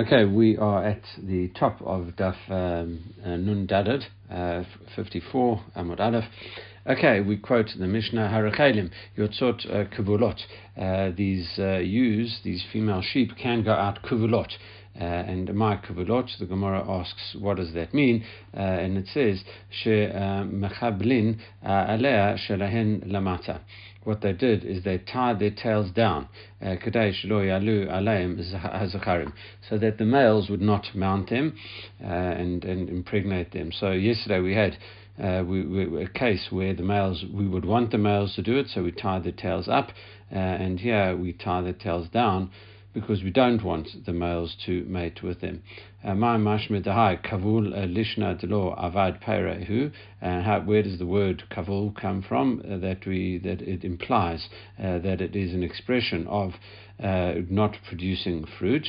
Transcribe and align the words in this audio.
Okay, 0.00 0.24
we 0.24 0.56
are 0.56 0.82
at 0.82 1.02
the 1.22 1.48
top 1.48 1.78
of 1.82 2.06
Daf 2.16 2.34
um, 2.48 3.12
uh, 3.22 3.36
Nun 3.36 3.66
Daled, 3.66 4.02
uh, 4.30 4.64
54, 4.96 5.62
Amud 5.76 6.00
Aleph. 6.00 6.24
Okay, 6.86 7.20
we 7.20 7.36
quote 7.36 7.68
the 7.78 7.86
Mishnah 7.86 8.30
Harachelim, 8.32 8.90
Yotzot 9.18 9.66
uh, 9.70 9.84
Kuvulot. 9.94 11.16
These 11.18 11.50
uh, 11.58 11.80
ewes, 11.80 12.40
these 12.42 12.64
female 12.72 13.02
sheep, 13.02 13.32
can 13.36 13.62
go 13.62 13.72
out 13.72 13.98
Kuvulot. 14.02 14.50
Uh, 14.98 15.04
and 15.04 15.54
my 15.54 15.76
kavulot, 15.76 16.30
the 16.38 16.46
Gemara 16.46 16.82
asks, 16.88 17.36
what 17.38 17.58
does 17.58 17.74
that 17.74 17.92
mean? 17.92 18.24
Uh, 18.56 18.60
and 18.60 18.96
it 18.96 19.06
says, 19.12 19.44
she 19.70 19.90
mechablin 19.90 21.38
alea 21.62 22.38
shelahen 22.48 23.06
lamata 23.06 23.60
what 24.04 24.20
they 24.22 24.32
did 24.32 24.64
is 24.64 24.82
they 24.82 24.98
tied 24.98 25.38
their 25.38 25.50
tails 25.50 25.90
down, 25.90 26.28
uh, 26.62 26.76
so 29.68 29.78
that 29.78 29.98
the 29.98 30.04
males 30.04 30.48
would 30.48 30.62
not 30.62 30.86
mount 30.94 31.28
them 31.28 31.54
uh, 32.02 32.06
and, 32.06 32.64
and 32.64 32.88
impregnate 32.88 33.52
them. 33.52 33.70
So 33.72 33.90
yesterday 33.90 34.40
we 34.40 34.54
had 34.54 34.78
uh, 35.22 35.44
we, 35.44 35.66
we, 35.66 36.04
a 36.04 36.08
case 36.08 36.46
where 36.50 36.72
the 36.72 36.82
males, 36.82 37.24
we 37.30 37.46
would 37.46 37.64
want 37.66 37.90
the 37.90 37.98
males 37.98 38.34
to 38.36 38.42
do 38.42 38.56
it, 38.56 38.68
so 38.68 38.82
we 38.82 38.90
tie 38.90 39.18
the 39.18 39.32
tails 39.32 39.68
up, 39.68 39.88
uh, 40.32 40.38
and 40.38 40.80
here 40.80 41.14
we 41.14 41.34
tie 41.34 41.60
the 41.60 41.74
tails 41.74 42.08
down 42.08 42.50
because 42.92 43.22
we 43.22 43.30
don't 43.30 43.62
want 43.62 43.88
the 44.04 44.12
males 44.12 44.56
to 44.66 44.84
mate 44.84 45.22
with 45.22 45.40
them. 45.40 45.62
Uh, 46.04 46.12
kavul 46.12 47.72
uh, 47.72 47.86
avad 48.82 49.22
peirehu. 49.22 49.92
Uh, 50.20 50.60
where 50.60 50.82
does 50.82 50.98
the 50.98 51.06
word 51.06 51.42
kavul 51.50 51.94
come 51.94 52.22
from? 52.22 52.62
Uh, 52.64 52.78
that 52.78 53.06
we 53.06 53.38
that 53.38 53.60
it 53.62 53.84
implies 53.84 54.48
uh, 54.78 54.98
that 54.98 55.20
it 55.20 55.36
is 55.36 55.54
an 55.54 55.62
expression 55.62 56.26
of 56.26 56.54
uh, 57.02 57.34
not 57.48 57.76
producing 57.88 58.44
fruit. 58.58 58.86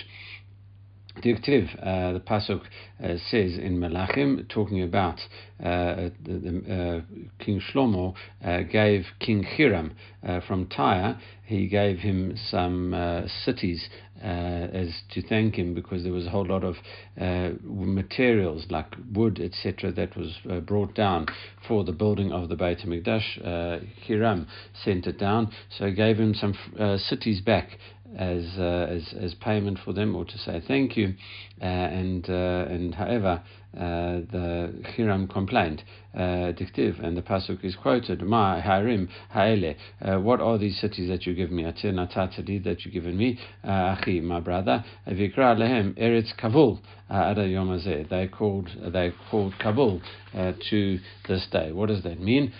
Diktiv, 1.21 1.75
uh, 1.79 2.13
the 2.13 2.19
pasuk 2.19 2.61
uh, 3.03 3.17
says 3.29 3.57
in 3.57 3.79
Melachim, 3.79 4.47
talking 4.49 4.81
about 4.81 5.19
uh, 5.61 6.09
the, 6.23 6.39
the, 6.39 6.73
uh, 6.73 7.01
King 7.43 7.61
Shlomo 7.61 8.15
uh, 8.43 8.61
gave 8.63 9.05
King 9.19 9.43
Hiram 9.43 9.93
uh, 10.27 10.39
from 10.47 10.67
Tyre, 10.67 11.19
he 11.45 11.67
gave 11.67 11.99
him 11.99 12.35
some 12.49 13.27
cities 13.43 13.89
as 14.23 15.01
to 15.11 15.21
thank 15.21 15.55
him 15.55 15.73
because 15.73 16.03
there 16.03 16.13
was 16.13 16.25
a 16.25 16.29
whole 16.29 16.45
lot 16.45 16.63
of 16.63 16.75
materials 17.17 18.65
like 18.69 18.85
wood, 19.13 19.39
etc., 19.41 19.91
that 19.91 20.15
was 20.15 20.37
brought 20.65 20.95
down 20.95 21.25
for 21.67 21.83
the 21.83 21.91
building 21.91 22.31
of 22.31 22.47
the 22.47 22.55
Beit 22.55 22.79
HaMikdash. 22.79 23.83
Hiram 24.07 24.47
sent 24.85 25.07
it 25.07 25.19
down, 25.19 25.51
so 25.77 25.87
he 25.87 25.93
gave 25.93 26.17
him 26.17 26.33
some 26.33 26.55
cities 26.99 27.41
back 27.41 27.71
as, 28.17 28.45
uh, 28.57 28.87
as 28.89 29.13
as 29.19 29.33
payment 29.35 29.79
for 29.83 29.93
them 29.93 30.15
or 30.15 30.25
to 30.25 30.37
say 30.37 30.61
thank 30.67 30.97
you. 30.97 31.13
Uh, 31.61 31.65
and 31.65 32.29
uh, 32.29 32.65
and 32.69 32.95
however, 32.95 33.43
uh, 33.75 34.21
the 34.31 34.73
Hiram 34.95 35.27
complained, 35.27 35.83
uh, 36.15 36.51
dictive, 36.53 37.03
and 37.03 37.15
the 37.15 37.21
pasuk 37.21 37.63
is 37.63 37.75
quoted, 37.75 38.21
Ma 38.21 38.59
Harim 38.59 39.07
Haele. 39.33 39.75
Uh, 40.01 40.19
what 40.19 40.41
are 40.41 40.57
these 40.57 40.79
cities 40.79 41.07
that 41.09 41.25
you 41.25 41.33
give 41.35 41.51
me? 41.51 41.63
Atir 41.63 41.93
natatali 41.93 42.63
that 42.63 42.83
you've 42.83 42.93
given 42.93 43.15
me, 43.15 43.39
Achi, 43.63 44.21
my 44.21 44.39
brother. 44.39 44.83
Vikra 45.07 45.57
lehem 45.57 45.93
Eretz 45.99 46.35
Kavul. 46.37 46.79
Ada 47.09 47.41
Yomazeh. 47.41 48.09
They 48.09 48.27
called 48.27 48.69
they 48.91 49.13
called 49.29 49.53
Kabul 49.59 50.01
to 50.33 50.99
this 51.27 51.47
day. 51.51 51.71
What 51.71 51.89
does 51.89 52.03
that 52.03 52.19
mean? 52.19 52.53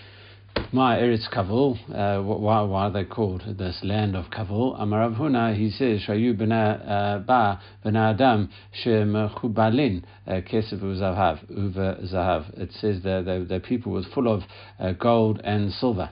My 0.74 0.96
Eretz 0.96 1.28
Kavul, 1.30 1.78
uh, 1.94 2.22
why, 2.22 2.62
why 2.62 2.84
are 2.84 2.90
they 2.90 3.04
called 3.04 3.42
this 3.58 3.80
land 3.82 4.16
of 4.16 4.30
Kavul? 4.30 4.78
Amarav 4.80 5.18
Huna, 5.18 5.54
he 5.56 5.70
says, 5.70 6.00
Shayu 6.06 6.32
uh, 6.40 7.18
ba 7.18 7.60
b'na 7.84 8.14
adam 8.14 8.48
shemechubalin 8.82 10.02
uh, 10.26 10.30
kesef 10.30 10.80
uzahav, 10.80 11.40
uva 11.50 11.98
zahav. 12.04 12.58
It 12.58 12.72
says 12.80 13.02
that 13.02 13.24
the, 13.26 13.46
the 13.46 13.60
people 13.60 13.92
was 13.92 14.06
full 14.14 14.32
of 14.32 14.42
uh, 14.78 14.92
gold 14.92 15.40
and 15.44 15.72
silver. 15.72 16.10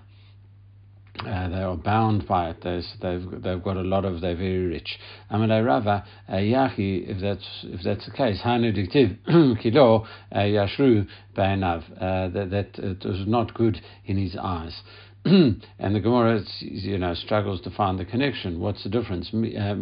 Uh, 1.27 1.49
they 1.51 1.63
are 1.63 1.77
bound 1.77 2.27
by 2.27 2.51
it. 2.51 2.63
They've 2.63 3.43
they've 3.43 3.63
got 3.63 3.77
a 3.77 3.83
lot 3.83 4.07
of. 4.07 4.23
They're 4.23 4.37
very 4.37 4.67
rich. 4.67 4.99
Amalei 5.31 5.65
Rava 5.65 6.05
uh, 6.33 6.39
Yahi. 6.39 7.05
If 7.07 7.21
that's 7.21 7.47
if 7.65 7.83
that's 7.85 8.07
the 8.07 8.13
case, 8.13 8.41
Hanu 8.41 8.73
Diktiv 8.73 9.19
Kilo 9.63 10.07
uh, 10.33 10.39
Yashru 10.39 11.07
Be'enav. 11.37 11.85
That 12.33 12.51
that 12.51 12.79
it 12.83 13.05
was 13.05 13.27
not 13.27 13.53
good 13.53 13.83
in 14.07 14.17
his 14.17 14.35
eyes. 14.41 14.81
and 15.25 15.95
the 15.95 16.01
Gemara, 16.01 16.43
you 16.61 16.97
know, 16.97 17.13
struggles 17.13 17.61
to 17.61 17.71
find 17.71 17.99
the 17.99 18.07
connection. 18.07 18.59
What's 18.59 18.83
the 18.85 18.89
difference? 18.89 19.31
Uh, 19.35 19.75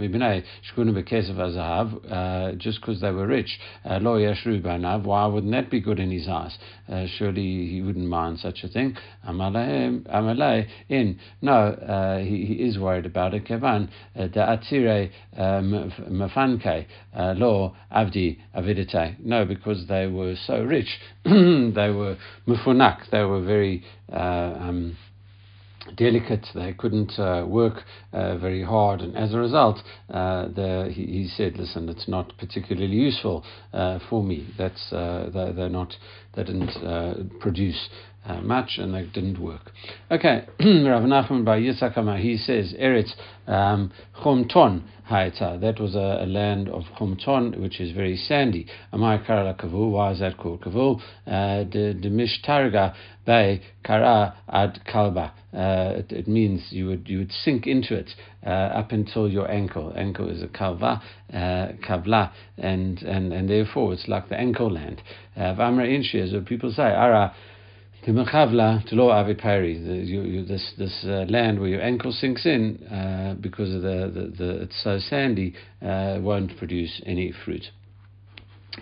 uh, 2.13 2.53
just 2.57 2.81
because 2.81 3.01
they 3.01 3.13
were 3.13 3.29
rich, 3.29 3.61
uh, 3.85 4.01
lo 4.03 4.19
banav. 4.19 5.05
Why 5.05 5.27
wouldn't 5.27 5.53
that 5.53 5.71
be 5.71 5.79
good 5.79 6.01
in 6.01 6.11
his 6.11 6.27
eyes? 6.27 6.59
surely 7.19 7.69
he 7.69 7.81
wouldn't 7.81 8.09
mind 8.09 8.41
such 8.41 8.65
a 8.65 8.69
thing. 8.69 8.97
Amalei 9.29 10.67
in 10.89 11.21
no, 11.41 12.19
he, 12.21 12.45
he 12.45 12.55
is 12.55 12.77
worried 12.77 13.07
about 13.07 13.33
it. 13.33 13.47
Kevan 13.47 13.91
the 14.17 14.29
atire 14.29 15.13
mafanke 15.39 16.85
lo 17.39 17.77
avdi 17.95 18.39
avidite. 18.57 19.21
No, 19.21 19.45
because 19.45 19.87
they 19.87 20.09
were 20.09 20.35
so 20.49 20.65
rich, 20.65 20.99
they 21.25 21.91
were 21.91 22.17
mufunak. 22.49 23.09
They 23.13 23.23
were 23.23 23.43
very. 23.45 23.85
Um, 24.13 24.97
delicate. 25.97 26.47
They 26.55 26.73
couldn't 26.73 27.19
uh, 27.19 27.45
work 27.47 27.85
uh, 28.13 28.39
very 28.39 28.63
hard, 28.63 29.01
and 29.01 29.17
as 29.17 29.35
a 29.35 29.39
result, 29.39 29.79
uh, 30.11 30.49
the, 30.49 30.91
he, 30.93 31.07
he, 31.07 31.29
said, 31.29 31.57
"Listen, 31.57 31.89
it's 31.89 32.09
not 32.09 32.33
particularly 32.39 32.97
useful 32.97 33.45
uh, 33.73 33.99
for 34.09 34.23
me. 34.23 34.47
That's 34.57 34.93
uh, 34.93 35.31
they're, 35.33 35.53
they're, 35.53 35.69
not. 35.69 35.95
They 36.35 36.45
didn't 36.45 36.77
uh, 38.29 38.41
much 38.43 38.79
and 38.79 38.95
they 38.95 39.05
didn't 39.07 39.41
work. 39.41 39.73
Okay, 40.11 40.47
Rav 40.61 41.03
Nachman 41.03 41.45
by 41.45 41.59
Yisakama, 41.61 42.21
he 42.21 42.37
says, 42.37 42.75
Eretz 42.79 43.13
um, 43.47 43.91
Chomton 44.23 44.83
Haita. 45.11 45.61
That 45.61 45.81
was 45.81 45.95
a, 45.95 46.21
a, 46.23 46.27
land 46.27 46.69
of 46.69 46.85
Chomton, 46.99 47.59
which 47.61 47.81
is 47.81 47.93
very 47.93 48.17
sandy. 48.17 48.67
Amai 48.93 49.27
Karala 49.27 49.59
Kavul. 49.59 49.93
Why 49.93 50.13
is 50.13 50.21
that 50.21 50.37
called 50.37 50.61
Kavul? 50.61 51.01
The 51.25 51.95
Mishtarga 52.05 52.95
Bay 53.25 53.63
Kara 53.83 54.37
Ad 54.49 54.81
Kalba. 54.87 55.33
Uh, 55.53 56.03
it, 56.11 56.29
means 56.29 56.67
you 56.69 56.87
would 56.87 57.09
you 57.09 57.21
would 57.21 57.33
sink 57.33 57.67
into 57.67 57.95
it 57.95 58.11
uh, 58.47 58.51
up 58.51 58.93
until 58.93 59.27
your 59.27 59.51
ankle. 59.51 59.95
Ankle 59.97 60.29
is 60.29 60.43
a 60.43 60.47
kalva, 60.47 61.01
uh, 61.33 61.73
kavla, 61.89 62.31
and, 62.59 63.01
and 63.03 63.33
and 63.33 63.49
therefore 63.49 63.95
it's 63.95 64.07
like 64.09 64.29
the 64.29 64.37
ankle 64.39 64.71
land. 64.71 65.01
Uh, 65.35 65.55
Vamra 65.55 65.89
inshi, 65.89 66.17
as 66.17 66.35
people 66.45 66.71
say, 66.71 66.83
ara. 66.83 67.35
To 68.09 68.15
lo 68.93 69.11
avid 69.13 69.37
This 69.37 70.73
this 70.79 71.05
uh, 71.05 71.27
land 71.29 71.61
where 71.61 71.69
your 71.69 71.83
ankle 71.83 72.11
sinks 72.11 72.47
in 72.47 72.83
uh, 72.87 73.35
because 73.39 73.75
of 73.75 73.83
the, 73.83 74.11
the, 74.11 74.45
the 74.45 74.63
it's 74.63 74.83
so 74.83 74.99
sandy 74.99 75.53
uh, 75.83 76.17
won't 76.23 76.57
produce 76.57 77.03
any 77.05 77.35
fruit. 77.45 77.65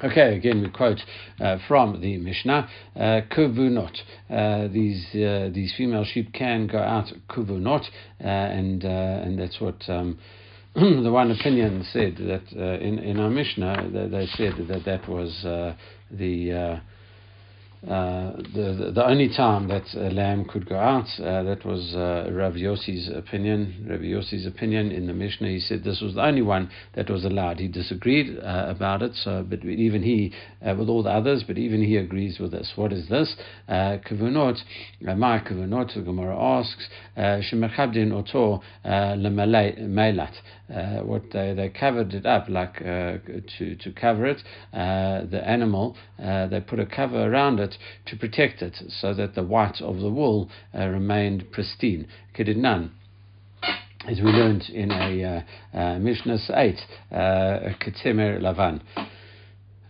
Okay, 0.04 0.36
again 0.36 0.62
we 0.62 0.70
quote 0.70 1.00
uh, 1.40 1.56
from 1.66 2.00
the 2.00 2.18
Mishnah, 2.18 2.68
uh, 2.94 3.00
kuvunot. 3.36 3.96
Uh, 4.30 4.68
these 4.68 5.04
uh, 5.16 5.50
these 5.52 5.74
female 5.76 6.04
sheep 6.04 6.32
can 6.32 6.68
go 6.68 6.78
out 6.78 7.12
kuvunot, 7.28 7.82
uh, 8.20 8.28
and 8.28 8.84
uh, 8.84 8.88
and 9.24 9.40
that's 9.40 9.60
what 9.60 9.82
um, 9.88 10.20
the 10.76 11.10
one 11.10 11.32
opinion 11.32 11.84
said 11.92 12.14
that 12.18 12.52
in 12.80 13.00
in 13.00 13.18
our 13.18 13.30
Mishnah 13.30 13.90
they, 13.92 14.06
they 14.06 14.26
said 14.36 14.68
that 14.68 14.84
that 14.84 15.08
was 15.08 15.42
the 16.12 16.80
uh, 17.88 18.36
the, 18.52 18.90
the 18.94 19.06
only 19.06 19.28
time 19.28 19.68
that 19.68 19.84
a 19.94 20.10
lamb 20.10 20.44
could 20.44 20.68
go 20.68 20.76
out, 20.76 21.06
uh, 21.20 21.44
that 21.44 21.64
was 21.64 21.94
uh, 21.94 22.28
Rav 22.32 22.54
Yossi's 22.54 23.08
opinion. 23.14 23.86
Rav 23.88 24.00
Yossi's 24.00 24.44
opinion 24.44 24.90
in 24.90 25.06
the 25.06 25.12
Mishnah, 25.12 25.48
he 25.48 25.60
said 25.60 25.84
this 25.84 26.00
was 26.00 26.14
the 26.14 26.24
only 26.24 26.42
one 26.42 26.68
that 26.94 27.08
was 27.08 27.24
allowed. 27.24 27.60
He 27.60 27.68
disagreed 27.68 28.38
uh, 28.38 28.66
about 28.68 29.02
it, 29.02 29.12
so 29.14 29.46
but 29.48 29.64
even 29.64 30.02
he, 30.02 30.32
uh, 30.66 30.74
with 30.76 30.88
all 30.88 31.04
the 31.04 31.10
others, 31.10 31.44
but 31.46 31.58
even 31.58 31.80
he 31.80 31.96
agrees 31.96 32.40
with 32.40 32.50
this. 32.50 32.72
What 32.74 32.92
is 32.92 33.08
this? 33.08 33.36
Kavunot, 33.68 34.58
my 35.00 35.38
kavunot. 35.38 35.94
The 35.94 36.02
Gemara 36.02 36.36
asks, 36.36 36.88
shemachabdin 37.16 38.12
oto 38.12 38.62
lemelat. 38.84 40.34
What 40.68 41.30
they, 41.32 41.54
they 41.54 41.68
covered 41.68 42.12
it 42.14 42.26
up 42.26 42.48
like 42.48 42.78
to 42.78 43.76
to 43.76 43.92
cover 43.92 44.26
it, 44.26 44.42
the 44.72 45.42
animal. 45.44 45.96
they 46.18 46.60
put 46.66 46.80
a 46.80 46.86
cover 46.86 47.30
around 47.30 47.60
it 47.60 47.76
to 48.06 48.16
protect 48.16 48.62
it 48.62 48.76
so 48.88 49.14
that 49.14 49.34
the 49.34 49.42
white 49.42 49.80
of 49.80 50.00
the 50.00 50.10
wool 50.10 50.50
uh, 50.74 50.86
remained 50.86 51.50
pristine. 51.52 52.08
Kedidnan 52.36 52.90
as 54.06 54.20
we 54.20 54.30
learned 54.30 54.68
in 54.70 54.92
a 54.92 55.44
uh, 55.74 55.76
uh, 55.76 55.98
Mishnah 55.98 56.38
8, 56.54 56.76
uh, 57.10 57.16
Ketemer 57.80 58.40
Lavan. 58.40 58.80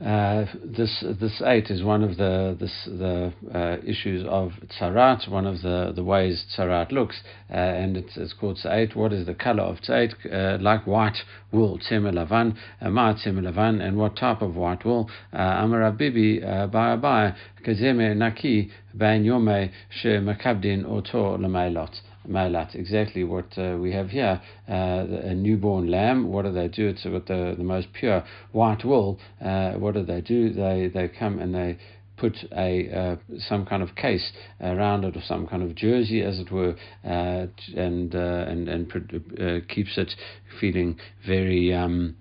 Uh, 0.05 0.45
this 0.63 1.03
this 1.19 1.41
eight 1.47 1.71
is 1.71 1.83
one 1.83 2.05
of 2.05 2.19
the 2.19 2.55
this, 2.61 2.85
the 2.85 3.33
uh, 3.55 3.79
issues 3.83 4.27
of 4.29 4.53
tzarat, 4.79 5.27
one 5.27 5.47
of 5.47 5.63
the, 5.63 5.91
the 5.97 6.05
ways 6.05 6.45
tzarat 6.55 6.93
looks, 6.93 7.23
uh, 7.51 7.55
and 7.55 7.97
it's, 7.97 8.15
it's 8.19 8.35
called 8.35 8.59
tzait. 8.63 8.95
What 8.95 9.15
is 9.15 9.25
the 9.25 9.33
color 9.35 9.63
of 9.63 9.79
tzait? 9.79 10.13
Uh, 10.31 10.63
like 10.63 10.87
white 10.87 11.17
wool, 11.51 11.79
tzemer 11.79 12.13
lavan, 12.13 12.57
ma 12.83 13.15
tzemer 13.15 13.51
lavan, 13.51 13.81
and 13.81 13.97
what 13.97 14.17
type 14.17 14.43
of 14.43 14.55
white 14.55 14.85
wool? 14.85 15.09
Uh, 15.33 15.39
Amar 15.39 15.91
Bibi 15.93 16.41
baya 16.41 17.35
kazeme 17.67 18.15
naki 18.15 18.71
ben 18.93 19.25
yome 19.25 19.71
she 19.89 20.09
makabdin 20.09 20.85
oto 20.85 21.39
lamailot. 21.39 21.95
Malat, 22.29 22.75
exactly 22.75 23.25
what 23.25 23.57
uh, 23.59 23.77
we 23.81 23.93
have 23.93 24.11
here. 24.11 24.41
Uh, 24.69 25.07
a 25.23 25.35
newborn 25.35 25.91
lamb, 25.91 26.29
what 26.33 26.45
do 26.45 26.53
they 26.53 26.69
do? 26.69 26.89
It's 26.89 27.05
got 27.05 27.27
the, 27.27 27.55
the 27.57 27.65
most 27.65 27.93
pure 27.93 28.25
white 28.53 28.85
wool. 28.85 29.19
Uh, 29.41 29.73
what 29.73 29.95
do 29.95 30.05
they 30.05 30.21
do? 30.21 30.53
They, 30.53 30.91
they 30.93 31.09
come 31.09 31.39
and 31.39 31.55
they 31.55 31.79
put 32.17 32.37
a 32.57 32.91
uh, 32.91 33.17
some 33.39 33.67
kind 33.67 33.83
of 33.83 33.95
case 33.95 34.33
around 34.61 35.05
it 35.05 35.17
or 35.17 35.23
some 35.23 35.47
kind 35.47 35.63
of 35.63 35.75
jersey, 35.75 36.23
as 36.23 36.39
it 36.39 36.51
were, 36.51 36.75
uh, 37.05 37.47
and 37.77 38.15
uh, 38.15 38.45
and 38.49 38.69
and 38.69 39.69
keeps 39.69 39.99
it 39.99 40.13
feeling 40.61 40.99
very. 41.27 41.73
Um, 41.75 42.17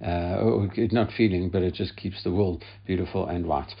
not 0.00 1.10
feeling, 1.16 1.50
but 1.50 1.62
it 1.62 1.74
just 1.74 1.96
keeps 1.96 2.22
the 2.22 2.30
wool 2.30 2.60
beautiful 2.86 3.26
and 3.26 3.46
white. 3.46 3.74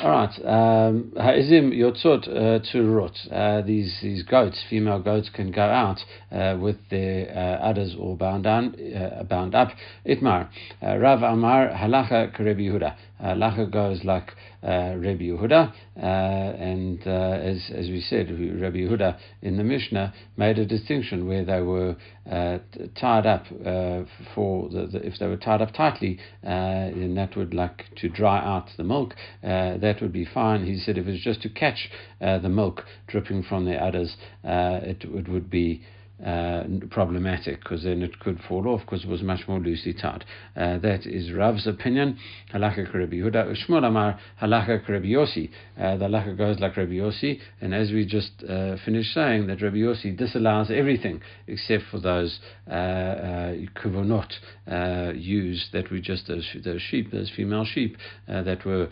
All 0.00 0.10
right. 0.10 0.30
Um, 0.44 1.12
ha'izim 1.16 1.72
yotzot 1.72 2.28
uh, 2.28 2.60
turut. 2.72 3.16
Uh, 3.32 3.62
these 3.62 3.98
these 4.00 4.22
goats, 4.22 4.62
female 4.70 5.00
goats, 5.00 5.28
can 5.28 5.50
go 5.50 5.62
out 5.62 5.98
uh, 6.30 6.56
with 6.56 6.76
their 6.88 7.28
uh, 7.36 7.68
udders 7.68 7.96
all 7.98 8.14
bound 8.14 8.44
down, 8.44 8.76
uh, 8.94 9.24
bound 9.24 9.56
up. 9.56 9.70
Itmar. 10.06 10.50
Uh, 10.80 10.98
Rav 10.98 11.24
Amar 11.24 11.70
halacha 11.70 12.32
karebi 12.32 12.70
Yehuda. 12.70 12.94
Halacha 13.20 13.72
goes 13.72 14.04
like 14.04 14.30
uh, 14.62 14.94
Rabbi 14.96 15.24
Yehuda, 15.24 15.72
uh, 15.96 16.00
and 16.00 17.00
uh, 17.06 17.10
as 17.10 17.70
as 17.72 17.88
we 17.88 18.00
said, 18.00 18.28
Rabbi 18.30 18.78
Yehuda 18.78 19.18
in 19.42 19.56
the 19.56 19.64
Mishnah 19.64 20.12
made 20.36 20.58
a 20.58 20.66
distinction 20.66 21.28
where 21.28 21.44
they 21.44 21.60
were 21.60 21.96
uh, 22.30 22.58
tied 23.00 23.26
up 23.26 23.46
uh, 23.64 24.02
for 24.34 24.68
the, 24.68 24.88
the, 24.92 25.06
if 25.06 25.18
they 25.18 25.26
were 25.26 25.36
tied 25.36 25.62
up 25.62 25.72
tightly, 25.72 26.18
and 26.42 27.16
that 27.16 27.36
would 27.36 27.54
like 27.54 27.84
to 27.96 28.08
dry 28.08 28.38
out 28.38 28.70
the 28.76 28.84
milk. 28.84 29.14
that 29.42 29.98
would 30.00 30.12
be 30.12 30.24
fine. 30.24 30.66
He 30.66 30.78
said 30.78 30.98
if 30.98 31.06
it 31.06 31.12
was 31.12 31.20
just 31.20 31.42
to 31.42 31.48
catch 31.48 31.90
the 32.20 32.48
milk 32.48 32.84
dripping 33.06 33.44
from 33.44 33.64
the 33.64 33.76
udders, 33.76 34.16
it, 34.44 35.04
it 35.04 35.28
would 35.28 35.50
be 35.50 35.82
uh, 36.24 36.64
problematic 36.90 37.60
because 37.60 37.84
then 37.84 38.02
it 38.02 38.18
could 38.20 38.40
fall 38.48 38.66
off 38.66 38.80
because 38.80 39.04
it 39.04 39.08
was 39.08 39.22
much 39.22 39.46
more 39.46 39.60
loosely 39.60 39.92
tied. 39.92 40.24
Uh, 40.56 40.78
that 40.78 41.06
is 41.06 41.32
Rav's 41.32 41.66
opinion. 41.66 42.18
Halakha 42.52 42.92
Rabbi 42.92 43.16
Yehuda. 43.16 43.54
Shmuel 43.66 43.86
Amar 43.86 44.18
Halakha 44.42 44.86
Rabbi 44.88 45.06
Yossi. 45.06 45.50
Uh, 45.78 45.96
the 45.96 46.06
halakha 46.06 46.36
goes 46.36 46.58
like 46.58 46.76
Rabbi 46.76 46.94
Yossi, 46.94 47.38
and 47.60 47.74
as 47.74 47.90
we 47.92 48.04
just 48.04 48.32
uh, 48.48 48.76
finished 48.84 49.14
saying, 49.14 49.46
that 49.46 49.62
Rabbi 49.62 49.76
Yossi 49.76 50.16
disallows 50.16 50.70
everything 50.70 51.20
except 51.46 51.84
for 51.90 52.00
those 52.00 52.40
uh, 52.68 52.74
uh, 52.74 53.52
uh, 54.70 55.12
used 55.14 55.72
that 55.72 55.90
we 55.90 56.00
just 56.00 56.26
those, 56.26 56.46
those 56.64 56.82
sheep, 56.82 57.10
those 57.12 57.30
female 57.34 57.64
sheep 57.64 57.96
that 58.26 58.64
were 58.64 58.88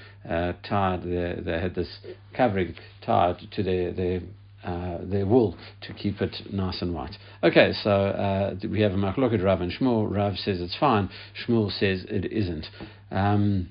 tied. 0.62 1.02
They, 1.02 1.40
they 1.44 1.60
had 1.60 1.74
this 1.74 1.98
covering 2.34 2.74
tied 3.04 3.38
to 3.52 3.62
their 3.62 3.92
their 3.92 4.20
uh, 4.66 4.98
their 5.02 5.26
wool 5.26 5.56
to 5.82 5.92
keep 5.94 6.20
it 6.20 6.34
nice 6.52 6.82
and 6.82 6.94
white. 6.94 7.16
Okay, 7.42 7.72
so 7.82 7.90
uh, 7.90 8.54
we 8.68 8.80
have 8.80 8.92
a 8.92 8.96
machloked 8.96 9.42
Rav 9.42 9.60
and 9.60 9.72
Shmuel. 9.72 10.10
Rav 10.10 10.36
says 10.36 10.60
it's 10.60 10.76
fine. 10.78 11.08
Shmuel 11.46 11.70
says 11.70 12.04
it 12.08 12.30
isn't. 12.32 12.66
Um, 13.10 13.68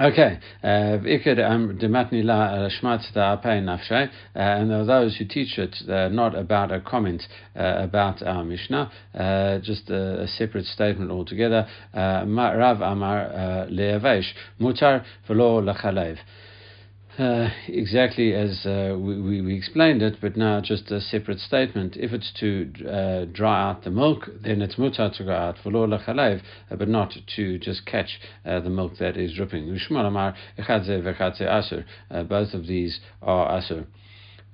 Okay, 0.00 0.40
uh, 0.64 0.66
uh, 0.66 0.98
and 0.98 1.80
there 4.70 4.80
are 4.80 4.84
those 4.84 5.16
who 5.16 5.24
teach 5.24 5.56
it 5.56 5.76
uh, 5.88 6.08
not 6.08 6.34
about 6.34 6.72
a 6.72 6.80
comment 6.80 7.22
uh, 7.56 7.76
about 7.78 8.20
our 8.20 8.42
Mishnah, 8.42 8.90
uh, 9.14 9.58
just 9.60 9.88
a, 9.90 10.22
a, 10.22 10.26
separate 10.26 10.64
statement 10.64 11.12
altogether. 11.12 11.68
Uh, 11.92 12.24
Rav 12.26 12.80
Amar 12.80 13.68
Le'avesh, 13.70 14.32
mutar 14.60 15.04
v'lo 15.28 15.62
lachalev. 15.62 16.18
Uh, 17.18 17.48
exactly 17.68 18.34
as 18.34 18.66
uh, 18.66 18.96
we, 18.98 19.40
we, 19.40 19.54
explained 19.54 20.02
it, 20.02 20.16
but 20.20 20.36
now 20.36 20.60
just 20.60 20.90
a 20.90 21.00
separate 21.00 21.38
statement. 21.38 21.96
If 21.96 22.12
it's 22.12 22.32
to 22.40 22.72
uh, 22.88 23.24
dry 23.32 23.70
out 23.70 23.84
the 23.84 23.90
milk, 23.90 24.28
then 24.42 24.60
it's 24.60 24.74
mutar 24.74 25.16
to 25.16 25.24
go 25.24 25.30
out 25.30 25.56
for 25.62 25.70
chalev, 25.70 26.42
uh, 26.72 26.76
but 26.76 26.88
not 26.88 27.14
to 27.36 27.58
just 27.60 27.86
catch 27.86 28.18
uh, 28.44 28.58
the 28.58 28.70
milk 28.70 28.98
that 28.98 29.16
is 29.16 29.32
dripping. 29.34 29.68
Both 32.28 32.54
of 32.54 32.66
these 32.66 32.98
are 33.22 33.60
asur. 33.60 33.86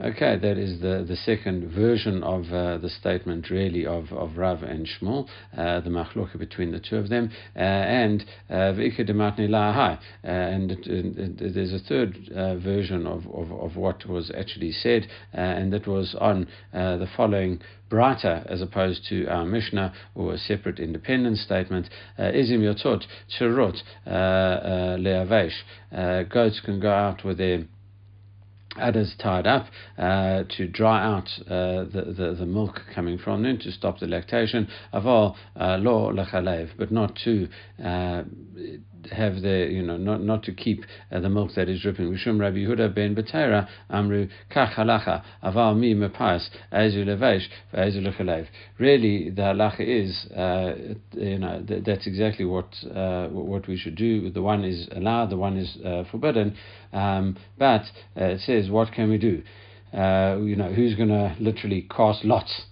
Okay, 0.02 0.38
that 0.40 0.56
is 0.56 0.80
the, 0.80 1.04
the 1.06 1.14
second 1.14 1.74
version 1.74 2.22
of 2.22 2.50
uh, 2.50 2.78
the 2.78 2.88
statement, 2.88 3.50
really, 3.50 3.84
of, 3.84 4.10
of 4.12 4.38
Rav 4.38 4.62
and 4.62 4.88
Shmuel, 4.88 5.28
uh, 5.54 5.80
the 5.80 5.90
machloka 5.90 6.38
between 6.38 6.72
the 6.72 6.80
two 6.80 6.96
of 6.96 7.10
them, 7.10 7.30
uh, 7.54 7.58
and 7.58 8.24
uh, 8.48 8.72
lahai. 8.72 9.98
Uh, 9.98 10.26
and 10.26 10.72
it, 10.72 10.86
it, 10.86 11.42
it, 11.42 11.54
there's 11.54 11.74
a 11.74 11.78
third 11.80 12.16
uh, 12.34 12.56
version 12.56 13.06
of, 13.06 13.26
of, 13.26 13.52
of 13.52 13.76
what 13.76 14.06
was 14.06 14.32
actually 14.34 14.72
said, 14.72 15.06
and 15.34 15.70
that 15.70 15.86
was 15.86 16.16
on 16.18 16.48
the 16.72 17.08
following 17.14 17.60
brighter 17.90 18.42
as 18.48 18.62
opposed 18.62 19.04
to 19.10 19.26
our 19.26 19.44
Mishnah 19.44 19.92
or 20.14 20.32
a 20.32 20.38
separate 20.38 20.78
independent 20.78 21.36
statement. 21.36 21.90
Izim 22.18 22.60
yotot 22.60 23.04
cherot 23.38 23.76
leavesh. 24.06 25.60
Goats 26.30 26.62
can 26.64 26.80
go 26.80 26.90
out 26.90 27.22
with 27.22 27.36
their 27.36 27.64
udders 28.80 29.14
tied 29.18 29.46
up 29.46 29.66
uh, 29.98 30.44
to 30.56 30.66
dry 30.68 31.04
out 31.04 31.28
uh, 31.46 31.84
the, 31.84 32.14
the, 32.16 32.36
the, 32.38 32.46
milk 32.46 32.80
coming 32.94 33.18
from 33.18 33.42
them 33.42 33.58
to 33.58 33.70
stop 33.72 33.98
the 34.00 34.06
lactation. 34.06 34.68
Aval 34.92 35.36
uh, 35.58 35.76
lo 35.78 36.12
lechalev, 36.12 36.70
but 36.78 36.90
not 36.90 37.16
to 37.24 37.48
uh, 37.84 38.22
have 39.12 39.42
the 39.42 39.68
you 39.70 39.82
know 39.82 39.96
not 39.96 40.22
not 40.22 40.42
to 40.44 40.52
keep 40.52 40.84
uh, 41.12 41.20
the 41.20 41.28
milk 41.28 41.50
that 41.56 41.68
is 41.68 41.82
dripping. 41.82 42.12
Rishum 42.12 42.40
Rabbi 42.40 42.58
Yehuda 42.58 42.94
ben 42.94 43.14
Betera 43.14 43.68
Amru 43.88 44.28
Kach 44.50 44.74
halacha 44.74 45.22
aval 45.42 45.78
mi 45.78 45.94
mepas 45.94 46.48
levesh 46.72 47.46
lechalev. 47.74 48.46
Really, 48.78 49.30
the 49.30 49.42
halacha 49.42 49.80
is 49.80 50.26
uh, 50.32 50.94
you 51.12 51.38
know 51.38 51.62
th- 51.66 51.84
that's 51.84 52.06
exactly 52.06 52.44
what 52.44 52.68
uh, 52.94 53.28
what 53.28 53.66
we 53.68 53.76
should 53.76 53.96
do. 53.96 54.30
The 54.30 54.42
one 54.42 54.64
is 54.64 54.88
allowed, 54.94 55.30
the 55.30 55.36
one 55.36 55.56
is 55.56 55.76
uh, 55.84 56.04
forbidden. 56.10 56.56
Um, 56.92 57.36
but 57.58 57.82
uh, 58.16 58.24
it 58.24 58.40
says, 58.40 58.70
what 58.70 58.92
can 58.92 59.10
we 59.10 59.18
do? 59.18 59.42
Uh, 59.92 60.38
you 60.40 60.56
know, 60.56 60.72
who's 60.72 60.94
going 60.94 61.08
to 61.08 61.36
literally 61.40 61.86
cast 61.94 62.24
lots? 62.24 62.62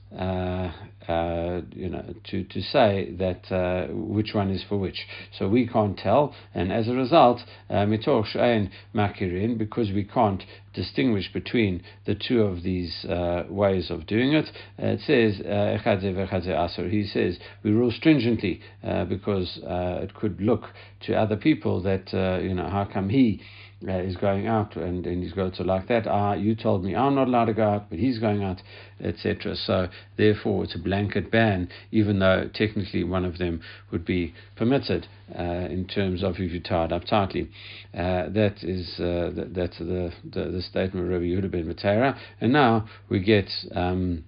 Uh, 1.09 1.19
uh, 1.19 1.63
you 1.75 1.89
know, 1.89 2.05
to, 2.25 2.45
to 2.45 2.61
say 2.61 3.13
that 3.19 3.51
uh, 3.53 3.93
which 3.93 4.35
one 4.35 4.51
is 4.51 4.65
for 4.69 4.77
which. 4.79 5.07
So 5.39 5.49
we 5.49 5.67
can't 5.67 5.99
tell, 5.99 6.35
and 6.55 6.73
as 6.73 6.89
a 6.89 6.93
result, 6.93 7.41
mitoch 7.71 8.27
she'en 8.27 8.71
makirin, 8.95 9.59
because 9.59 9.91
we 9.91 10.05
can't 10.05 10.43
distinguish 10.75 11.33
between 11.33 11.83
the 12.07 12.15
two 12.15 12.43
of 12.43 12.63
these 12.63 13.05
uh, 13.05 13.45
ways 13.49 13.91
of 13.91 14.07
doing 14.07 14.33
it. 14.33 14.47
Uh, 14.81 14.87
it 14.87 15.01
says 15.01 15.41
uh, 15.41 16.89
He 16.89 17.07
says 17.07 17.39
we 17.63 17.71
rule 17.71 17.91
stringently 17.91 18.61
because 19.09 19.59
it 19.63 20.15
could 20.15 20.41
look 20.41 20.65
to 21.07 21.15
other 21.15 21.37
people 21.37 21.83
that 21.83 22.13
you 22.43 22.55
know 22.55 22.69
how 22.69 22.85
come 22.85 23.09
he 23.09 23.41
uh, 23.87 23.93
is 23.93 24.17
going 24.17 24.47
out 24.47 24.77
and, 24.77 25.07
and 25.07 25.23
he's 25.23 25.33
to 25.33 25.63
like 25.63 25.87
that. 25.89 26.07
Ah, 26.07 26.35
you 26.35 26.55
told 26.55 26.85
me 26.85 26.97
I'm 26.97 27.15
not 27.15 27.29
allowed 27.29 27.45
to 27.45 27.55
go 27.55 27.63
out, 27.63 27.91
but 27.91 27.99
he's 27.99 28.19
going 28.19 28.43
out, 28.43 28.61
etc. 29.01 29.55
So 29.55 29.89
therefore, 30.17 30.65
it's 30.65 30.75
a 30.75 30.79
blanket 30.79 31.31
ban, 31.31 31.69
even 31.93 32.19
though 32.19 32.51
technically 32.53 33.05
one 33.05 33.25
of 33.25 33.39
them 33.39 33.61
would 33.93 34.05
be 34.05 34.35
permitted 34.57 35.07
uh, 35.39 35.43
in 35.43 35.87
terms 35.87 36.25
of 36.25 36.35
if 36.39 36.53
you 36.53 36.61
tied 36.61 36.93
up 36.93 37.05
tightly. 37.05 37.51
Uh, 37.95 38.29
that 38.31 38.57
is 38.63 38.99
uh, 38.99 39.31
that, 39.35 39.53
that's 39.55 39.79
the, 39.79 40.13
the, 40.25 40.51
the 40.51 40.63
statement 40.63 41.07
of 41.07 41.13
Rabbi 41.13 41.27
Yehuda 41.27 41.51
ben 41.51 41.73
Matera. 41.73 42.19
And 42.41 42.53
now 42.53 42.89
we 43.09 43.21
get. 43.21 43.49
Um, 43.75 44.25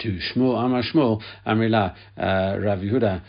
to 0.00 0.18
Shmuel 0.34 0.64
Amar 0.64 0.82
Shmuel 0.82 1.22
Amrila 1.46 1.94
uh, 2.16 2.58
Rav 2.60 2.78
Yehuda 2.80 3.22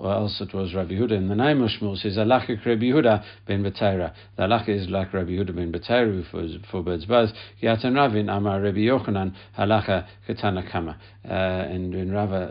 or 0.00 0.12
else 0.12 0.40
it 0.40 0.54
was 0.54 0.74
Rav 0.74 0.88
Yehuda 0.88 1.12
in 1.12 1.28
the 1.28 1.34
name 1.34 1.62
of 1.62 1.70
Shmuel 1.70 1.96
says 1.96 2.16
Alachik 2.16 2.64
Rabbi 2.64 2.84
Yehuda 2.84 3.24
ben 3.46 3.62
Betera. 3.62 4.12
The 4.36 4.44
Alach 4.44 4.68
is 4.68 4.88
like 4.88 5.12
Rabbi 5.12 5.30
Yehuda 5.30 5.54
ben 5.54 5.72
Betera 5.72 6.06
who 6.30 6.58
forbids 6.70 7.06
both. 7.06 7.30
Yatan 7.62 7.96
Ravin 7.96 8.28
Amar 8.28 8.60
Rabbi 8.60 8.78
Yochanan 8.78 9.34
Halacha 9.58 10.06
Ketana 10.28 10.70
Kama. 10.70 10.98
Uh, 11.24 11.32
and 11.32 11.94
when 11.94 12.10
Rava, 12.10 12.50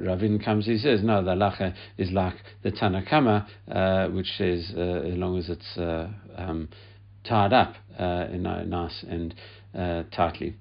Ravin 0.00 0.38
comes, 0.38 0.66
he 0.66 0.78
says 0.78 1.02
no, 1.02 1.24
the 1.24 1.32
Halacha 1.32 1.74
is 1.98 2.12
like 2.12 2.34
the 2.62 2.70
Tanakama, 2.70 3.46
uh, 3.70 4.08
which 4.08 4.28
says 4.38 4.72
uh, 4.76 4.80
as 4.80 5.14
long 5.14 5.38
as 5.38 5.48
it's 5.48 5.76
uh, 5.76 6.08
um, 6.36 6.68
tied 7.24 7.52
up 7.52 7.74
uh, 7.98 8.26
nice 8.32 9.04
and 9.08 9.34
tightly. 10.12 10.54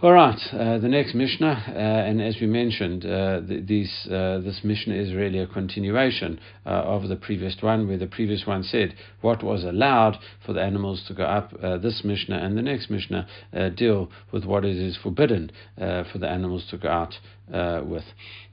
All 0.00 0.12
right, 0.12 0.38
uh, 0.52 0.78
the 0.78 0.86
next 0.86 1.12
Mishnah, 1.12 1.64
uh, 1.66 1.72
and 1.76 2.22
as 2.22 2.36
we 2.40 2.46
mentioned, 2.46 3.04
uh, 3.04 3.40
these, 3.44 4.06
uh, 4.06 4.38
this 4.38 4.60
Mishnah 4.62 4.94
is 4.94 5.12
really 5.12 5.40
a 5.40 5.46
continuation 5.48 6.38
uh, 6.64 6.68
of 6.68 7.08
the 7.08 7.16
previous 7.16 7.56
one, 7.60 7.88
where 7.88 7.98
the 7.98 8.06
previous 8.06 8.46
one 8.46 8.62
said 8.62 8.94
what 9.22 9.42
was 9.42 9.64
allowed 9.64 10.16
for 10.46 10.52
the 10.52 10.62
animals 10.62 11.02
to 11.08 11.14
go 11.14 11.24
up. 11.24 11.52
Uh, 11.60 11.78
this 11.78 12.02
Mishnah 12.04 12.36
and 12.36 12.56
the 12.56 12.62
next 12.62 12.90
Mishnah 12.90 13.26
deal 13.74 14.08
with 14.30 14.44
what 14.44 14.64
it 14.64 14.76
is 14.76 14.96
forbidden 14.96 15.50
for 15.76 16.18
the 16.20 16.28
animals 16.28 16.64
to 16.70 16.78
go 16.78 16.88
out 16.88 17.14
uh, 17.52 17.82
with. 17.84 18.04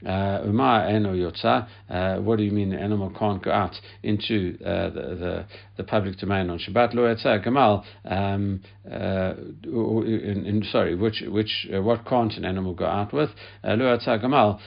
Uh, 0.05 0.41
uh, 1.89 2.17
what 2.17 2.37
do 2.37 2.43
you 2.43 2.51
mean 2.51 2.69
the 2.69 2.79
animal 2.79 3.11
can't 3.17 3.43
go 3.43 3.51
out 3.51 3.75
into 4.03 4.57
uh, 4.63 4.89
the, 4.89 5.15
the, 5.15 5.45
the 5.77 5.83
public 5.83 6.17
domain 6.17 6.49
on 6.49 6.59
Shabbat? 6.59 6.93
Lo 6.93 7.03
yatsa 7.03 7.43
gamal. 7.45 7.83
Um, 8.05 8.61
uh, 8.89 9.33
in, 9.63 10.45
in, 10.45 10.63
sorry, 10.71 10.95
which 10.95 11.23
which 11.27 11.67
what 11.71 12.05
can't 12.05 12.33
an 12.37 12.45
animal 12.45 12.73
go 12.73 12.85
out 12.85 13.13
with? 13.13 13.31
Lo 13.63 13.97
yatsa 13.97 14.21
gamal 14.23 14.59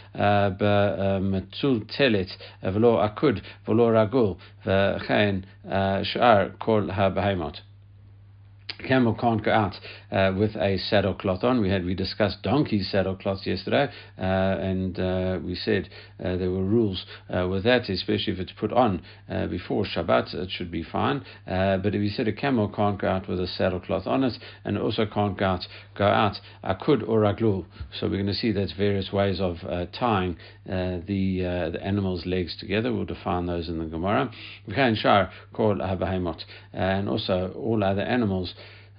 bemetul 0.58 1.86
telet 1.96 2.30
v'lo 2.64 2.98
akud 3.08 3.40
v'lo 3.66 3.92
ragul 3.92 4.38
v'chein 4.66 5.44
shar 6.04 6.50
kol 6.58 6.90
ha-beheimot 6.90 7.60
camel 8.86 9.14
can't 9.14 9.44
go 9.44 9.52
out 9.52 9.74
uh, 10.10 10.32
with 10.36 10.56
a 10.56 10.78
saddle 10.78 11.14
cloth 11.14 11.44
on. 11.44 11.60
We 11.60 11.70
had 11.70 11.84
we 11.84 11.94
discussed 11.94 12.42
donkey 12.42 12.82
saddle 12.82 13.16
cloths 13.16 13.46
yesterday, 13.46 13.88
uh, 14.18 14.22
and 14.22 14.98
uh, 14.98 15.38
we 15.44 15.54
said 15.54 15.88
uh, 16.22 16.36
there 16.36 16.50
were 16.50 16.64
rules 16.64 17.04
uh, 17.34 17.48
with 17.48 17.64
that, 17.64 17.88
especially 17.88 18.32
if 18.32 18.38
it's 18.38 18.52
put 18.58 18.72
on 18.72 19.02
uh, 19.28 19.46
before 19.46 19.84
Shabbat, 19.84 20.34
it 20.34 20.50
should 20.50 20.70
be 20.70 20.82
fine. 20.82 21.24
but 21.46 21.94
if 21.94 22.00
we 22.00 22.10
said 22.10 22.28
a 22.28 22.32
camel 22.32 22.68
can't 22.68 23.00
go 23.00 23.08
out 23.08 23.28
with 23.28 23.40
a 23.40 23.46
saddle 23.46 23.80
cloth 23.80 24.06
on 24.06 24.24
it, 24.24 24.34
and 24.64 24.78
also 24.78 25.06
can't 25.06 25.38
go 25.38 25.46
out 25.46 25.66
go 25.96 26.06
out 26.06 26.36
akud 26.64 27.06
or 27.08 27.22
aglul. 27.22 27.64
So 27.98 28.06
we're 28.08 28.16
going 28.16 28.26
to 28.26 28.34
see 28.34 28.52
that's 28.52 28.72
various 28.72 29.12
ways 29.12 29.40
of 29.40 29.58
tying 29.92 30.36
the 30.66 31.68
the 31.72 31.80
animal's 31.82 32.26
legs 32.26 32.56
together. 32.58 32.92
We'll 32.92 33.04
define 33.04 33.46
those 33.46 33.68
in 33.68 33.78
the 33.78 33.86
Gemara. 33.86 34.30
And 36.72 37.08
also 37.08 37.52
all 37.56 37.82
other 37.82 38.02
animals 38.02 38.54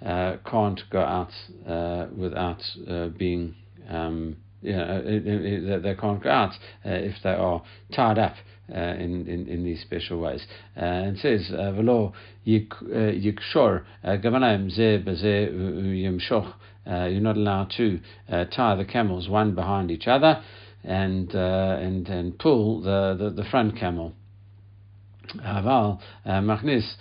uh, 0.05 0.37
can't 0.49 0.81
go 0.89 1.01
out 1.01 1.31
uh, 1.67 2.07
without 2.15 2.61
uh, 2.89 3.07
being, 3.09 3.55
um, 3.89 4.37
you 4.61 4.73
know, 4.73 5.01
they, 5.01 5.79
they 5.81 5.95
can't 5.95 6.23
go 6.23 6.29
out 6.29 6.53
uh, 6.85 6.89
if 6.89 7.15
they 7.23 7.31
are 7.31 7.61
tied 7.93 8.17
up. 8.17 8.35
Uh, 8.71 8.93
in, 8.99 9.25
in, 9.27 9.47
in 9.47 9.63
these 9.63 9.81
special 9.81 10.19
ways. 10.19 10.45
Uh, 10.77 10.81
and 10.81 11.17
it 11.17 11.21
says, 11.21 11.49
"Velo 11.49 12.13
yikshor 12.45 13.83
gavanaim 14.05 14.69
ze 14.69 14.99
beze 14.99 15.51
yimshoch." 15.51 16.53
You're 16.85 17.19
not 17.19 17.35
allowed 17.35 17.71
to 17.77 17.99
tie 18.29 18.75
the 18.75 18.85
camels 18.85 19.27
one 19.27 19.55
behind 19.55 19.89
each 19.89 20.05
other 20.05 20.43
and 20.83 21.33
and 21.33 22.07
and 22.09 22.37
pull 22.37 22.81
the, 22.81 23.15
the, 23.17 23.41
the 23.41 23.49
front 23.49 23.75
camel. 23.75 24.13
אבל 25.42 25.90
מכניס 26.42 26.98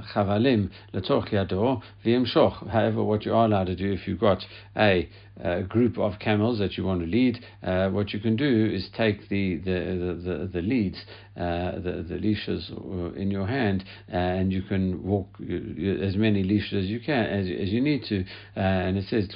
חבלים 0.00 0.68
לתוך 0.94 1.32
ידו 1.32 1.80
וימשוך. 2.04 2.62
However, 2.62 3.04
what 3.04 3.24
you 3.24 3.32
are 3.32 3.46
allowed 3.46 3.66
to 3.66 3.76
do 3.76 3.92
if 3.92 4.08
you've 4.08 4.20
got 4.20 4.44
a 4.76 5.08
a 5.42 5.62
group 5.62 5.98
of 5.98 6.18
camels 6.18 6.58
that 6.58 6.78
you 6.78 6.84
want 6.84 7.00
to 7.00 7.06
lead, 7.06 7.44
uh, 7.62 7.90
what 7.90 8.12
you 8.14 8.20
can 8.20 8.36
do 8.36 8.70
is 8.72 8.88
take 8.96 9.28
the 9.28 9.56
the 9.56 9.78
the, 10.24 10.50
the, 10.52 10.62
leads, 10.62 10.98
uh, 11.37 11.79
the 11.79 12.05
the 12.07 12.15
leashes 12.15 12.69
in 13.15 13.31
your 13.31 13.47
hand, 13.47 13.85
uh, 14.11 14.17
and 14.17 14.51
you 14.51 14.61
can 14.61 15.01
walk 15.01 15.27
as 15.39 16.15
many 16.17 16.43
leashes 16.43 16.83
as 16.83 16.89
you 16.89 16.99
can 16.99 17.25
as, 17.25 17.45
as 17.45 17.69
you 17.69 17.79
need 17.79 18.03
to. 18.03 18.25
Uh, 18.57 18.59
and 18.59 18.97
it 18.97 19.05
says 19.07 19.29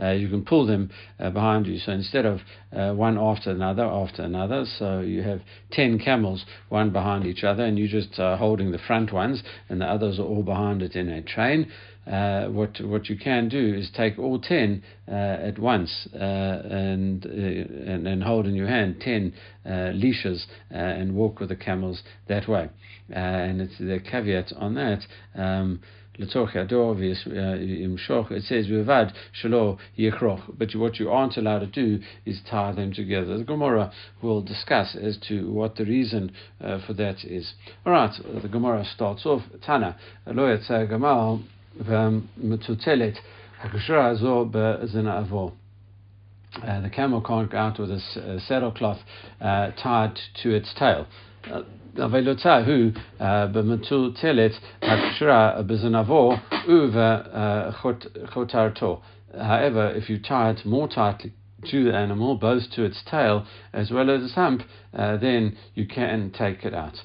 uh, 0.00 0.10
you 0.10 0.28
can 0.28 0.44
pull 0.44 0.66
them 0.66 0.90
uh, 1.20 1.30
behind 1.30 1.66
you. 1.66 1.78
So 1.78 1.92
instead 1.92 2.26
of 2.26 2.40
one 2.96 3.16
after 3.18 3.50
another 3.50 3.84
after 3.84 4.22
another, 4.22 4.64
so 4.78 5.00
you 5.00 5.22
have 5.22 5.42
ten 5.70 5.98
camels, 5.98 6.44
one 6.70 6.90
behind 6.90 7.24
each 7.24 7.44
other, 7.44 7.64
and 7.64 7.78
you're 7.78 7.88
just 7.88 8.16
holding 8.16 8.72
the 8.72 8.78
front 8.78 9.12
ones, 9.12 9.44
and 9.68 9.80
the 9.80 9.86
others 9.86 10.18
are 10.18 10.24
all 10.24 10.42
behind 10.42 10.82
it 10.82 10.96
in 10.96 11.08
a 11.08 11.22
train 11.22 11.70
uh, 12.06 12.46
what 12.46 12.80
what 12.80 13.08
you 13.08 13.16
can 13.18 13.48
do 13.48 13.74
is 13.74 13.90
take 13.94 14.18
all 14.18 14.38
ten 14.38 14.82
uh, 15.06 15.12
at 15.12 15.58
once 15.58 16.08
uh, 16.14 16.18
and, 16.18 17.26
uh, 17.26 17.30
and, 17.30 18.06
and 18.06 18.22
hold 18.22 18.46
in 18.46 18.54
your 18.54 18.68
hand 18.68 18.96
ten 19.00 19.32
uh, 19.66 19.90
leashes 19.92 20.46
uh, 20.72 20.76
and 20.76 21.14
walk 21.14 21.40
with 21.40 21.50
the 21.50 21.56
camels 21.56 22.02
that 22.28 22.48
way. 22.48 22.68
and 23.10 23.60
it's 23.60 23.78
the 23.78 24.00
caveat 24.10 24.52
on 24.56 24.74
that. 24.74 25.00
Um, 25.34 25.80
it 26.20 26.30
says 28.42 28.66
vivad 28.66 29.12
shelo 29.40 29.78
yichroch, 29.96 30.58
but 30.58 30.74
what 30.74 30.98
you 30.98 31.10
aren't 31.10 31.36
allowed 31.36 31.60
to 31.60 31.66
do 31.66 32.02
is 32.26 32.40
tie 32.50 32.72
them 32.72 32.92
together. 32.92 33.38
The 33.38 33.44
Gemara 33.44 33.92
will 34.20 34.42
discuss 34.42 34.96
as 34.96 35.16
to 35.28 35.48
what 35.52 35.76
the 35.76 35.84
reason 35.84 36.32
uh, 36.60 36.80
for 36.84 36.92
that 36.94 37.24
is. 37.24 37.54
All 37.86 37.92
right, 37.92 38.10
the 38.42 38.48
Gemara 38.48 38.84
starts 38.84 39.24
off 39.26 39.42
Tana 39.64 39.96
lo 40.26 40.58
gamal 40.68 41.44
ומטוטלת, 41.77 43.19
הקשורה 43.63 44.05
הזו 44.05 44.47
בזנבו. 44.51 45.51
Uh, 46.55 46.81
the 46.81 46.89
camel 46.89 47.19
can't 47.19 47.49
go 47.49 47.57
out 47.57 47.79
with 47.79 47.89
a, 47.89 47.95
a 47.95 48.39
saddlecloth 48.47 48.99
uh, 49.41 49.71
tied 49.71 50.19
to 50.43 50.53
its 50.53 50.71
tail. 50.75 51.05
הוא 51.95 52.91
במטולטלת 53.51 54.51
הקשורה 54.81 55.61
בזנבו 55.61 56.35
ובחוטרתו. 56.67 59.01
However, 59.33 59.91
if 59.95 60.09
you 60.09 60.19
tie 60.19 60.51
it 60.51 60.65
more 60.65 60.87
tightly 60.87 61.31
to 61.71 61.85
the 61.85 61.95
animal, 61.95 62.35
both 62.35 62.69
to 62.75 62.83
its 62.83 63.01
tail 63.09 63.45
as 63.73 63.89
well 63.89 64.11
as 64.11 64.23
its 64.23 64.35
hump, 64.35 64.61
uh, 64.93 65.17
then 65.17 65.57
you 65.73 65.87
can 65.87 66.31
take 66.31 66.65
it 66.65 66.73
out. 66.73 67.01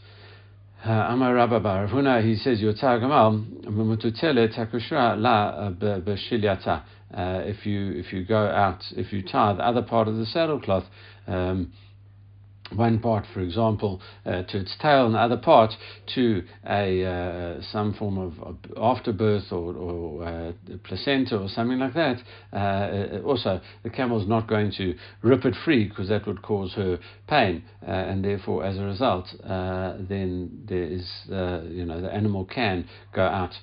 Amar 0.86 1.34
Rabba 1.34 1.62
Bar 1.62 1.88
Huna, 1.88 2.22
he 2.22 2.36
says, 2.36 2.60
Yotzar 2.60 3.00
Gamal, 3.00 3.63
Mututele 3.68 4.54
Takushra 4.54 5.18
La 5.18 5.72
Beshilyata. 5.72 6.84
If 7.48 7.66
you 7.66 7.92
if 7.92 8.12
you 8.12 8.25
go 8.25 8.48
out, 8.48 8.84
if 8.92 9.13
you 9.13 9.22
tie 9.24 9.54
the 9.54 9.66
other 9.66 9.82
part 9.82 10.10
of 10.10 10.16
the 10.18 10.25
saddlecloth, 10.25 10.84
um, 11.28 11.72
one 12.75 13.00
part, 13.00 13.25
for 13.34 13.39
example, 13.39 14.01
uh, 14.25 14.44
to 14.44 14.60
its 14.60 14.75
tail, 14.82 15.06
and 15.06 15.15
the 15.15 15.20
other 15.20 15.38
part 15.38 15.74
to 16.15 16.44
a 16.68 17.06
uh, 17.06 17.62
some 17.72 17.94
form 17.94 18.18
of 18.18 18.58
afterbirth 18.77 19.51
or, 19.51 19.74
or 19.74 20.24
uh, 20.24 20.51
placenta 20.84 21.38
or 21.38 21.48
something 21.50 21.80
like 21.80 21.94
that. 21.94 22.18
Uh, 22.51 22.56
uh, 22.56 23.22
also, 23.25 23.62
the 23.84 23.89
camel 23.89 24.22
is 24.22 24.27
not 24.27 24.48
going 24.48 24.72
to 24.72 24.96
rip 25.22 25.46
it 25.46 25.56
free 25.63 25.88
because 25.88 26.10
that 26.10 26.25
would 26.27 26.42
cause 26.42 26.74
her 26.74 27.00
pain, 27.27 27.63
uh, 27.88 27.92
and 27.92 28.24
therefore, 28.24 28.63
as 28.65 28.77
a 28.77 28.84
result, 28.84 29.27
then 29.44 30.63
there 30.65 30.84
is 30.84 31.10
you 31.27 31.86
know 31.86 32.01
the 32.01 32.13
animal 32.13 32.46
can 32.46 32.88
go 33.13 33.24
out 33.24 33.53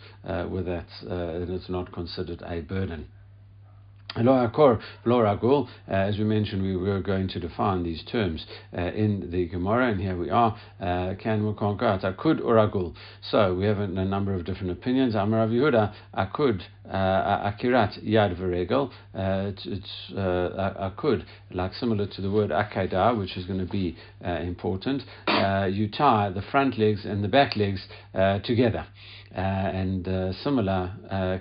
with 0.51 0.67
that, 0.67 0.87
and 1.03 1.51
it's 1.51 1.69
not 1.69 1.93
considered 1.93 2.43
a 2.47 2.61
burden. 2.61 3.07
Uh, 4.17 5.93
as 5.93 6.19
we 6.19 6.25
mentioned, 6.25 6.63
we 6.63 6.77
were 6.77 7.01
going 7.01 7.29
to 7.29 7.39
define 7.39 7.85
these 7.85 8.03
terms 8.11 8.45
uh, 8.77 8.81
in 8.81 9.31
the 9.31 9.47
Gemara, 9.47 9.93
and 9.93 10.01
here 10.01 10.17
we 10.17 10.29
are. 10.31 10.59
Uh, 10.81 11.15
can 11.15 11.47
we 11.47 11.55
conquer 11.55 11.97
Akud 12.03 12.45
or 12.45 12.57
Agul? 12.57 12.93
So 13.31 13.55
we 13.55 13.67
have 13.67 13.79
a, 13.79 13.87
number 13.87 14.35
of 14.35 14.45
different 14.45 14.73
opinions. 14.73 15.15
Amar 15.15 15.41
Rav 15.41 15.51
Yehuda, 15.51 15.95
Akud, 16.19 16.61
uh, 16.91 17.53
Akirat 17.53 18.05
Yad 18.05 18.37
Veregel. 18.37 18.91
Uh, 19.15 19.53
it's 19.65 20.13
uh, 20.17 20.91
Akud, 20.91 21.25
like 21.53 21.73
similar 21.75 22.09
to 22.09 22.21
the 22.21 22.31
word 22.33 22.51
Akeda, 22.51 23.17
which 23.17 23.37
is 23.37 23.45
going 23.47 23.65
to 23.65 23.73
be 23.73 23.97
important. 24.21 25.05
you 25.73 25.89
tie 25.89 26.31
the 26.31 26.43
front 26.51 26.79
legs 26.79 27.05
and 27.05 27.23
the 27.23 27.29
back 27.29 27.55
legs 27.55 27.87
together. 28.45 28.87
and 29.33 30.35
similar, 30.43 30.93
uh, 31.09 31.39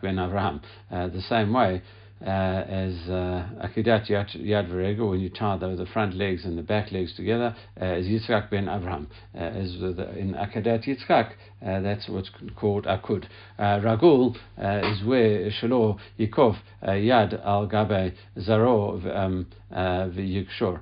ben 0.00 0.16
Avraham, 0.16 0.62
the 0.90 1.22
same 1.28 1.52
way 1.52 1.82
uh, 2.24 2.30
as 2.30 2.94
uh, 3.08 3.46
Akidat 3.62 4.08
Yad 4.08 4.70
Verego, 4.70 5.10
when 5.10 5.20
you 5.20 5.28
tie 5.28 5.58
the, 5.58 5.76
the 5.76 5.86
front 5.86 6.14
legs 6.16 6.44
and 6.44 6.56
the 6.56 6.62
back 6.62 6.90
legs 6.90 7.14
together, 7.14 7.54
uh, 7.80 7.84
as 7.84 8.06
Yitzchak 8.06 8.50
ben 8.50 8.64
Avraham. 8.66 9.06
Uh, 9.36 9.50
the, 9.94 10.16
in 10.16 10.32
Akidat 10.32 10.86
Yitzchak, 10.86 11.32
uh, 11.66 11.80
that's 11.80 12.08
what's 12.08 12.30
called 12.56 12.86
Akud. 12.86 13.26
Uh, 13.58 13.80
Ragul 13.80 14.34
is 14.56 15.04
where 15.04 15.50
Shalo 15.50 15.98
Yikov 16.18 16.56
Yad 16.82 17.44
al 17.44 17.66
Gabe 17.66 18.14
Zaro 18.38 19.16
um, 19.16 19.46
V'Yikshor. 19.70 20.80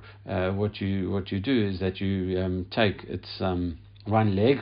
What 0.55 0.79
you 0.79 1.11
what 1.11 1.31
you 1.31 1.39
do 1.41 1.67
is 1.67 1.79
that 1.81 1.99
you 1.99 2.39
um, 2.39 2.65
take 2.71 3.03
its 3.03 3.27
um, 3.41 3.79
one 4.05 4.35
leg 4.35 4.59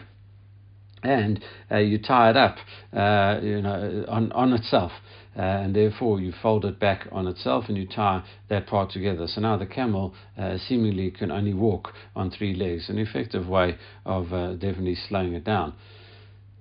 and 1.03 1.43
uh, 1.71 1.77
you 1.77 1.97
tie 1.97 2.29
it 2.29 2.37
up, 2.37 2.57
uh, 2.93 3.39
you 3.41 3.61
know, 3.61 4.05
on, 4.07 4.31
on 4.33 4.53
itself. 4.53 4.91
Uh, 5.37 5.41
and 5.41 5.75
therefore 5.75 6.19
you 6.19 6.33
fold 6.41 6.65
it 6.65 6.77
back 6.77 7.07
on 7.11 7.25
itself 7.25 7.65
and 7.69 7.77
you 7.77 7.87
tie 7.87 8.21
that 8.49 8.67
part 8.67 8.91
together. 8.91 9.27
So 9.27 9.39
now 9.41 9.57
the 9.57 9.65
camel 9.65 10.13
uh, 10.37 10.57
seemingly 10.57 11.09
can 11.11 11.31
only 11.31 11.53
walk 11.53 11.93
on 12.15 12.29
three 12.29 12.53
legs, 12.53 12.89
an 12.89 12.97
effective 12.97 13.47
way 13.47 13.77
of 14.05 14.33
uh, 14.33 14.53
definitely 14.53 14.95
slowing 14.95 15.33
it 15.33 15.45
down. 15.45 15.73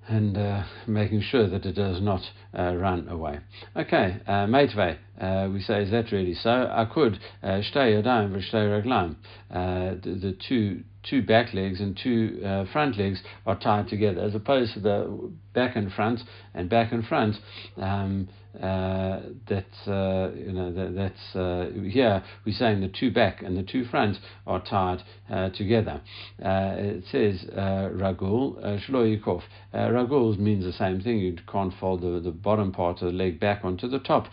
and 0.07 0.37
uh, 0.37 0.63
making 0.87 1.21
sure 1.21 1.47
that 1.47 1.65
it 1.65 1.73
does 1.73 2.01
not 2.01 2.21
uh, 2.57 2.75
run 2.75 3.07
away. 3.07 3.39
Okay, 3.75 4.17
uh, 4.27 4.45
Meitvei, 4.45 4.97
uh, 5.19 5.49
we 5.51 5.61
say, 5.61 5.83
is 5.83 5.91
that 5.91 6.11
really 6.11 6.33
so? 6.33 6.49
I 6.49 6.85
Akud, 6.85 7.17
shtei 7.43 8.01
yadayim 8.01 8.31
v'shtei 8.31 8.83
raglam. 8.83 9.15
The 9.49 10.35
two 10.47 10.83
two 11.03 11.23
back 11.23 11.51
legs 11.53 11.79
and 11.79 11.99
two 12.01 12.41
uh, 12.45 12.65
front 12.71 12.95
legs 12.97 13.23
are 13.47 13.57
tied 13.57 13.87
together, 13.87 14.21
as 14.21 14.35
opposed 14.35 14.73
to 14.75 14.79
the 14.79 15.31
back 15.53 15.75
and 15.75 15.91
front 15.91 16.19
and 16.53 16.69
back 16.69 16.91
and 16.91 17.05
front. 17.05 17.37
Um, 17.77 18.29
uh, 18.59 19.21
that 19.47 19.65
uh, 19.87 20.29
you 20.35 20.51
know 20.51 20.73
that, 20.73 20.93
that's 20.93 21.35
uh, 21.35 21.69
here 21.87 22.21
we're 22.45 22.53
saying 22.53 22.81
the 22.81 22.89
two 22.89 23.09
back 23.09 23.41
and 23.41 23.57
the 23.57 23.63
two 23.63 23.85
front 23.85 24.17
are 24.45 24.61
tied 24.61 25.01
uh, 25.29 25.49
together. 25.51 26.01
Uh, 26.43 26.73
it 26.77 27.03
says 27.11 27.45
ragul 27.55 28.57
shloikov. 28.85 29.41
Ragul 29.73 30.37
means 30.37 30.65
the 30.65 30.73
same 30.73 30.99
thing. 30.99 31.19
You 31.19 31.37
can't 31.49 31.73
fold 31.79 32.01
the, 32.01 32.19
the 32.19 32.31
bottom 32.31 32.73
part 32.73 33.01
of 33.01 33.07
the 33.07 33.17
leg 33.17 33.39
back 33.39 33.63
onto 33.63 33.87
the 33.87 33.99
top 33.99 34.27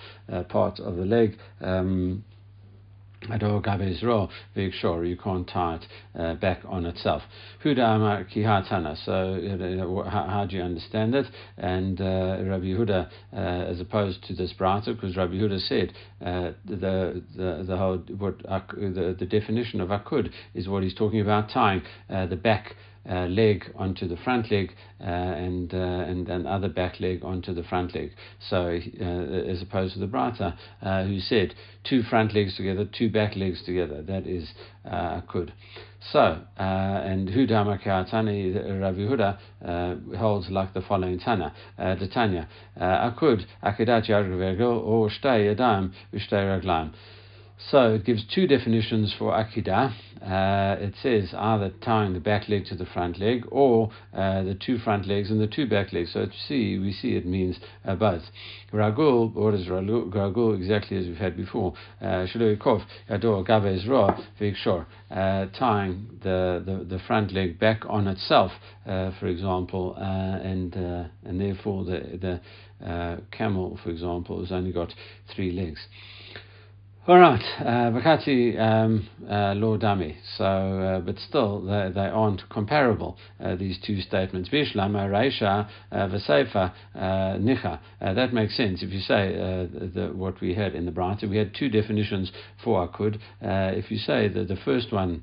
part 0.49 0.81
of 0.81 0.97
the 0.97 1.05
leg. 1.05 1.39
Um, 1.61 2.25
Ador 3.31 3.61
Gabes 3.61 4.03
Ro, 4.03 4.29
Vig 4.55 4.73
Shor, 4.73 5.05
you 5.05 5.17
can't 5.17 5.49
tie 5.49 5.77
it 5.77 5.87
uh, 6.19 6.35
back 6.35 6.61
on 6.67 6.87
itself. 6.87 7.23
Huda 7.65 8.27
Kihatana, 8.33 8.97
so 9.05 10.05
how, 10.09 10.27
how, 10.27 10.47
do 10.47 10.57
you 10.57 10.63
understand 10.63 11.15
it? 11.15 11.27
And 11.57 12.01
uh, 12.01 12.39
Rabbi 12.43 12.67
Huda, 12.67 13.09
uh, 13.33 13.37
as 13.37 13.81
opposed 13.81 14.25
to 14.25 14.35
this 14.35 14.53
Brata, 14.59 14.95
because 14.95 15.17
Rabbi 15.17 15.35
Huda 15.35 15.61
said 15.69 15.93
uh, 16.25 16.53
the, 16.65 17.23
the, 17.37 17.65
the 17.67 17.77
whole, 17.77 17.99
what, 18.19 18.39
the, 18.39 19.17
the 19.19 19.27
definition 19.27 19.81
of 19.81 19.89
Akud 19.89 20.31
is 20.55 20.69
what 20.69 20.83
he's 20.83 20.95
talking 20.95 21.21
about, 21.21 21.51
tying 21.51 21.83
uh, 22.11 22.27
the 22.27 22.37
back 22.37 22.75
uh, 23.09 23.27
leg 23.27 23.65
onto 23.77 24.07
the 24.07 24.17
front 24.17 24.51
leg 24.51 24.73
uh, 25.01 25.05
and, 25.05 25.73
uh, 25.73 25.77
and 25.77 26.29
and 26.29 26.47
other 26.47 26.69
back 26.69 27.01
leg 27.01 27.25
onto 27.25 27.55
the 27.55 27.63
front 27.63 27.95
leg. 27.95 28.13
So 28.49 28.67
uh, 28.67 29.05
as 29.05 29.63
opposed 29.63 29.95
to 29.95 30.01
the 30.01 30.07
Brata 30.07 30.57
uh, 30.83 31.05
who 31.05 31.21
said 31.21 31.55
two 31.85 32.03
front 32.03 32.35
legs 32.35 32.57
together, 32.57 32.85
two 32.85 33.11
back 33.11 33.37
legs 33.37 33.63
together. 33.65 34.03
That 34.03 34.27
is 34.27 34.51
uh, 34.85 35.21
good. 35.31 35.53
So 36.13 36.43
and 36.57 37.29
Huda 37.29 38.11
Tani 38.11 38.53
Ravi 38.53 39.07
Huda 39.07 40.17
holds 40.17 40.49
like 40.51 40.73
the 40.75 40.83
following 40.83 41.19
Tana, 41.19 41.55
the 41.77 42.09
Tanya. 42.13 42.49
Akud 42.81 43.45
Akidat 43.65 44.09
Yargvergo 44.09 44.81
or 44.81 45.09
Shtay 45.09 45.55
Yadam 45.55 45.93
Vishtay 46.13 46.63
Raglam. 46.63 46.93
So 47.59 47.95
it 47.95 48.05
gives 48.05 48.25
two 48.25 48.47
definitions 48.47 49.13
for 49.19 49.33
Akidah. 49.33 49.93
Uh, 50.23 50.77
it 50.81 50.95
says 51.03 51.33
either 51.35 51.71
tying 51.81 52.13
the 52.13 52.21
back 52.21 52.49
leg 52.49 52.65
to 52.67 52.75
the 52.75 52.87
front 52.87 53.19
leg 53.19 53.45
or 53.51 53.91
uh, 54.15 54.43
the 54.43 54.55
two 54.55 54.79
front 54.79 55.07
legs 55.07 55.31
and 55.31 55.41
the 55.41 55.47
two 55.47 55.69
back 55.69 55.93
legs. 55.93 56.13
So 56.13 56.27
see, 56.47 56.79
we 56.79 56.93
see 56.93 57.17
it 57.17 57.27
means 57.27 57.59
uh, 57.85 57.95
both. 57.95 58.23
Ragul, 58.73 59.33
what 59.33 59.55
is 59.55 59.67
ragul? 59.67 60.57
Exactly 60.57 60.97
as 60.99 61.07
we've 61.07 61.17
had 61.17 61.37
before. 61.37 61.75
Uh, 62.01 62.27
Shaloikov, 62.27 62.85
Yador, 63.11 63.47
Gavez 63.47 63.89
Ra, 63.89 64.19
Vikshor. 64.41 64.87
Uh, 65.11 65.47
tying 65.59 66.19
the, 66.23 66.63
the, 66.65 66.85
the 66.85 67.03
front 67.07 67.33
leg 67.33 67.59
back 67.59 67.83
on 67.89 68.07
itself, 68.07 68.53
uh, 68.87 69.11
for 69.19 69.27
example, 69.27 69.95
and 69.97 70.75
and 70.75 71.41
therefore 71.41 71.85
the, 71.85 72.41
the 72.81 73.21
camel, 73.31 73.79
for 73.83 73.91
example, 73.91 74.41
has 74.41 74.53
only 74.53 74.73
got 74.73 74.95
three 75.35 75.51
legs. 75.53 75.81
All 77.09 77.19
right, 77.19 77.43
Vakati 77.63 78.59
uh, 78.59 78.63
um, 78.63 79.09
uh. 79.27 79.55
So, 80.37 80.45
uh, 80.45 81.01
but 81.01 81.19
still, 81.19 81.63
they, 81.63 81.91
they 81.95 82.07
aren't 82.07 82.47
comparable, 82.51 83.17
uh, 83.43 83.57
these 83.57 83.79
two 83.83 84.03
statements. 84.03 84.51
Vishlama, 84.51 85.09
Reisha, 85.09 85.71
uh, 85.91 85.97
Vasefa, 86.09 86.75
uh, 86.95 86.99
Nicha. 87.39 87.81
That 88.03 88.35
makes 88.35 88.59
sense. 88.59 88.83
If 88.83 88.91
you 88.91 89.01
say 89.01 89.33
the, 89.33 90.13
what 90.15 90.43
we 90.43 90.53
had 90.53 90.75
in 90.75 90.85
the 90.85 90.93
Branta, 90.93 91.27
we 91.27 91.39
had 91.39 91.55
two 91.59 91.71
definitions 91.71 92.31
for 92.63 92.87
Akud. 92.87 93.19
if 93.41 93.91
you 93.91 93.97
say 93.97 94.29
that 94.29 94.49
the 94.49 94.59
first 94.63 94.93
one 94.93 95.23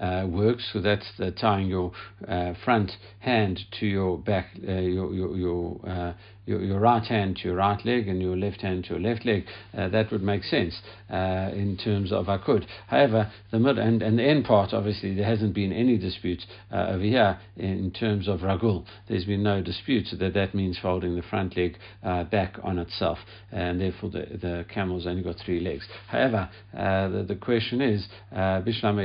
uh, 0.00 0.26
works. 0.28 0.68
So 0.72 0.80
that's 0.80 1.10
tying 1.40 1.68
your 1.68 1.92
uh, 2.26 2.54
front 2.64 2.92
hand 3.20 3.60
to 3.80 3.86
your 3.86 4.18
back, 4.18 4.50
uh, 4.66 4.72
your 4.72 5.12
your 5.12 5.36
your, 5.36 5.80
uh, 5.88 6.12
your, 6.46 6.62
your 6.62 6.80
right 6.80 7.04
hand 7.04 7.36
to 7.36 7.48
your 7.48 7.56
right 7.56 7.84
leg 7.84 8.08
and 8.08 8.22
your 8.22 8.36
left 8.36 8.62
hand 8.62 8.84
to 8.84 8.94
your 8.94 9.00
left 9.00 9.26
leg. 9.26 9.44
Uh, 9.76 9.88
that 9.88 10.10
would 10.10 10.22
make 10.22 10.42
sense 10.44 10.80
uh, 11.10 11.50
in 11.52 11.76
terms 11.82 12.12
of 12.12 12.26
akud. 12.26 12.64
However, 12.86 13.30
the 13.50 13.58
mid 13.58 13.78
and, 13.78 14.02
and 14.02 14.18
the 14.18 14.24
end 14.24 14.44
part, 14.44 14.72
obviously, 14.72 15.14
there 15.14 15.26
hasn't 15.26 15.54
been 15.54 15.72
any 15.72 15.98
dispute 15.98 16.42
over 16.72 17.02
here 17.02 17.38
in 17.56 17.90
terms 17.90 18.28
of 18.28 18.40
ragul. 18.40 18.84
There's 19.08 19.24
been 19.24 19.42
no 19.42 19.62
dispute 19.62 20.06
that 20.18 20.34
that 20.34 20.54
means 20.54 20.78
folding 20.80 21.16
the 21.16 21.22
front 21.22 21.56
leg 21.56 21.76
back 22.02 22.58
on 22.62 22.78
itself, 22.78 23.18
and 23.52 23.80
therefore 23.80 24.10
the, 24.10 24.26
the 24.40 24.66
camel's 24.72 25.06
only 25.06 25.22
got 25.22 25.36
three 25.44 25.60
legs. 25.60 25.86
However, 26.08 26.48
the, 26.72 27.24
the 27.26 27.36
question 27.36 27.80
is, 27.80 28.06
Bishlam 28.32 28.96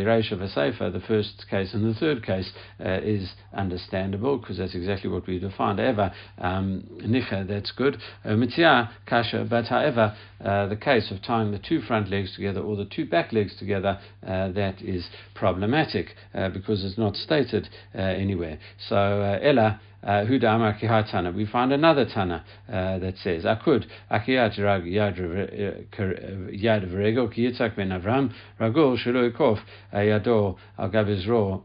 Sefer, 0.53 0.89
the 0.89 1.01
first 1.07 1.45
case 1.49 1.73
and 1.73 1.83
the 1.85 1.97
third 1.99 2.25
case, 2.25 2.51
uh, 2.79 2.99
is 3.03 3.31
understandable 3.53 4.37
because 4.37 4.57
that's 4.57 4.75
exactly 4.75 5.09
what 5.09 5.27
we 5.27 5.39
defined. 5.39 5.79
However, 5.79 6.11
um, 6.37 6.83
nicha, 7.31 7.47
that's 7.47 7.71
good. 7.71 7.97
Uh, 8.25 8.35
kasha, 9.05 9.45
but 9.49 9.65
however, 9.65 10.15
uh, 10.43 10.67
the 10.67 10.75
case 10.75 11.11
of 11.11 11.21
tying 11.21 11.51
the 11.51 11.59
two 11.59 11.81
front 11.81 12.09
legs 12.09 12.35
together 12.35 12.61
or 12.61 12.75
the 12.75 12.85
two 12.85 13.05
back 13.05 13.31
legs 13.31 13.55
together, 13.57 13.99
uh, 14.25 14.49
that 14.51 14.81
is 14.81 15.07
problematic 15.35 16.15
because 16.53 16.83
it's 16.83 16.97
not 16.97 17.15
stated 17.15 17.69
anywhere. 17.93 18.57
So, 18.89 19.39
Ella, 19.41 19.79
Huda. 20.03 21.35
We 21.35 21.45
find 21.45 21.71
another 21.71 22.05
Tana 22.05 22.43
uh, 22.67 22.99
that 22.99 23.17
says, 23.17 23.43
Akud, 23.43 23.85
Akiyat 24.11 24.57
Gabizro, 30.89 31.61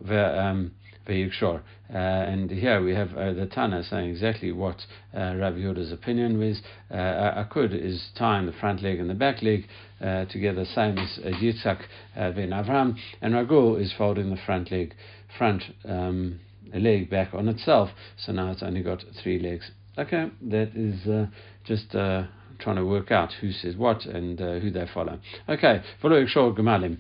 Veyikshor. 1.07 1.63
Uh, 1.89 1.97
and 1.97 2.51
here 2.51 2.83
we 2.83 2.95
have 2.95 3.15
uh, 3.15 3.33
the 3.33 3.47
Tana 3.47 3.83
saying 3.85 4.11
exactly 4.11 4.51
what 4.51 4.83
uh, 5.15 5.37
Rabbi 5.37 5.59
Yehuda's 5.59 5.93
opinion 5.93 6.39
was. 6.39 6.61
Uh, 6.91 7.45
Akud 7.45 7.73
is 7.73 8.11
tying 8.19 8.47
the 8.47 8.53
front 8.53 8.83
leg 8.83 8.99
and 8.99 9.09
the 9.09 9.15
back 9.15 9.43
leg 9.43 9.67
uh, 10.01 10.25
together, 10.27 10.65
same 10.65 10.99
as 10.99 11.19
uh, 11.25 11.29
Yitzhak 11.29 11.83
uh, 12.17 12.33
ben 12.33 12.51
Avram, 12.51 12.97
and 13.23 13.35
Ragul 13.35 13.81
is 13.81 13.93
folding 13.97 14.31
the 14.31 14.41
front 14.45 14.71
leg, 14.73 14.95
front 15.39 15.63
um, 15.85 16.41
leg 16.75 17.09
back 17.09 17.33
on 17.35 17.49
itself. 17.49 17.91
So 18.19 18.33
now 18.33 18.51
it's 18.51 18.63
only 18.63 18.83
got 18.83 19.05
three 19.23 19.39
legs. 19.39 19.71
Okay, 19.99 20.31
that 20.43 20.73
is 20.75 21.07
uh, 21.07 21.27
just 21.65 21.91
trying 21.91 22.77
to 22.77 22.85
work 22.85 23.11
out 23.11 23.33
who 23.41 23.53
says 23.53 23.77
what 23.77 24.05
and 24.07 24.39
who 24.39 24.71
they 24.71 24.87
follow. 24.93 25.19
Okay, 25.49 25.83
follow 26.03 26.27
short 26.27 26.57
gemalim. 26.57 26.99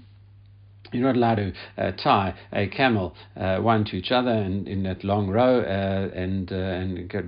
You're 0.92 1.12
not 1.12 1.16
allowed 1.16 1.36
to 1.36 1.52
uh, 1.78 1.92
tie 1.92 2.34
a 2.52 2.66
camel 2.68 3.14
uh, 3.36 3.58
one 3.58 3.84
to 3.86 3.96
each 3.96 4.10
other 4.10 4.30
in, 4.30 4.66
in 4.66 4.82
that 4.84 5.04
long 5.04 5.28
row 5.28 5.60
uh, 5.60 6.10
and 6.14 6.50
and 6.50 7.08
get, 7.08 7.24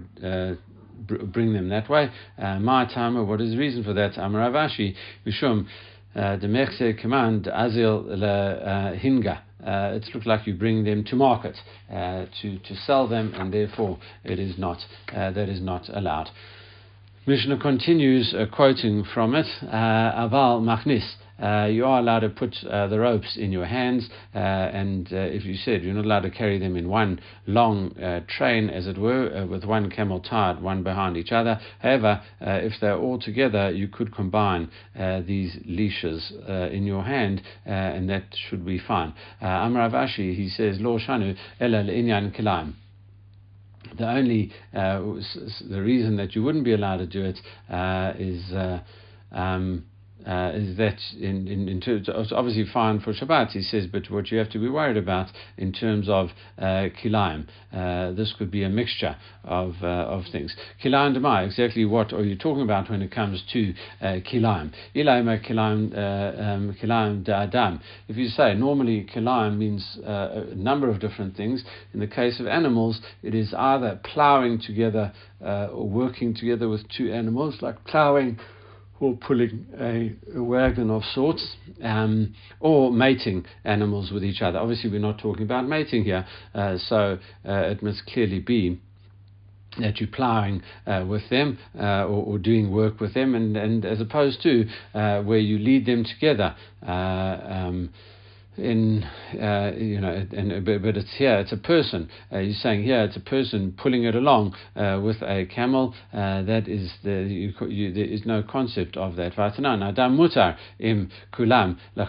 bring 1.33 1.53
them 1.53 1.68
that 1.68 1.88
way. 1.88 2.11
my 2.38 2.85
timer, 2.92 3.25
what 3.25 3.40
is 3.40 3.53
the 3.53 3.59
reason 3.59 3.85
for 3.85 3.94
that? 3.94 4.14
Amaravashi, 4.14 4.94
Vishum, 5.27 5.66
the 6.14 6.47
Mechse 6.47 6.99
command 6.99 7.44
Azil 7.44 8.05
le 8.07 8.97
Hinga 8.97 9.42
uh, 9.64 9.92
it 9.94 10.09
looks 10.14 10.27
like 10.27 10.47
you 10.47 10.55
bring 10.55 10.85
them 10.85 11.05
to 11.05 11.16
market 11.16 11.57
uh, 11.90 12.27
to, 12.40 12.59
to 12.61 12.77
sell 12.87 13.09
them, 13.09 13.35
and 13.35 13.53
therefore 13.53 13.99
it 14.25 14.38
is 14.38 14.57
not 14.57 14.79
uh, 15.14 15.31
that 15.33 15.49
is 15.49 15.61
not 15.61 15.88
allowed. 15.92 16.31
Mishnah 17.29 17.59
continues 17.59 18.33
uh, 18.33 18.47
quoting 18.51 19.05
from 19.05 19.35
it, 19.35 19.45
uh, 19.64 19.67
Aval 19.69 20.62
Machnis. 20.62 21.07
Uh, 21.38 21.67
you 21.67 21.85
are 21.85 21.99
allowed 21.99 22.21
to 22.21 22.31
put 22.31 22.57
uh, 22.64 22.87
the 22.87 22.99
ropes 22.99 23.37
in 23.37 23.53
your 23.53 23.67
hands, 23.67 24.09
uh, 24.35 24.38
and 24.38 25.12
uh, 25.12 25.17
if 25.17 25.45
you 25.45 25.55
said 25.55 25.83
you're 25.83 25.93
not 25.93 26.07
allowed 26.07 26.23
to 26.23 26.31
carry 26.31 26.59
them 26.59 26.75
in 26.75 26.88
one 26.88 27.21
long 27.47 27.95
uh, 27.99 28.21
train, 28.29 28.71
as 28.71 28.87
it 28.87 28.97
were, 28.97 29.31
uh, 29.37 29.45
with 29.45 29.62
one 29.67 29.91
camel 29.91 30.21
tied 30.21 30.62
one 30.62 30.83
behind 30.83 31.19
each 31.19 31.31
other. 31.31 31.61
However, 31.81 32.23
if 32.41 32.73
they're 32.81 32.97
all 32.97 33.19
together, 33.19 33.71
you 33.73 33.88
could 33.88 34.14
combine 34.14 34.71
these 35.27 35.55
leashes 35.67 36.33
in 36.49 36.87
your 36.87 37.03
hand, 37.03 37.43
and 37.67 38.09
that 38.09 38.35
should 38.49 38.64
be 38.64 38.79
fine. 38.79 39.12
Amar 39.43 39.91
Avashi, 39.91 40.35
he 40.35 40.49
says, 40.49 40.81
Lo 40.81 40.99
shanu 40.99 41.37
ela 41.61 41.85
inyan 41.85 42.35
kilaim 42.35 42.73
the 43.97 44.09
only 44.09 44.53
uh, 44.75 45.01
the 45.69 45.83
reason 45.83 46.17
that 46.17 46.35
you 46.35 46.43
wouldn't 46.43 46.64
be 46.64 46.75
allowed 46.75 46.99
to 46.99 47.07
do 47.07 47.25
it 47.25 47.38
uh, 47.71 48.12
is 48.19 48.53
uh, 48.53 48.81
um, 49.33 49.85
uh, 50.29 50.53
is 50.55 50.77
that 50.77 50.99
in, 51.19 51.49
in, 51.49 51.69
in 51.69 51.81
terms 51.81 52.09
of, 52.09 52.27
obviously 52.33 52.67
fine 52.71 53.01
for 53.01 53.14
Shabbat, 53.14 53.53
he 53.53 53.62
says, 53.62 53.87
but 53.91 54.11
what 54.11 54.31
you 54.31 54.37
have 54.37 54.51
to 54.51 54.59
be 54.59 54.69
worried 54.69 54.99
about 54.99 55.29
in 55.57 55.73
terms 55.73 56.07
of 56.09 56.29
uh, 56.59 56.88
kilayim, 57.03 57.47
uh, 57.73 58.12
this 58.12 58.35
could 58.37 58.51
be 58.51 58.62
a 58.62 58.69
mixture 58.69 59.17
of, 59.45 59.75
uh, 59.83 59.87
of 59.87 60.25
things. 60.31 60.55
Kilayim 60.85 61.17
demai, 61.17 61.47
exactly 61.47 61.87
what 61.87 62.12
are 62.12 62.25
you 62.25 62.37
talking 62.37 62.62
about 62.62 62.91
when 62.91 63.01
it 63.01 63.11
comes 63.11 63.43
to 63.55 63.73
uh, 64.03 64.05
kilayim? 64.31 64.71
Ilayim 64.95 65.47
kilayim, 65.47 65.95
uh, 65.95 66.43
um, 66.43 66.77
kilayim 66.81 67.25
da'adam. 67.25 67.81
If 68.09 68.19
you 68.19 68.29
say, 68.29 68.55
normally 68.55 69.07
kilayim 69.14 69.57
means 69.57 69.99
uh, 70.07 70.45
a 70.53 70.55
number 70.55 70.91
of 70.91 71.01
different 71.01 71.37
things. 71.37 71.64
In 71.95 72.01
the 72.01 72.07
case 72.07 72.38
of 72.38 72.47
animals, 72.47 73.01
it 73.23 73.35
is 73.35 73.55
either 73.55 73.99
ploughing 74.05 74.61
together 74.61 75.12
uh, 75.43 75.69
or 75.73 75.88
working 75.88 76.35
together 76.35 76.69
with 76.69 76.83
two 76.91 77.11
animals, 77.12 77.62
like 77.62 77.83
ploughing 77.85 78.38
or 79.01 79.17
pulling 79.17 79.67
a, 79.79 80.13
a 80.37 80.43
wagon 80.43 80.91
of 80.91 81.03
sorts, 81.15 81.57
um, 81.83 82.35
or 82.61 82.91
mating 82.93 83.45
animals 83.65 84.11
with 84.11 84.25
each 84.25 84.43
other. 84.43 84.59
Obviously, 84.59 84.91
we're 84.91 84.99
not 84.99 85.19
talking 85.19 85.45
about 85.45 85.67
mating 85.67 86.05
here, 86.05 86.27
uh, 86.55 86.77
so 86.79 87.19
uh, 87.49 87.53
it 87.53 87.83
must 87.83 88.05
clearly 88.07 88.41
be 88.41 88.81
that 89.79 90.01
you're 90.01 90.09
ploughing 90.09 90.63
uh, 90.87 91.05
with 91.09 91.29
them 91.31 91.59
uh, 91.79 92.05
or, 92.05 92.25
or, 92.25 92.39
doing 92.39 92.73
work 92.73 93.01
with 93.01 93.15
them, 93.15 93.35
and, 93.35 93.57
and 93.57 93.85
as 93.85 94.01
opposed 94.01 94.43
to 94.43 94.65
uh, 94.95 95.23
where 95.23 95.39
you 95.39 95.59
lead 95.59 95.87
them 95.87 96.05
together. 96.05 96.57
Uh, 96.87 96.91
um, 96.91 97.91
in 98.59 99.05
uh, 99.40 99.73
you 99.77 100.01
know, 100.01 100.27
and, 100.33 100.64
but, 100.64 100.97
it's 100.97 101.14
here, 101.16 101.38
it's 101.38 101.53
a 101.53 101.57
person. 101.57 102.09
Uh, 102.33 102.38
you're 102.38 102.55
saying 102.55 102.83
here, 102.83 103.03
it's 103.03 103.16
a 103.16 103.21
person 103.21 103.75
pulling 103.77 104.05
it 104.05 104.14
along 104.14 104.55
uh, 104.77 105.01
with 105.03 105.23
a 105.23 105.47
camel. 105.47 105.94
Uh, 106.12 106.42
that 106.42 106.68
is 106.68 106.92
the 107.05 107.23
you, 107.29 107.53
you, 107.68 107.92
there 107.92 108.05
is 108.05 108.25
no 108.25 108.42
concept 108.42 108.97
of 108.97 109.16
that. 109.16 109.35
Mutar 109.37 110.57
im 110.79 111.11
kulam. 111.33 111.79
Uh, 111.97 112.05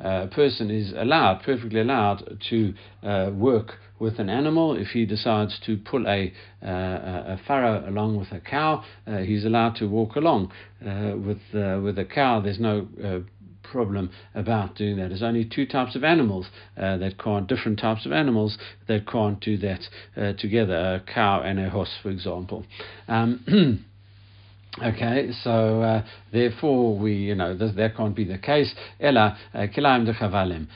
a 0.00 0.28
person 0.28 0.70
is 0.70 0.92
allowed, 0.96 1.42
perfectly 1.42 1.80
allowed, 1.80 2.38
to 2.48 2.72
uh, 3.02 3.30
work 3.34 3.78
with 3.98 4.18
an 4.20 4.30
animal. 4.30 4.76
If 4.76 4.88
he 4.88 5.04
decides 5.06 5.58
to 5.66 5.76
pull 5.76 6.06
a, 6.06 6.32
uh, 6.62 6.66
a 6.66 7.40
farrow 7.46 7.88
along 7.88 8.16
with 8.16 8.30
a 8.30 8.40
cow, 8.40 8.84
uh, 9.06 9.18
he's 9.18 9.44
allowed 9.44 9.74
to 9.76 9.86
walk 9.86 10.14
along 10.14 10.52
uh, 10.86 11.16
with 11.16 11.40
with 11.52 11.98
a 11.98 12.04
cow. 12.04 12.40
There's 12.40 12.60
no 12.60 12.86
problem 13.70 14.10
about 14.34 14.76
doing 14.76 14.96
that. 14.96 15.08
There's 15.08 15.22
only 15.22 15.44
two 15.44 15.66
types 15.66 15.96
of 15.96 16.04
animals 16.04 16.46
uh, 16.76 16.96
that 16.98 17.18
can't, 17.18 17.46
different 17.46 17.78
types 17.78 18.06
of 18.06 18.12
animals 18.12 18.58
that 18.86 19.06
can't 19.06 19.40
do 19.40 19.56
that 19.58 19.80
uh, 20.16 20.32
together, 20.38 20.74
a 20.74 21.12
cow 21.12 21.40
and 21.42 21.58
a 21.58 21.70
horse, 21.70 21.96
for 22.02 22.10
example. 22.10 22.64
Um, 23.08 23.84
Okay, 24.80 25.30
so 25.42 25.82
uh, 25.82 26.04
therefore 26.30 26.96
we, 26.96 27.14
you 27.14 27.34
know, 27.34 27.56
this, 27.56 27.74
that 27.74 27.96
can't 27.96 28.14
be 28.14 28.24
the 28.24 28.38
case. 28.38 28.72
Ella 29.00 29.36
uh, 29.52 29.66
kilaim 29.74 30.04
de 30.04 30.12
chavalim 30.12 30.68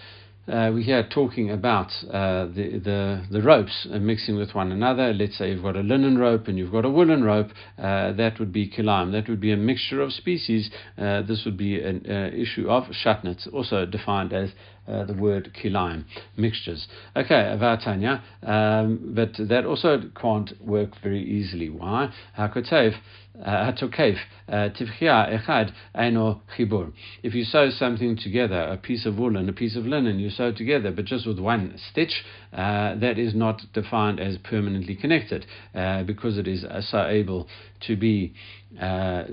uh, 0.48 0.72
we 0.74 0.83
hear 0.83 1.07
talking 1.09 1.50
about 1.50 1.92
uh, 2.11 2.46
the, 2.46 2.81
the, 2.83 3.24
the 3.31 3.42
ropes 3.42 3.87
uh, 3.92 3.98
mixing 3.98 4.37
with 4.37 4.55
one 4.55 4.72
another. 4.72 5.12
Let's 5.12 5.38
say 5.38 5.50
you've 5.50 5.62
got 5.62 5.76
a 5.76 5.83
linen 5.83 6.18
rope 6.18 6.48
and 6.48 6.59
you've 6.59 6.72
got 6.72 6.85
a 6.85 6.90
woolen 6.90 7.22
rope. 7.22 7.50
Uh, 7.78 8.12
that 8.12 8.40
would 8.40 8.52
be 8.52 8.68
kilaim. 8.68 9.12
That 9.12 9.28
would 9.28 9.40
be 9.40 9.52
a 9.52 9.57
mixture 9.57 10.00
of 10.00 10.12
species. 10.12 10.70
Uh, 10.98 11.22
this 11.22 11.42
would 11.44 11.57
be 11.57 11.81
an 11.81 12.05
uh, 12.09 12.31
issue 12.35 12.68
of 12.68 12.85
shatnetz, 13.05 13.46
also 13.52 13.87
defined 13.87 14.33
as 14.33 14.50
uh, 14.88 15.05
the 15.05 15.14
word 15.14 15.53
kilaim, 15.55 16.05
mixtures. 16.37 16.87
Okay, 17.16 17.35
avatanya, 17.35 18.23
um, 18.42 19.12
but 19.14 19.31
that 19.49 19.64
also 19.64 20.01
can't 20.21 20.53
work 20.61 20.90
very 21.03 21.23
easily. 21.23 21.68
Why? 21.68 22.12
Hakotev, 22.38 22.95
hatokev, 23.40 24.16
tivchia 24.49 25.40
echad 25.40 25.73
chibur. 25.95 26.92
If 27.23 27.35
you 27.35 27.45
sew 27.45 27.71
something 27.71 28.16
together, 28.16 28.61
a 28.61 28.77
piece 28.77 29.07
of 29.07 29.18
wool 29.18 29.37
and 29.37 29.49
a 29.49 29.53
piece 29.53 29.77
of 29.77 29.87
linen, 29.87 30.18
you 30.18 30.31
sew 30.31 30.53
together, 30.53 30.90
but 30.90 31.05
just 31.05 31.27
with 31.27 31.38
one 31.38 31.79
stitch, 31.90 32.25
uh, 32.53 32.97
that 32.97 33.18
is 33.18 33.35
not 33.35 33.62
defined 33.73 34.21
as 34.21 34.37
permanently 34.38 34.95
connected 34.95 35.47
uh, 35.75 36.03
because 36.03 36.38
it 36.38 36.47
is 36.47 36.64
uh, 36.64 36.81
so 36.83 37.07
able 37.07 37.49
to 37.81 37.97
be 37.97 38.35
uh, 38.80 39.24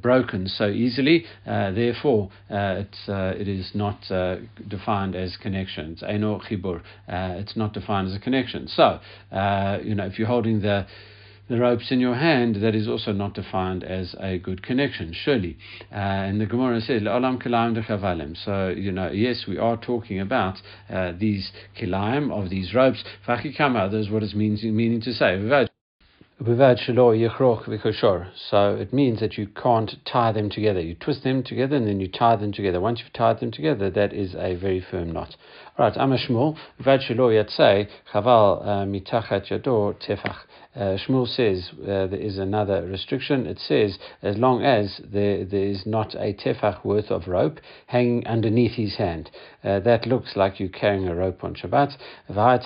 broken 0.00 0.48
so 0.48 0.68
easily. 0.68 1.24
Uh, 1.46 1.70
therefore, 1.72 2.30
uh, 2.50 2.84
it's, 2.84 3.08
it 3.08 3.48
is 3.48 3.70
not 3.74 4.00
defined 4.68 5.14
as 5.14 5.36
connection. 5.36 5.92
It's 5.92 6.02
eno 6.02 6.40
chibur. 6.40 6.82
it's 7.08 7.56
not 7.56 7.72
defined 7.72 8.08
as 8.08 8.14
a 8.14 8.20
connection. 8.20 8.68
So, 8.68 9.00
you 9.82 9.94
know, 9.94 10.06
if 10.06 10.18
you're 10.18 10.28
holding 10.28 10.60
the 10.60 10.86
the 11.48 11.58
ropes 11.58 11.90
in 11.90 11.98
your 11.98 12.14
hand, 12.14 12.56
that 12.56 12.74
is 12.74 12.86
also 12.86 13.12
not 13.12 13.32
defined 13.34 13.82
as 13.82 14.14
a 14.20 14.38
good 14.38 14.62
connection, 14.62 15.12
surely. 15.14 15.56
Uh, 15.90 15.94
and 15.94 16.40
the 16.40 16.46
Gemara 16.46 16.80
says, 16.80 17.02
Olam 17.02 17.42
kilayim 17.42 17.74
de 17.74 18.34
So, 18.44 18.68
you 18.68 18.92
know, 18.92 19.10
yes, 19.10 19.44
we 19.48 19.56
are 19.56 19.76
talking 19.78 20.20
about 20.20 20.56
uh, 20.90 21.12
these 21.18 21.50
kilayim, 21.80 22.30
of 22.30 22.50
these 22.50 22.74
ropes. 22.74 23.02
Fachikama, 23.26 23.90
that's 23.90 24.10
what 24.10 24.22
it 24.22 24.34
means, 24.34 24.62
meaning 24.62 25.00
to 25.00 25.12
say. 25.14 25.68
So 26.40 26.52
it 28.76 28.92
means 28.92 29.18
that 29.18 29.36
you 29.36 29.48
can't 29.48 29.96
tie 30.04 30.30
them 30.30 30.48
together. 30.48 30.80
You 30.80 30.94
twist 30.94 31.24
them 31.24 31.42
together 31.42 31.74
and 31.74 31.88
then 31.88 31.98
you 31.98 32.06
tie 32.06 32.36
them 32.36 32.52
together. 32.52 32.80
Once 32.80 33.00
you've 33.00 33.12
tied 33.12 33.40
them 33.40 33.50
together, 33.50 33.90
that 33.90 34.12
is 34.12 34.36
a 34.36 34.54
very 34.54 34.80
firm 34.80 35.10
knot. 35.10 35.34
Right, 35.76 35.98
Shelo 37.00 37.32
Yatzei, 37.32 37.88
Chaval 38.12 38.62
uh, 38.62 38.86
Mitachat 38.86 39.48
Tefach. 39.48 40.36
Uh, 40.76 40.96
Shmuel 40.96 41.26
says 41.26 41.72
uh, 41.80 42.06
there 42.06 42.20
is 42.20 42.38
another 42.38 42.86
restriction. 42.86 43.46
It 43.46 43.58
says 43.58 43.98
as 44.22 44.36
long 44.36 44.62
as 44.64 45.00
there, 45.04 45.44
there 45.44 45.64
is 45.64 45.86
not 45.86 46.14
a 46.14 46.34
tefach 46.34 46.84
worth 46.84 47.10
of 47.10 47.26
rope 47.26 47.58
hanging 47.86 48.24
underneath 48.28 48.76
his 48.76 48.94
hand. 48.94 49.28
Uh, 49.64 49.80
that 49.80 50.06
looks 50.06 50.36
like 50.36 50.60
you're 50.60 50.68
carrying 50.68 51.08
a 51.08 51.14
rope 51.14 51.42
on 51.42 51.54
Shabbat. 51.54 51.96
Uh, 52.28 52.58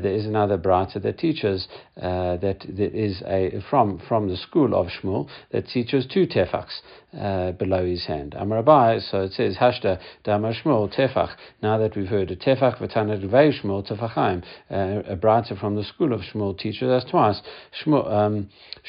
there 0.00 0.14
is 0.14 0.26
another 0.26 0.56
brata 0.56 1.02
that 1.02 1.18
teaches 1.18 1.68
uh, 2.00 2.36
that 2.38 2.64
there 2.66 2.88
is 2.88 3.22
a 3.26 3.62
from 3.68 4.00
from 4.08 4.28
the 4.28 4.36
school 4.36 4.74
of 4.74 4.88
Shmuel 4.88 5.28
that 5.50 5.68
teaches 5.68 6.06
two 6.06 6.26
tefachs 6.26 6.80
uh, 7.18 7.52
below 7.52 7.84
his 7.84 8.06
hand. 8.06 8.34
Amarabai, 8.38 9.02
so 9.10 9.22
it 9.22 9.32
says 9.32 9.56
Hashda 9.56 10.00
Damar 10.24 10.54
Shmuel 10.54 10.94
tefach. 10.94 11.34
Now 11.62 11.78
that 11.78 11.94
we've 11.94 12.08
heard 12.08 12.30
a 12.30 12.36
tefach 12.36 12.78
v'tana 12.78 13.22
Shmuel 13.22 13.86
tefachaim, 13.86 14.42
a 14.70 15.16
brata 15.16 15.60
from 15.60 15.76
the 15.76 15.84
school 15.84 16.14
of 16.14 16.22
Shmuel 16.22 16.58
teaches 16.58 16.88
us 16.88 17.04
twice. 17.10 17.42
Shmuel, 17.84 18.10
um, 18.10 18.48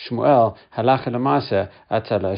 Shmuel 0.10 0.56
halacha 0.76 1.70
atala. 1.90 2.38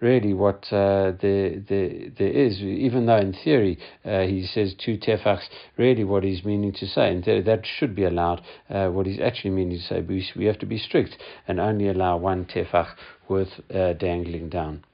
Really, 0.00 0.34
what 0.34 0.64
uh, 0.72 1.12
there, 1.20 1.60
there 1.60 2.10
is, 2.20 2.54
even 2.66 3.06
though 3.06 3.16
in 3.16 3.32
theory 3.32 3.78
uh, 4.04 4.22
he 4.22 4.46
says 4.46 4.74
two 4.74 4.96
tefachs, 4.96 5.48
really 5.76 6.04
what 6.04 6.24
he's 6.24 6.44
meaning 6.44 6.72
to 6.72 6.86
say, 6.86 7.10
and 7.10 7.24
that 7.24 7.62
should 7.64 7.94
be 7.94 8.04
allowed. 8.04 8.42
Uh, 8.68 8.88
what 8.88 9.06
he's 9.06 9.20
actually 9.20 9.50
meaning 9.50 9.78
to 9.78 9.84
say, 9.84 10.00
we, 10.00 10.26
we 10.36 10.44
have 10.46 10.58
to 10.58 10.66
be 10.66 10.78
strict 10.78 11.16
and 11.46 11.60
only 11.60 11.88
allow 11.88 12.16
one 12.16 12.44
tefach 12.44 12.94
worth 13.28 13.60
uh, 13.74 13.92
dangling 13.94 14.48
down. 14.48 14.84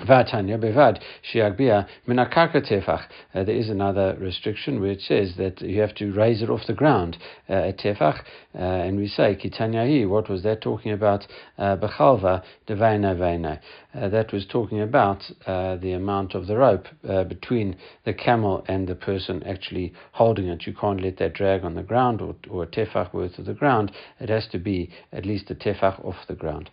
Vatanya 0.00 0.58
bevad 0.58 1.02
shiagbia 1.22 1.86
minakarka 2.08 2.62
tefach. 2.66 3.04
Uh, 3.34 3.44
there 3.44 3.54
is 3.54 3.68
another 3.68 4.16
restriction 4.18 4.82
it 4.86 5.02
says 5.02 5.34
that 5.36 5.60
you 5.60 5.82
have 5.82 5.94
to 5.94 6.10
raise 6.12 6.40
it 6.40 6.48
off 6.48 6.66
the 6.66 6.72
ground 6.72 7.18
uh, 7.50 7.52
at 7.52 7.76
tefach, 7.76 8.20
uh, 8.54 8.58
and 8.58 8.96
we 8.96 9.06
say 9.06 9.36
kitanyahi. 9.36 10.08
What 10.08 10.30
was 10.30 10.44
that 10.44 10.62
talking 10.62 10.92
about? 10.92 11.26
Uh, 11.58 11.76
bechalva 11.76 12.42
devaina 12.66 13.18
vaina. 13.18 13.60
Uh, 13.94 14.08
that 14.08 14.32
was 14.32 14.46
talking 14.46 14.80
about 14.80 15.30
uh, 15.46 15.76
the 15.76 15.92
amount 15.92 16.34
of 16.34 16.46
the 16.46 16.56
rope 16.56 16.86
between 17.28 17.76
the 18.06 18.14
camel 18.14 18.64
and 18.68 18.88
the 18.88 18.94
person 18.94 19.42
actually 19.42 19.92
holding 20.12 20.48
it. 20.48 20.66
You 20.66 20.72
can't 20.72 21.02
let 21.02 21.18
that 21.18 21.34
drag 21.34 21.64
on 21.64 21.74
the 21.74 21.82
ground 21.82 22.22
or, 22.22 22.34
or 22.48 22.62
a 22.62 22.66
tefach 22.66 23.12
worth 23.12 23.38
of 23.38 23.44
the 23.44 23.52
ground. 23.52 23.92
It 24.18 24.30
has 24.30 24.46
to 24.52 24.58
be 24.58 24.88
at 25.12 25.26
least 25.26 25.50
a 25.50 25.54
tefach 25.54 26.02
off 26.02 26.16
the 26.28 26.34
ground. 26.34 26.70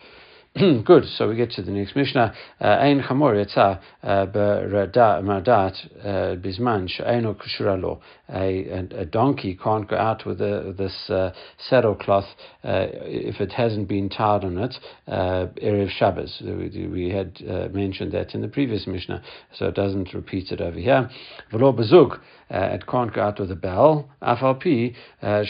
Good. 0.83 1.05
So 1.15 1.29
we 1.29 1.35
get 1.35 1.51
to 1.51 1.62
the 1.62 1.69
next 1.69 1.95
Mishnah. 1.95 2.33
Uh, 2.59 2.65
Ein 2.65 3.01
chamor 3.01 3.35
yatsa 3.35 3.79
uh, 4.01 4.25
b'radat 4.25 5.75
uh, 6.03 6.35
bisman 6.41 6.89
she'eno 6.89 7.35
kushura 7.35 7.79
lo. 7.79 8.01
A 8.32 8.88
a 8.96 9.06
donkey 9.06 9.58
can't 9.62 9.88
go 9.89 9.96
out 9.96 10.26
with 10.26 10.39
a, 10.42 10.74
this 10.78 11.10
uh, 11.10 11.32
saddle 11.70 11.96
cloth 11.96 12.28
uh, 12.63 12.88
if 13.04 13.42
it 13.42 13.52
hasn't 13.52 13.88
been 13.88 14.10
tied 14.10 14.44
on 14.44 14.58
it 14.58 14.76
uh, 15.08 15.48
erev 15.63 15.89
Shabbos. 15.89 16.42
We, 16.42 16.88
we 16.88 17.10
had 17.10 17.42
uh, 17.48 17.70
mentioned 17.70 18.12
that 18.12 18.36
in 18.36 18.42
the 18.42 18.48
previous 18.48 18.86
Mishnah, 18.88 19.24
so 19.58 19.68
it 19.68 19.76
doesn't 19.76 20.13
repeat 20.13 20.52
it 20.52 20.62
over 20.62 20.78
here. 20.78 21.10
V'lo 21.52 21.74
bezug. 21.74 22.20
Uh, 22.52 22.74
it 22.74 22.88
can't 22.88 23.13
go 23.13 23.22
out 23.22 23.39
with 23.39 23.52
a 23.52 23.56
bell, 23.56 24.10
afalpi 24.24 24.96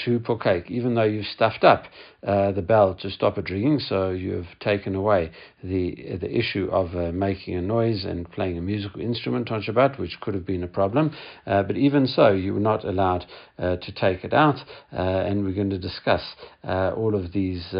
shu 0.03 0.19
pokak, 0.19 0.69
even 0.69 0.95
though 0.95 1.03
you've 1.03 1.25
stuffed 1.27 1.63
up 1.63 1.85
uh, 2.27 2.51
the 2.51 2.61
bell 2.61 2.93
to 2.93 3.09
stop 3.09 3.37
it 3.37 3.49
ringing, 3.49 3.79
so 3.79 4.09
you've 4.09 4.47
taken 4.59 4.95
away 4.95 5.31
the 5.63 6.17
the 6.19 6.29
issue 6.37 6.67
of 6.71 6.93
uh, 6.93 7.11
making 7.13 7.55
a 7.55 7.61
noise 7.61 8.03
and 8.03 8.29
playing 8.31 8.57
a 8.57 8.61
musical 8.61 8.99
instrument 8.99 9.49
on 9.49 9.61
Shabbat, 9.61 9.97
which 9.97 10.19
could 10.19 10.33
have 10.33 10.45
been 10.45 10.63
a 10.63 10.67
problem. 10.67 11.15
Uh, 11.47 11.63
but 11.63 11.77
even 11.77 12.05
so, 12.05 12.31
you 12.33 12.53
were 12.53 12.59
not 12.59 12.68
allowed 12.75 13.25
uh, 13.57 13.75
to 13.77 13.91
take 13.91 14.23
it 14.23 14.33
out, 14.33 14.57
uh, 14.93 14.95
and 14.97 15.43
we're 15.43 15.53
going 15.53 15.69
to 15.69 15.79
discuss 15.79 16.21
all 16.63 17.15
of 17.15 17.31
these 17.31 17.73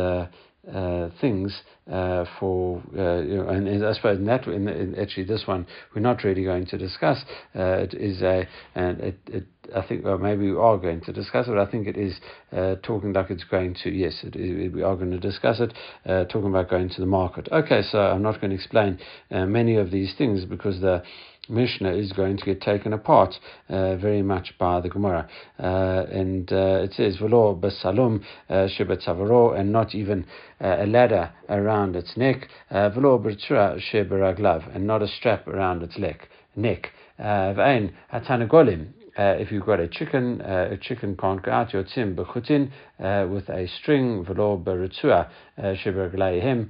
uh, 0.67 1.10
things 1.19 1.62
uh, 1.89 2.25
for 2.39 2.84
uh, 2.95 3.21
you 3.21 3.38
know, 3.38 3.47
and, 3.47 3.84
I 3.84 3.93
suppose 3.93 4.19
in 4.19 4.25
that 4.25 4.45
in, 4.45 4.67
in, 4.67 4.93
actually 4.99 5.23
this 5.23 5.47
one 5.47 5.65
we're 5.95 6.02
not 6.02 6.23
really 6.23 6.43
going 6.43 6.65
to 6.67 6.78
discuss. 6.78 7.23
Uh, 7.56 7.78
it 7.78 7.93
is 7.93 8.21
a 8.21 8.47
and 8.75 8.99
it, 8.99 9.19
it 9.28 9.45
I 9.75 9.82
think 9.88 10.04
well, 10.06 10.17
maybe 10.17 10.52
we 10.52 10.58
are 10.58 10.78
going 10.78 11.02
to 11.02 11.13
discuss 11.13 11.47
it. 11.47 11.58
I 11.58 11.65
think 11.65 11.88
it 11.88 11.97
is 11.97 12.19
uh, 12.52 12.75
talking 12.84 13.13
like 13.13 13.32
it's 13.32 13.45
going 13.45 13.75
to 13.84 13.89
yes 13.89 14.23
it, 14.23 14.36
it, 14.36 14.73
we 14.73 14.84
are 14.84 14.95
going 14.95 15.12
to 15.12 15.19
discuss 15.19 15.60
it. 15.60 15.73
Uh, 16.06 16.25
talking 16.25 16.49
about 16.49 16.69
going 16.69 16.89
to 16.89 17.02
the 17.02 17.08
market. 17.08 17.47
Okay, 17.52 17.82
so 17.82 17.97
I'm 17.97 18.21
not 18.21 18.41
going 18.41 18.52
to 18.52 18.56
explain 18.56 18.99
many 19.32 19.78
of 19.78 19.91
these 19.91 20.13
things 20.17 20.45
because 20.45 20.82
the 20.82 21.04
Mishnah 21.50 21.94
is 21.94 22.12
going 22.14 22.38
to 22.38 22.46
get 22.46 22.62
taken 22.62 22.94
apart 22.94 23.36
uh, 23.70 23.96
very 23.96 24.22
much 24.22 24.54
by 24.58 24.80
the 24.80 24.90
Gemara. 24.90 25.28
Uh, 25.60 26.06
and 26.12 26.52
uh, 26.52 26.84
it 26.84 26.94
says, 26.94 27.18
Velo 27.18 27.56
basalum 27.56 28.24
uh, 28.50 28.68
shebetzavaro, 28.78 29.60
and 29.60 29.72
not 29.72 29.96
even 29.96 30.26
uh, 30.62 30.78
a 30.80 30.86
ladder 30.86 31.32
around 31.50 31.96
its 31.96 32.16
neck, 32.16 32.48
uh, 32.70 32.90
Velo 32.90 33.18
bertura 33.20 33.80
sheberaglav, 33.92 34.76
and 34.76 34.86
not 34.86 35.02
a 35.02 35.08
strap 35.08 35.48
around 35.48 35.84
its 35.84 35.98
neck. 35.98 36.30
neck. 36.56 36.92
V'ain 37.20 37.92
hatanagolim, 38.14 38.94
uh, 39.20 39.36
if 39.38 39.52
you've 39.52 39.66
got 39.66 39.82
a 39.82 39.88
chicken, 39.88 40.42
uh, 40.42 40.70
a 40.72 40.78
chicken 40.78 41.18
can't 41.18 41.44
go 41.44 41.52
out 41.52 41.72
yotzim 41.72 42.16
bechutin 42.16 42.72
uh, 43.04 43.28
with 43.28 43.50
a 43.50 43.68
string 43.68 44.24
velo 44.24 44.58
beritzua 44.58 45.30
shebergleihem, 45.58 46.70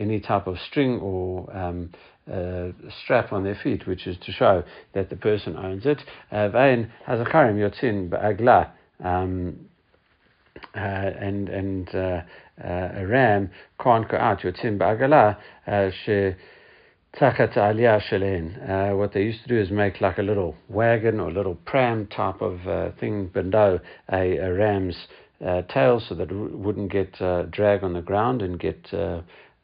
any 0.00 0.20
type 0.20 0.46
of 0.46 0.56
string 0.70 1.00
or 1.00 1.50
um, 1.56 1.90
uh, 2.32 2.72
strap 3.04 3.32
on 3.32 3.44
their 3.44 3.58
feet, 3.62 3.86
which 3.86 4.06
is 4.06 4.16
to 4.24 4.32
show 4.32 4.62
that 4.94 5.10
the 5.10 5.16
person 5.16 5.56
owns 5.56 5.86
it. 5.86 6.02
Vain 6.30 6.90
has 7.06 7.20
a 7.20 7.24
karim 7.24 7.56
yotzin 7.56 8.08
ba'agla. 8.08 8.70
Um, 9.02 9.68
uh, 10.74 10.78
and 10.78 11.48
and 11.48 11.88
uh, 11.94 12.20
uh, 12.62 12.92
a 12.96 13.06
ram 13.06 13.50
can't 13.82 14.08
go 14.08 14.16
out 14.16 14.40
yotzin 14.40 14.78
ba'agala 14.78 15.36
she 16.04 16.34
tachat. 17.18 18.96
What 18.96 19.12
they 19.12 19.22
used 19.22 19.42
to 19.42 19.48
do 19.48 19.58
is 19.58 19.70
make 19.70 20.00
like 20.00 20.18
a 20.18 20.22
little 20.22 20.54
wagon 20.68 21.20
or 21.20 21.30
little 21.30 21.54
pram 21.54 22.06
type 22.08 22.40
of 22.40 22.66
uh, 22.66 22.90
thing 22.98 23.28
below 23.28 23.80
a, 24.12 24.36
a 24.36 24.52
ram's 24.52 24.96
uh, 25.44 25.62
tail 25.62 26.00
so 26.00 26.14
that 26.14 26.30
it 26.30 26.34
wouldn't 26.34 26.90
get 26.90 27.20
uh, 27.20 27.44
drag 27.44 27.84
on 27.84 27.92
the 27.92 28.02
ground 28.02 28.42
and 28.42 28.58
get 28.58 28.92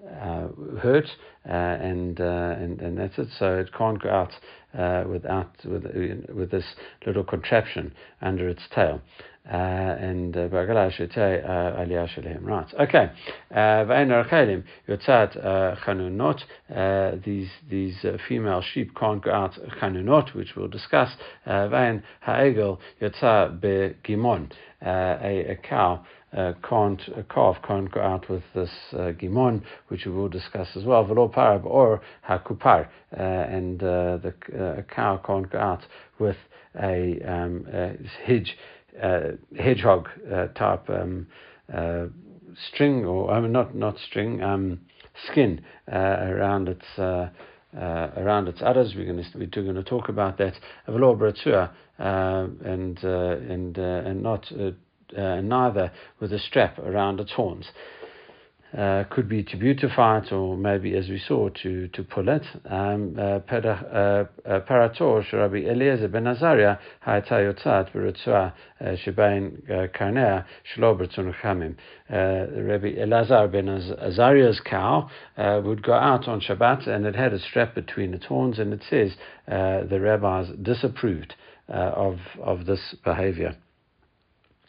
uh, 0.05 0.15
uh, 0.15 0.49
hurt, 0.81 1.07
uh, 1.49 1.53
and, 1.53 2.21
uh, 2.21 2.55
and 2.59 2.81
and 2.81 2.99
that's 2.99 3.19
it. 3.19 3.29
So 3.39 3.59
it 3.59 3.71
can't 3.77 4.03
go 4.03 4.11
out 4.11 4.33
uh, 4.77 5.05
without 5.09 5.51
with 5.65 5.85
with 6.35 6.51
this 6.51 6.65
little 7.07 7.25
contraption 7.25 7.95
under 8.21 8.49
its 8.49 8.63
tail. 8.75 9.01
Uh, 9.47 9.57
and 9.57 10.35
uh, 10.39 10.49
Bagala 10.49 10.91
Shetei 10.91 11.47
Aliyah 11.47 12.09
Shalem. 12.09 12.43
Right. 12.47 12.67
Okay. 12.81 13.11
V'ain 13.53 14.09
Archelim 14.09 14.65
Yotzat 14.89 15.37
Chanunot. 15.85 17.23
These 17.23 17.51
these 17.69 18.07
female 18.27 18.63
sheep 18.63 18.97
can't 18.99 19.23
go 19.23 19.31
out 19.33 19.53
Chanunot, 19.79 20.35
which 20.35 20.57
we'll 20.57 20.69
discuss. 20.69 21.11
V'ain 21.47 22.03
Ha'egel 22.21 22.81
a 24.83 25.57
cow 25.57 26.05
uh, 26.37 26.53
can't 26.69 27.01
a 27.17 27.23
calf 27.23 27.57
can't 27.67 27.91
go 27.91 28.01
out 28.01 28.29
with 28.29 28.43
this 28.55 28.71
uh, 28.93 29.13
gimon, 29.13 29.63
which 29.89 30.07
we 30.07 30.13
will 30.13 30.29
discuss 30.29 30.69
as 30.77 30.85
well. 30.85 31.05
Velo 31.05 31.29
parab 31.29 31.65
or 31.65 32.01
hakupar, 32.29 32.89
uh, 33.17 33.21
and 33.21 33.83
uh, 33.83 34.19
the 34.19 34.35
uh, 34.59 34.83
cow 34.95 35.21
can't 35.25 35.51
go 35.51 35.59
out 35.59 35.83
with 36.19 36.37
a, 36.83 37.21
um, 37.27 37.67
a 37.73 37.97
hedge, 38.25 38.57
hedgehog 39.57 40.09
type 40.55 40.89
um, 40.91 41.27
string 42.69 43.05
or 43.05 43.31
I 43.33 43.41
mean 43.41 43.53
not 43.53 43.75
not 43.75 43.99
string 43.99 44.43
um, 44.43 44.81
skin 45.31 45.61
around 45.89 46.69
its. 46.69 46.85
Uh, 47.77 48.11
around 48.17 48.47
its 48.47 48.63
udders. 48.63 48.95
We're 48.95 49.05
going 49.05 49.17
to 49.17 49.29
we're 49.37 49.65
going 49.65 49.75
to 49.75 49.83
talk 49.83 50.09
about 50.09 50.39
that. 50.39 50.55
Uh, 51.99 52.47
and 52.65 52.99
uh, 53.05 53.37
and 53.49 53.77
and 53.79 54.23
not 54.23 54.47
uh, 55.17 55.41
neither 55.41 55.93
with 56.21 56.33
a 56.33 56.39
strap 56.39 56.79
around 56.79 57.21
its 57.21 57.33
horns. 57.33 57.67
Uh, 58.77 59.05
could 59.09 59.29
be 59.29 59.45
to 59.45 59.57
beautify 59.57 60.19
it, 60.19 60.33
or 60.33 60.57
maybe, 60.57 60.97
as 60.97 61.09
we 61.09 61.17
saw, 61.17 61.49
to, 61.49 61.87
to 61.89 62.03
pull 62.03 62.29
it. 62.29 62.43
Um, 62.69 63.15
uh, 63.17 63.39
uh, 63.49 64.25
Parator 64.69 65.33
Rabbi 65.33 65.59
Eliezer 65.59 66.09
ben 66.09 66.25
Azaria 66.25 66.81
Hayatayotzat 67.07 67.93
Berutzua 67.93 68.53
Shebain 68.83 69.63
Karnea 69.95 70.45
Shlo 70.75 70.99
Bertzun 70.99 71.33
Chamim. 71.41 71.77
Rabbi 72.11 72.97
Elazar 72.99 73.53
ben 73.53 73.67
Azaria's 73.67 74.61
cow 74.65 75.09
uh, 75.37 75.61
would 75.65 75.85
go 75.85 75.93
out 75.93 76.27
on 76.27 76.41
Shabbat, 76.41 76.89
and 76.89 77.07
it 77.07 77.15
had 77.15 77.33
a 77.33 77.39
strap 77.39 77.77
between 77.77 78.13
its 78.13 78.27
horns, 78.27 78.59
and 78.59 78.73
it 78.73 78.83
says 78.91 79.13
uh, 79.47 79.85
the 79.89 80.01
rabbis 80.01 80.49
disapproved 80.61 81.35
of 81.69 82.19
of 82.43 82.67
this 82.67 82.97
behavior. 83.05 83.57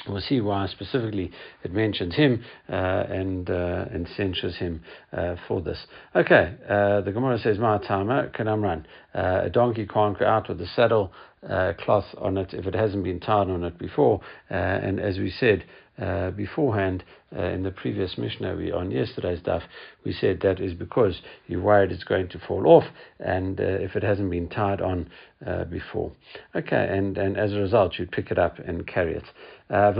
We'll 0.08 0.22
see 0.22 0.42
why 0.42 0.68
specifically 0.68 1.32
it 1.64 1.74
mentions 1.74 2.16
him 2.16 2.44
uh, 2.70 2.74
and 2.74 3.50
uh, 3.50 3.86
and 3.92 4.08
censures 4.16 4.56
him 4.58 4.82
uh, 5.12 5.36
for 5.48 5.62
this. 5.62 5.86
Okay, 6.16 6.54
uh, 6.70 7.02
the 7.02 7.12
Gemara 7.12 7.40
says, 7.40 7.58
"Ma'atama 7.58 8.36
kanamran." 8.36 8.86
Uh, 9.14 9.42
a 9.46 9.50
donkey 9.50 9.88
can't 9.88 10.18
go 10.18 10.26
out 10.26 10.50
with 10.50 10.60
the 10.60 10.68
saddle 10.68 11.12
uh, 11.50 11.74
cloth 11.80 12.06
on 12.18 12.38
it 12.38 12.54
if 12.54 12.66
it 12.66 12.74
hasn't 12.74 13.04
been 13.04 13.20
tied 13.20 13.50
on 13.50 13.64
it 13.64 13.78
before. 13.78 14.22
and 14.50 15.00
as 15.00 15.18
we 15.18 15.30
said, 15.30 15.64
uh, 15.98 16.32
beforehand 16.32 17.04
uh, 17.36 17.44
in 17.44 17.64
the 17.64 17.72
previous 17.72 18.18
Mishnah 18.18 18.56
we, 18.56 18.72
on 18.72 18.92
yesterday's 18.92 19.40
daf, 19.40 19.62
we 20.04 20.12
said 20.12 20.42
that 20.42 20.60
is 20.60 20.74
because 20.74 21.22
you're 21.48 21.62
worried 21.62 21.92
it's 21.92 22.04
going 22.04 22.28
to 22.30 22.40
fall 22.40 22.68
off, 22.68 22.84
and 23.20 23.60
uh, 23.60 23.64
if 23.64 23.96
it 23.96 24.04
hasn't 24.04 24.30
been 24.30 24.50
tied 24.50 24.82
on 24.82 25.10
uh, 25.46 25.64
before. 25.66 26.12
Okay, 26.56 26.88
and, 26.90 27.18
and 27.18 27.38
as 27.38 27.54
a 27.54 27.58
result, 27.58 27.94
you'd 27.98 28.12
pick 28.12 28.30
it 28.32 28.38
up 28.38 28.60
and 28.60 28.86
carry 28.88 29.16
it. 29.16 29.24
Uh, 29.70 29.94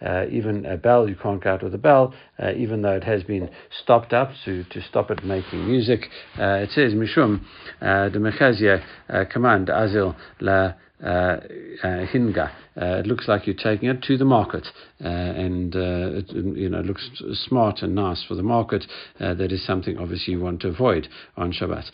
uh, 0.00 0.26
even 0.30 0.66
a 0.66 0.76
bell, 0.76 1.08
you 1.08 1.16
can't 1.16 1.42
go 1.42 1.50
out 1.50 1.62
with 1.62 1.74
a 1.74 1.78
bell, 1.78 2.14
even 2.56 2.82
though 2.82 2.94
it 2.94 3.04
has 3.04 3.22
been 3.22 3.50
stopped 3.82 4.12
up 4.12 4.30
to, 4.44 4.64
to 4.64 4.80
stop 4.82 5.10
it 5.10 5.24
making 5.24 5.66
music. 5.66 6.08
it 6.38 6.70
says, 6.70 6.92
Mishum, 6.94 7.42
the 7.80 8.18
Mechazia 8.18 8.82
command, 9.30 9.68
Azil 9.68 10.14
la 10.40 10.52
uh, 10.52 10.54
uh, 10.54 10.72
hinga. 11.02 12.50
Uh, 12.80 12.98
it 12.98 13.06
looks 13.06 13.26
like 13.26 13.46
you're 13.46 13.56
taking 13.56 13.88
it 13.88 14.02
to 14.02 14.16
the 14.16 14.24
market, 14.24 14.66
and 14.98 15.74
it 15.74 16.30
you 16.32 16.68
know 16.68 16.80
looks 16.80 17.10
smart 17.32 17.82
and 17.82 17.94
nice 17.94 18.24
for 18.26 18.34
the 18.34 18.42
market. 18.42 18.84
that 19.18 19.52
is 19.52 19.64
something 19.66 19.98
obviously 19.98 20.32
you 20.34 20.40
want 20.40 20.60
to 20.60 20.68
avoid 20.68 21.08
on 21.36 21.52
Shabbat. 21.52 21.90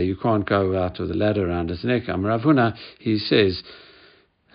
you 0.00 0.16
can't 0.16 0.48
go 0.48 0.76
out 0.76 0.98
with 0.98 1.10
a 1.10 1.14
ladder 1.14 1.48
around 1.48 1.70
his 1.70 1.84
neck. 1.84 2.04
Amravuna, 2.08 2.76
he 2.98 3.18
says. 3.18 3.62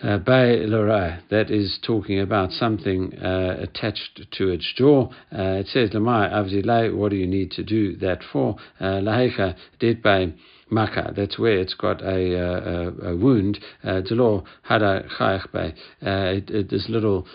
Uh, 0.00 0.16
Bay 0.16 0.64
that 0.64 1.46
is 1.50 1.76
talking 1.84 2.20
about 2.20 2.52
something 2.52 3.18
uh, 3.18 3.56
attached 3.58 4.28
to 4.30 4.48
its 4.48 4.72
jaw. 4.76 5.08
Uh, 5.36 5.58
it 5.58 5.66
says, 5.66 5.90
Lamai 5.90 6.32
Avzilai, 6.32 6.96
what 6.96 7.10
do 7.10 7.16
you 7.16 7.26
need 7.26 7.50
to 7.50 7.64
do 7.64 7.96
that 7.96 8.20
for? 8.32 8.54
Lahecha, 8.80 9.56
did 9.80 10.00
by 10.00 10.32
maka. 10.70 11.12
That's 11.16 11.38
where 11.38 11.58
it's 11.58 11.74
got 11.74 12.02
a, 12.02 12.34
a, 12.34 13.12
a 13.12 13.16
wound. 13.16 13.58
Uh, 13.82 14.02
hada 14.02 15.08
chayach 15.18 15.74
uh, 16.02 16.62
This 16.70 16.86
little 16.88 17.26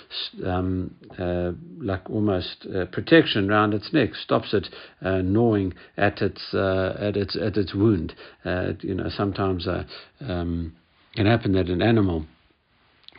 um, 0.45 0.93
uh, 1.17 1.51
like 1.79 2.09
almost 2.09 2.65
uh, 2.73 2.85
protection 2.85 3.49
around 3.49 3.73
its 3.73 3.91
neck 3.93 4.15
stops 4.15 4.53
it 4.53 4.67
uh, 5.01 5.21
gnawing 5.21 5.73
at 5.97 6.21
its 6.21 6.53
uh, 6.53 6.95
at 6.99 7.17
its 7.17 7.35
at 7.35 7.57
its 7.57 7.73
wound. 7.73 8.13
you 8.81 8.95
know, 8.95 9.09
sometimes 9.09 9.67
um, 10.21 10.73
can 11.15 11.25
happen 11.25 11.53
that 11.53 11.67
an 11.67 11.81
animal 11.81 12.25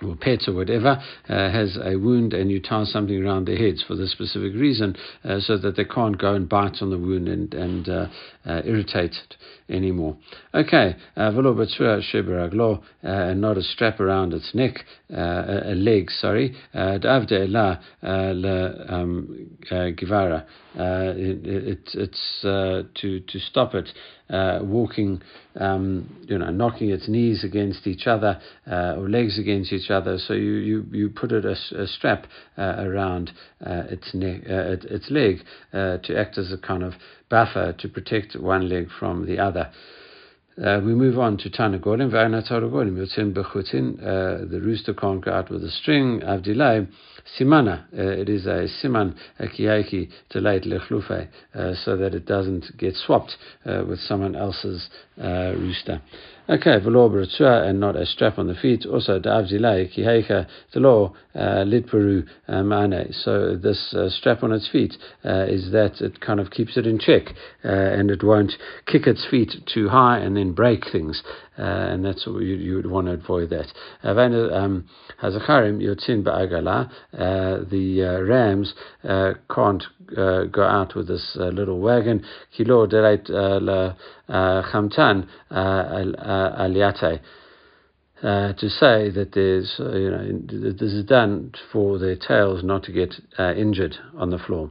or 0.03 0.16
pets 0.16 0.48
or 0.48 0.55
whatever 0.55 1.00
uh, 1.29 1.50
has 1.50 1.79
a 1.83 1.96
wound 1.96 2.35
and 2.35 2.50
you 2.50 2.61
tie 2.61 2.85
something 2.85 3.22
around 3.22 3.46
their 3.46 3.57
heads 3.57 3.85
for 3.87 3.94
this 3.94 4.11
specific 4.11 4.53
reason 4.55 4.96
uh, 5.24 5.38
so 5.40 5.57
that 5.57 5.77
they 5.77 5.85
can't 5.85 6.18
go 6.18 6.35
and 6.35 6.48
bite 6.48 6.77
on 6.81 6.90
the 6.90 6.98
wound 6.98 7.29
and, 7.29 7.55
and 7.55 7.88
uh, 7.88 8.07
uh 8.46 8.61
irritate 8.64 9.12
it 9.12 9.37
anymore. 9.68 10.16
Okay, 10.55 10.96
uh, 11.16 11.31
uh 11.31 12.81
and 13.03 13.40
not 13.40 13.57
a 13.57 13.62
strap 13.62 14.00
around 14.00 14.33
its 14.33 14.55
neck, 14.55 14.85
a 15.11 15.74
leg, 15.74 16.11
sorry. 16.11 16.55
Davde 16.74 17.46
um, 18.88 19.48
givara. 19.96 20.44
It's 20.77 22.40
to, 22.42 23.20
to 23.20 23.38
stop 23.38 23.74
it 23.74 23.88
uh, 24.31 24.61
walking, 24.62 25.20
um, 25.57 26.24
you 26.27 26.38
know, 26.38 26.50
knocking 26.50 26.90
its 26.90 27.09
knees 27.09 27.44
against 27.44 27.87
each 27.87 28.07
other 28.07 28.40
uh, 28.70 28.94
or 28.96 29.09
legs 29.09 29.38
against 29.38 29.72
each 29.72 29.90
other. 29.90 30.18
So 30.18 30.33
you, 30.33 30.53
you, 30.53 30.87
you 30.92 31.11
put 31.11 31.33
it 31.33 31.44
a, 31.44 31.57
a 31.81 31.87
strap 31.87 32.27
uh, 32.57 32.77
around 32.79 33.33
uh, 33.64 33.83
its 33.90 34.14
neck, 34.14 34.42
uh, 34.48 34.77
its 34.90 35.11
leg, 35.11 35.40
uh, 35.72 35.98
to 35.98 36.18
act 36.18 36.38
as 36.38 36.53
a 36.53 36.59
kind 36.59 36.83
of 36.83 36.94
buffer 37.35 37.73
to 37.73 37.88
protect 37.88 38.37
one 38.37 38.68
leg 38.68 38.87
from 39.01 39.27
the 39.27 39.40
other. 39.40 39.68
uh, 40.64 40.81
we 40.85 40.94
move 40.94 41.18
on 41.18 41.37
to 41.37 41.51
Tanagolim. 41.51 42.09
V'ayna 42.12 42.49
Tanagolim 42.49 42.94
yotzin 42.97 43.35
bechutin. 43.35 43.99
Uh, 43.99 44.49
the 44.49 44.61
rooster 44.61 44.94
can't 44.94 45.25
go 45.25 45.33
out 45.33 45.51
with 45.51 45.64
a 45.64 45.70
string. 45.70 46.20
Avdilai 46.20 46.87
simana. 47.37 47.87
Uh, 47.92 48.23
it 48.23 48.29
is 48.29 48.47
a 48.47 48.68
siman 48.81 49.16
a 49.40 49.49
kiyaki 49.49 50.09
delayed 50.31 50.62
lechlufe, 50.62 51.29
uh, 51.55 51.75
so 51.85 51.97
that 51.97 52.14
it 52.14 52.25
doesn't 52.25 52.66
get 52.79 52.94
swapped 52.94 53.37
uh, 53.66 53.83
with 53.88 53.99
someone 53.99 54.37
else's 54.37 54.88
uh, 55.20 55.55
rooster. 55.57 56.01
Okay, 56.46 56.78
v'lo 56.78 57.09
b'ritzua 57.09 57.66
and 57.66 57.80
not 57.80 57.96
a 57.96 58.04
strap 58.04 58.38
on 58.38 58.48
the 58.48 58.54
feet. 58.54 58.85
Also, 58.85 59.18
da'avzilai 59.18 59.90
kiheicha 59.96 60.46
the 60.74 60.80
law 60.80 61.11
uh, 61.35 61.64
litperu 61.64 62.22
mane. 62.46 63.07
Um, 63.07 63.12
so 63.12 63.57
this 63.57 63.94
uh, 63.94 64.11
strap 64.11 64.42
on 64.42 64.52
its 64.52 64.68
feet 64.68 64.94
uh, 65.24 65.46
is 65.48 65.72
that 65.72 66.02
it 66.02 66.20
kind 66.20 66.40
of 66.40 66.50
keeps 66.50 66.76
it 66.76 66.87
in 66.87 66.98
check 66.98 67.35
and 67.62 68.11
it 68.11 68.22
won't 68.22 68.52
kick 68.85 69.07
its 69.07 69.26
feet 69.30 69.52
too 69.72 69.88
high 69.88 70.18
and 70.18 70.37
then 70.37 70.52
break 70.52 70.85
things, 70.92 71.22
uh, 71.59 71.62
and 71.62 72.04
that's 72.04 72.26
what 72.26 72.42
you, 72.42 72.57
you 72.57 72.76
would 72.76 72.90
want 72.90 73.07
to 73.07 73.14
avoid 73.14 73.48
that. 73.48 73.72
Um, 74.02 74.87
uh, 75.22 75.30
the 77.70 78.04
uh, 78.04 78.20
rams 78.20 78.74
can't 79.02 79.85
go 80.52 80.62
out 80.62 80.94
with 80.94 81.09
this 81.09 81.37
little 81.37 81.80
wagon. 81.80 82.22
Kilo 82.54 82.87
dereit 82.87 83.30
la 84.28 84.62
chamtan 84.62 85.26
aliate. 85.50 87.20
Uh, 88.22 88.54
to 88.54 88.70
say 88.70 89.10
that 89.10 89.32
there's, 89.34 89.74
uh, 89.78 89.94
you 89.96 90.10
know, 90.10 90.72
this 90.72 90.92
is 90.92 91.04
done 91.04 91.52
for 91.70 91.98
their 91.98 92.16
tails 92.16 92.64
not 92.64 92.82
to 92.82 92.90
get 92.90 93.14
uh, 93.38 93.52
injured 93.52 93.94
on 94.16 94.30
the 94.30 94.38
floor. 94.38 94.70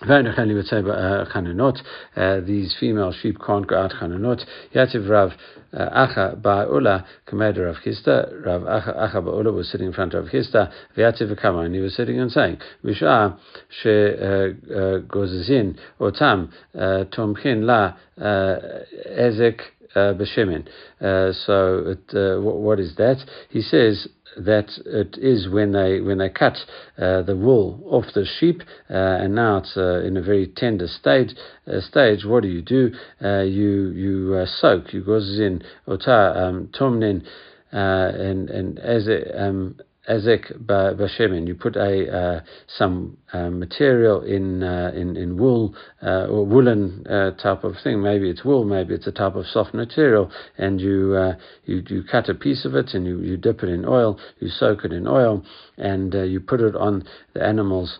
Would 0.00 0.66
say 0.66 0.80
chananot. 0.82 2.46
These 2.46 2.76
female 2.78 3.12
sheep 3.12 3.38
can't 3.44 3.66
go 3.66 3.76
out 3.76 3.92
chananot. 4.00 4.44
Yativ 4.74 5.08
Rav 5.08 5.32
uh, 5.72 6.06
Acha 6.06 6.40
Ba'ula 6.40 7.04
Kamed 7.26 7.58
Rav 7.58 7.76
Chisda. 7.84 8.44
Rav 8.46 8.62
Acha 8.62 9.16
Ba'ula 9.16 9.52
was 9.52 9.68
sitting 9.70 9.88
in 9.88 9.92
front 9.92 10.14
of 10.14 10.24
Rav 10.24 10.32
Chisda. 10.32 10.72
V'yativ 10.96 11.36
Kama, 11.40 11.60
and 11.60 11.74
he 11.74 11.80
was 11.80 11.96
sitting 11.96 12.20
and 12.20 12.30
saying, 12.30 12.58
Visha 12.84 13.36
she 13.82 13.88
uh, 13.88 13.92
uh, 13.92 15.00
gozizin 15.00 15.76
otam 16.00 16.50
tomchin 16.76 17.64
la 17.64 17.94
ezek 18.18 19.60
b'shemin. 19.94 20.66
So, 21.00 21.94
it, 21.96 22.42
what 22.42 22.80
is 22.80 22.96
that? 22.96 23.24
He 23.50 23.62
says 23.62 24.08
that 24.36 24.70
it 24.86 25.16
is 25.18 25.48
when 25.48 25.72
they 25.72 26.00
when 26.00 26.18
they 26.18 26.28
cut 26.28 26.56
uh, 26.98 27.22
the 27.22 27.36
wool 27.36 27.80
off 27.86 28.04
the 28.14 28.24
sheep, 28.38 28.62
uh, 28.90 28.94
and 28.94 29.34
now 29.34 29.58
it's 29.58 29.76
uh, 29.76 30.02
in 30.04 30.16
a 30.16 30.22
very 30.22 30.46
tender 30.46 30.86
stage. 30.86 31.30
Uh, 31.66 31.80
stage, 31.80 32.24
what 32.24 32.42
do 32.42 32.48
you 32.48 32.62
do? 32.62 32.92
Uh, 33.22 33.40
you 33.40 33.90
you 33.90 34.34
uh, 34.34 34.46
soak. 34.46 34.92
You 34.92 35.02
goes 35.02 35.38
in 35.38 35.62
ota 35.86 36.12
um, 36.36 36.68
tomnin 36.78 37.26
and 37.72 38.50
and 38.50 38.78
as 38.78 39.08
it, 39.08 39.28
um, 39.36 39.76
ezek 40.08 40.52
b'shemen. 40.66 41.46
You 41.46 41.54
put 41.54 41.76
a 41.76 42.18
uh, 42.18 42.40
some 42.66 43.18
uh, 43.32 43.50
material 43.50 44.22
in 44.22 44.62
uh, 44.62 44.92
in 44.94 45.16
in 45.16 45.38
wool 45.38 45.74
uh, 46.02 46.26
or 46.26 46.46
woolen 46.46 47.06
uh, 47.06 47.32
type 47.32 47.64
of 47.64 47.74
thing. 47.84 48.02
Maybe 48.02 48.30
it's 48.30 48.44
wool, 48.44 48.64
maybe 48.64 48.94
it's 48.94 49.06
a 49.06 49.12
type 49.12 49.34
of 49.34 49.46
soft 49.46 49.74
material, 49.74 50.30
and 50.56 50.80
you 50.80 51.14
uh, 51.14 51.34
you 51.64 51.82
you 51.88 52.02
cut 52.02 52.28
a 52.28 52.34
piece 52.34 52.64
of 52.64 52.74
it 52.74 52.94
and 52.94 53.06
you, 53.06 53.20
you 53.20 53.36
dip 53.36 53.62
it 53.62 53.68
in 53.68 53.84
oil. 53.84 54.18
You 54.40 54.48
soak 54.48 54.84
it 54.84 54.92
in 54.92 55.06
oil 55.06 55.44
and 55.76 56.14
you 56.14 56.40
put 56.40 56.60
it 56.60 56.74
on 56.74 57.04
the 57.34 57.44
animal's 57.44 57.98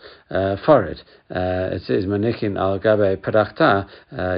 forehead. 0.65 1.01
it 1.31 1.83
says 1.83 2.05
manikin 2.07 2.59
al 2.59 2.79
gabe 2.79 3.23
parachta. 3.23 3.89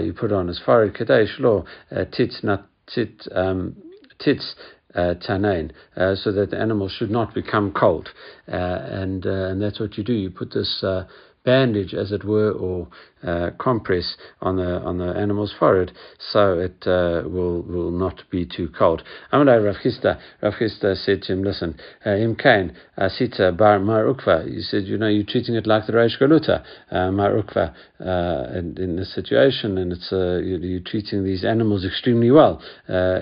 You 0.04 0.12
put 0.12 0.32
on 0.32 0.48
his 0.48 0.60
forehead. 0.64 0.94
Kadesh 0.94 1.38
lo 1.38 1.64
tits 2.12 2.40
not 2.42 2.66
tit 2.92 3.26
um, 3.34 3.76
tits 4.18 4.54
uh, 4.94 5.14
tanain, 5.26 5.70
uh, 5.96 6.14
so 6.14 6.32
that 6.32 6.50
the 6.50 6.58
animal 6.58 6.88
should 6.88 7.10
not 7.10 7.34
become 7.34 7.72
cold. 7.72 8.08
Uh, 8.48 8.56
and, 8.56 9.26
uh, 9.26 9.48
and 9.48 9.62
that's 9.62 9.80
what 9.80 9.96
you 9.96 10.04
do. 10.04 10.12
You 10.12 10.30
put 10.30 10.52
this 10.52 10.82
uh, 10.82 11.04
bandage, 11.44 11.94
as 11.94 12.12
it 12.12 12.24
were, 12.24 12.52
or 12.52 12.88
uh, 13.22 13.50
compress 13.58 14.16
on 14.40 14.56
the 14.56 14.80
on 14.80 14.98
the 14.98 15.04
animal's 15.04 15.54
forehead, 15.58 15.92
so 16.18 16.58
it 16.58 16.86
uh, 16.86 17.28
will 17.28 17.62
will 17.62 17.90
not 17.90 18.22
be 18.30 18.46
too 18.46 18.68
cold. 18.76 19.02
Amalai 19.32 19.64
Rav 19.64 19.76
Chisda, 19.76 20.20
Rav 20.42 20.54
Chisda 20.54 20.96
said 20.96 21.22
to 21.22 21.32
him, 21.32 21.42
"Listen, 21.42 21.78
uh, 22.04 22.10
Im 22.10 22.36
Kain 22.36 22.76
Asita 22.98 23.56
Bar 23.56 23.78
Mar 23.78 24.04
Ukva." 24.04 24.48
He 24.48 24.60
said, 24.60 24.84
"You 24.84 24.98
know, 24.98 25.08
you're 25.08 25.24
treating 25.24 25.54
it 25.54 25.66
like 25.66 25.86
the 25.86 25.92
Reish 25.92 26.18
Galuta 26.20 26.62
uh, 26.90 27.10
Mar 27.10 27.36
uh, 27.38 28.58
in, 28.58 28.96
this 28.96 29.14
situation, 29.14 29.78
and 29.78 29.92
it's 29.92 30.12
uh, 30.12 30.40
you're 30.42 30.80
treating 30.80 31.24
these 31.24 31.44
animals 31.44 31.84
extremely 31.84 32.30
well. 32.30 32.62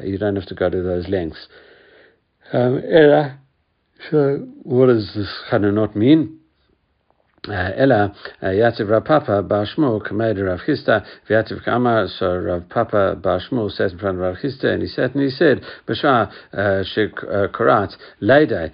you 0.05 0.19
don't 0.19 0.37
have 0.37 0.47
to 0.47 0.55
go 0.55 0.69
to 0.69 0.83
those 0.83 1.09
lengths." 1.09 1.49
Um, 2.53 2.81
so, 4.11 4.47
what 4.63 4.87
does 4.87 5.13
this 5.15 5.29
kind 5.51 5.65
of 5.65 5.75
not 5.75 5.97
mean? 5.97 6.38
Eh, 7.51 7.83
Ella 7.83 8.15
eh, 8.43 8.47
Yativ 8.49 8.91
Rav 8.91 9.05
Papa 9.05 9.43
Bashmu 9.43 10.07
Kamed 10.07 10.45
Rav 10.45 10.61
Chisda 10.67 11.05
Vyativ 11.29 11.65
Kamar. 11.65 12.07
So 12.09 12.37
Rav 12.37 12.69
Papa 12.69 13.17
Bashmu 13.19 13.71
says 13.71 13.93
in 13.93 13.99
front 13.99 14.19
of 14.19 14.23
Rav 14.23 14.37
Chisda, 14.37 14.67
and 14.67 14.83
he 14.83 14.89
said, 14.89 15.15
and 15.15 15.23
he 15.23 15.31
said, 15.31 15.63
Bashar 15.87 16.31
eh, 16.53 16.83
Shek 16.85 17.15
Korat 17.55 17.95
Leide 18.21 18.73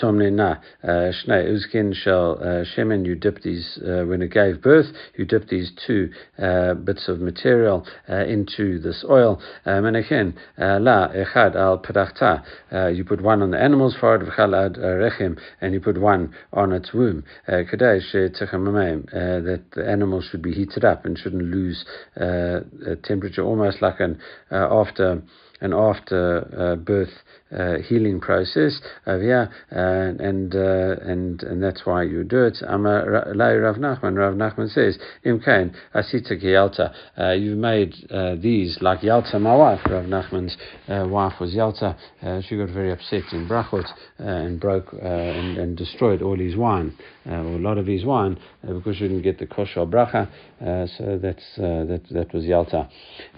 Tomne 0.00 0.34
Na 0.34 0.56
Shnei 0.82 1.50
Uzkin 1.52 1.94
Shel 1.94 2.38
Shemen. 2.74 3.04
You 3.04 3.14
dip 3.14 3.42
these 3.42 3.78
when 3.82 4.22
it 4.22 4.30
gave 4.30 4.62
birth. 4.62 4.86
You 5.16 5.26
dip 5.26 5.48
these 5.48 5.70
two 5.86 6.10
bits 6.38 7.08
of 7.08 7.20
material 7.20 7.86
into 8.08 8.78
this 8.78 9.04
oil. 9.08 9.40
Menachin 9.66 10.34
La 10.56 11.08
Echad 11.08 11.56
Al 11.56 11.78
Pedachta. 11.78 12.42
You 12.94 13.04
put 13.04 13.20
one 13.20 13.42
on 13.42 13.50
the 13.50 13.60
animal's 13.60 13.96
forehead, 13.96 14.26
V'chal 14.26 14.78
Rechim, 14.78 15.38
and 15.60 15.74
you 15.74 15.80
put 15.80 16.00
one 16.00 16.32
on 16.52 16.72
its 16.72 16.94
womb. 16.94 17.24
Kadesh 17.46 18.13
uh, 18.14 19.40
that 19.40 19.62
the 19.72 19.88
animal 19.88 20.22
should 20.22 20.42
be 20.42 20.52
heated 20.52 20.84
up 20.84 21.04
and 21.04 21.18
shouldn't 21.18 21.42
lose 21.42 21.84
uh, 22.20 22.60
temperature, 23.02 23.42
almost 23.42 23.82
like 23.82 24.00
an 24.00 24.18
uh, 24.50 24.68
after 24.70 25.22
an 25.60 25.72
after 25.72 26.46
uh, 26.58 26.76
birth 26.76 27.12
uh, 27.56 27.76
healing 27.88 28.20
process 28.20 28.80
uh, 29.06 29.12
and 29.70 30.20
and, 30.20 30.54
uh, 30.54 30.96
and 31.02 31.62
that's 31.62 31.86
why 31.86 32.02
you 32.02 32.24
do 32.24 32.44
it. 32.44 32.58
Amar 32.66 33.08
Rav 33.34 33.76
Nachman. 33.76 34.16
Rav 34.16 34.34
Nachman 34.34 34.68
says, 34.68 34.98
Imkain 35.24 35.74
asita 35.94 36.40
Yalta. 36.40 36.92
Uh, 37.18 37.32
you 37.32 37.54
made 37.54 37.94
uh, 38.10 38.34
these 38.34 38.78
like 38.80 39.02
Yalta, 39.02 39.38
my 39.38 39.54
wife. 39.54 39.80
Rav 39.88 40.04
Nachman's 40.04 40.56
uh, 40.88 41.06
wife 41.08 41.34
was 41.40 41.54
Yalta. 41.54 41.96
she 42.48 42.56
got 42.56 42.70
very 42.70 42.92
upset 42.92 43.22
in 43.32 43.48
Brachot 43.48 43.86
and 44.18 44.60
broke 44.60 44.92
and, 44.92 45.56
and 45.56 45.76
destroyed 45.76 46.22
all 46.22 46.38
his 46.38 46.56
wine, 46.56 46.96
Uh, 47.26 47.36
or 47.36 47.56
a 47.56 47.58
lot 47.58 47.78
of 47.78 47.86
his 47.86 48.04
wine, 48.04 48.38
uh, 48.68 48.72
because 48.74 49.00
you 49.00 49.08
didn't 49.08 49.22
get 49.22 49.38
the 49.38 49.46
kosher 49.46 49.86
bracha. 49.86 50.28
Uh, 50.60 50.86
so 50.98 51.18
that's 51.20 51.42
that 51.56 52.02
that 52.10 52.32
was 52.34 52.44
Yalta. 52.44 52.88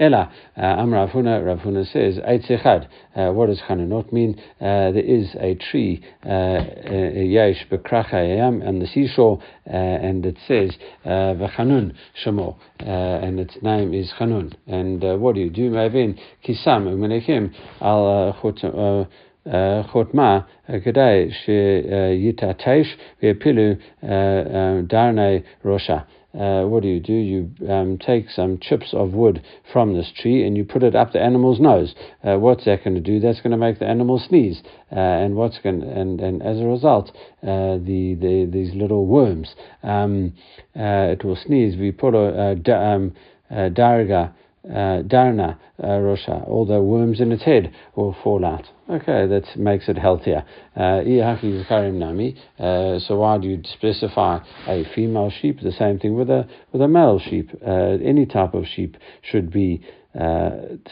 Ella 0.01 0.33
Amar 0.57 1.07
Rav 1.07 1.11
Huna. 1.11 1.45
Rav 1.47 1.59
Huna 1.61 1.85
says, 1.93 2.19
Eitzechad. 2.19 2.89
What 3.35 3.47
does 3.47 3.61
Chananot 3.61 4.13
mean 4.13 4.39
uh, 4.61 4.91
there 4.91 4.99
is 4.99 5.35
a 5.41 5.55
tree, 5.55 6.03
uh, 6.25 6.29
uh, 6.29 6.63
Yesh 7.15 7.67
Bekrachayam, 7.71 8.67
on 8.67 8.79
the 8.79 8.87
seashore, 8.87 9.43
uh, 9.67 9.73
and 9.73 10.27
it 10.27 10.37
says 10.47 10.77
V'chanun 11.05 11.95
Shemo, 12.25 12.57
and 12.81 13.39
its 13.41 13.57
name 13.63 13.95
is 13.95 14.13
Chanun. 14.19 14.53
And 14.67 15.21
what 15.21 15.35
do 15.35 15.41
you 15.41 15.51
do? 15.51 15.71
Mavin 15.71 16.19
Kisam 16.45 16.87
Umenechim 16.87 17.55
al 17.81 18.35
חותמה 19.84 20.40
כדאי 20.84 21.30
שיתעטש 21.32 22.98
ויפילו 23.24 23.72
דרני 24.88 25.40
ראשה 25.66 25.98
uh, 26.34 26.64
what 26.66 26.82
do 26.84 26.88
you 26.88 27.02
do? 27.02 27.14
You 27.14 27.52
um, 27.70 27.98
take 27.98 28.30
some 28.30 28.58
chips 28.58 28.94
of 28.94 29.14
wood 29.14 29.44
from 29.72 29.94
this 29.94 30.12
tree 30.16 30.46
and 30.48 30.56
you 30.56 30.64
put 30.64 30.82
it 30.82 30.96
up 30.96 31.12
the 31.12 31.22
animal's 31.22 31.60
nose. 31.60 31.94
Uh, 32.24 32.38
what's 32.38 32.64
that 32.66 32.84
going 32.86 32.96
to 32.96 33.02
do? 33.02 33.20
That's 33.20 33.42
going 33.42 33.52
to 33.52 33.58
make 33.58 33.80
the 33.80 33.86
animal 33.86 34.18
sneeze, 34.18 34.62
uh, 34.92 35.00
and 35.00 35.36
what's 35.36 35.60
going 35.60 35.84
and 35.84 36.22
and 36.22 36.42
as 36.42 36.60
a 36.60 36.66
result, 36.66 37.10
uh, 37.44 37.78
the, 37.84 38.16
the 38.20 38.50
these 38.50 38.74
little 38.74 39.08
worms, 39.08 39.56
um, 39.84 40.34
uh, 40.76 41.12
it 41.12 41.26
will 41.26 41.36
sneeze. 41.36 41.78
We 41.78 41.92
put 41.92 42.16
a, 42.16 42.56
a 42.56 42.74
um, 42.80 43.14
darga 43.52 44.34
uh, 44.73 45.03
Darna 45.03 45.59
uh, 45.83 45.87
Rosha, 45.87 46.47
all 46.49 46.67
the 46.67 46.81
worms 46.81 47.21
in 47.21 47.33
its 47.33 47.45
head 47.45 47.73
will 47.95 48.17
fall 48.23 48.45
out. 48.45 48.65
Okay, 48.89 49.27
that 49.27 49.57
makes 49.57 49.89
it 49.89 49.99
healthier. 49.99 50.45
Uh, 50.77 51.01
uh, 52.59 52.99
so 52.99 53.17
why 53.17 53.39
do 53.39 53.49
you 53.49 53.63
specify 53.65 54.39
a 54.67 54.85
female 54.95 55.31
sheep? 55.31 55.61
The 55.61 55.73
same 55.73 55.99
thing 55.99 56.17
with 56.17 56.31
a 56.31 56.49
with 56.73 56.83
a 56.83 56.89
male 56.89 57.19
sheep. 57.19 57.51
Uh, 57.67 57.99
any 58.03 58.27
type 58.27 58.55
of 58.55 58.65
sheep 58.67 58.97
should 59.23 59.53
be 59.53 59.83
uh, 60.19 60.51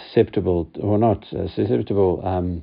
susceptible 0.08 0.70
or 0.80 0.98
not 0.98 1.24
uh, 1.32 1.48
susceptible. 1.54 2.20
Um, 2.24 2.62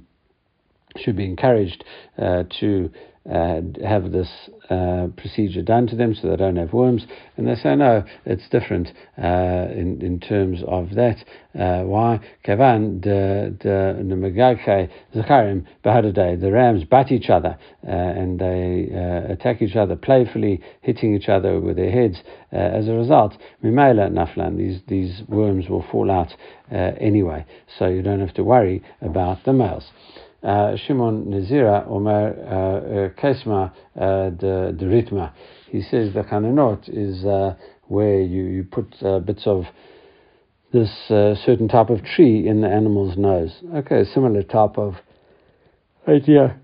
should 0.97 1.15
be 1.15 1.24
encouraged 1.24 1.86
to 2.17 2.91
uh, 3.29 3.62
have 3.88 4.12
this 4.12 4.29
uh, 4.71 5.07
procedure 5.15 5.62
done 5.62 5.86
to 5.86 5.95
them 5.95 6.15
so 6.15 6.27
they 6.29 6.36
don't 6.36 6.55
have 6.55 6.73
worms. 6.73 7.05
And 7.38 7.47
they 7.47 7.53
say, 7.53 7.75
no, 7.75 8.03
it's 8.25 8.49
different 8.49 8.88
uh, 9.21 9.67
in, 9.71 10.01
in 10.01 10.19
terms 10.19 10.63
of 10.67 10.95
that. 10.95 11.17
Uh, 11.53 11.84
why? 11.84 12.19
Kavan, 12.43 13.01
the 13.03 13.55
the 16.39 16.51
rams 16.51 16.84
bat 16.86 17.12
each 17.12 17.29
other 17.29 17.60
uh, 17.86 17.91
and 17.91 18.39
they 18.39 18.89
uh, 18.91 19.32
attack 19.34 19.61
each 19.61 19.76
other 19.76 19.95
playfully, 19.95 20.61
hitting 20.82 21.13
each 21.13 21.30
other 21.30 21.59
with 21.59 21.76
their 21.76 21.91
heads. 21.91 22.24
as 22.51 22.88
a 22.88 22.93
result, 22.93 23.38
Mimela 23.63 24.09
Naflan, 24.09 24.57
these, 24.57 24.82
these 24.88 25.22
worms 25.28 25.69
will 25.69 25.86
fall 25.91 26.09
out 26.09 26.34
anyway, 26.72 27.45
so 27.78 27.88
you 27.88 28.01
don't 28.01 28.22
have 28.22 28.34
to 28.34 28.43
worry 28.43 28.82
about 29.01 29.43
the 29.43 29.53
males. 29.53 29.91
Uh, 30.44 30.76
Shimon 30.76 31.26
Nazira 31.26 31.88
Omer 31.88 32.34
uh, 32.34 32.52
uh, 32.52 33.22
Kesma 33.22 33.72
the 33.94 34.86
Ritma. 34.86 35.34
He 35.70 35.82
says 35.84 36.14
the 36.14 36.24
Chananot 36.24 36.89
is 36.89 37.24
where 37.84 38.22
you, 38.22 38.44
you 38.44 38.64
put 38.64 38.89
bits 39.26 39.44
of 39.46 39.66
this 40.74 40.89
certain 41.08 41.68
type 41.68 41.89
of 41.89 42.04
tree 42.04 42.48
in 42.48 42.62
the 42.62 42.68
animal's 42.68 43.18
nose. 43.18 43.52
Okay, 43.76 44.04
similar 44.14 44.42
type 44.42 44.78
of 44.78 44.96
idea 46.08 46.60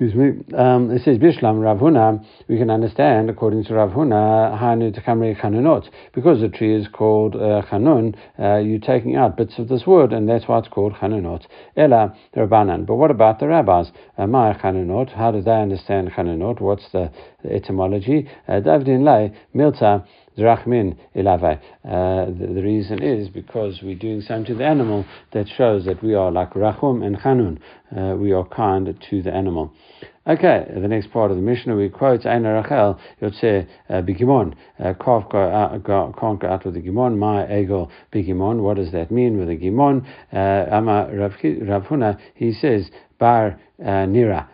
excuse 0.00 0.14
me, 0.14 0.56
um, 0.56 0.90
it 0.90 1.02
says 1.02 1.18
Bishlam 1.18 1.62
Rav 1.62 1.76
Huna, 1.76 2.24
we 2.48 2.56
can 2.56 2.70
understand, 2.70 3.28
according 3.28 3.64
to 3.64 3.74
Rav 3.74 3.90
Huna, 3.90 4.58
Hanu 4.58 4.92
Takamri 4.92 5.38
Chanunot. 5.38 5.90
Because 6.14 6.40
the 6.40 6.48
tree 6.48 6.74
is 6.74 6.88
called 6.88 7.36
uh, 7.36 7.60
Chanun, 7.70 8.16
uh, 8.38 8.56
you're 8.56 8.78
taking 8.78 9.16
out 9.16 9.36
bits 9.36 9.58
of 9.58 9.68
this 9.68 9.82
wood, 9.86 10.14
and 10.14 10.26
that's 10.26 10.48
why 10.48 10.58
it's 10.58 10.68
called 10.68 10.94
Chanunot. 10.94 11.44
Ella 11.76 12.16
Rabbanan. 12.34 12.86
But 12.86 12.94
what 12.94 13.10
about 13.10 13.40
the 13.40 13.48
rabbis? 13.48 13.90
Uh, 14.16 14.26
My 14.26 14.54
Chanunot, 14.54 15.12
how 15.12 15.32
do 15.32 15.42
they 15.42 15.60
understand 15.60 16.10
Chanunot? 16.12 16.62
What's 16.62 16.90
the, 16.92 17.12
the 17.42 17.52
etymology? 17.52 18.26
Uh, 18.48 18.52
Davdin 18.52 19.04
Lay, 19.04 19.38
Milta, 19.54 20.06
Drachmin 20.38 20.96
ilave. 21.14 21.60
Uh, 21.84 22.26
the, 22.26 22.62
reason 22.62 23.02
is 23.02 23.28
because 23.28 23.80
we're 23.82 23.98
doing 23.98 24.20
something 24.20 24.46
to 24.46 24.54
the 24.54 24.64
animal 24.64 25.04
that 25.32 25.48
shows 25.48 25.84
that 25.84 26.02
we 26.02 26.14
are 26.14 26.30
like 26.30 26.52
Rachum 26.52 27.04
and 27.04 27.16
Chanun. 27.18 27.58
Uh, 27.94 28.16
we 28.16 28.32
are 28.32 28.44
kind 28.44 28.94
to 29.10 29.22
the 29.22 29.32
animal. 29.32 29.72
Okay, 30.26 30.66
the 30.72 30.86
next 30.86 31.10
part 31.10 31.30
of 31.30 31.36
the 31.36 31.42
Mishnah 31.42 31.74
we 31.74 31.88
quote 31.88 32.20
Eina 32.20 32.62
Rachel 32.62 33.00
Yotze 33.20 33.66
uh, 33.88 33.94
Bigimon. 34.02 34.54
Uh, 34.78 34.92
go 34.92 36.14
can't 36.20 36.40
go 36.40 36.48
out 36.48 36.64
with 36.64 36.74
the 36.74 36.82
Gimon. 36.82 37.18
My 37.18 37.58
ego 37.58 37.90
Bigimon. 38.12 38.60
What 38.62 38.76
does 38.76 38.92
that 38.92 39.10
mean 39.10 39.38
with 39.38 39.48
the 39.48 39.56
Gimon? 39.56 40.06
Ama 40.32 41.08
Rav 41.12 41.32
Huna 41.84 42.18
he 42.34 42.52
says 42.52 42.90
Bar 43.20 43.60
Nira, 43.78 44.48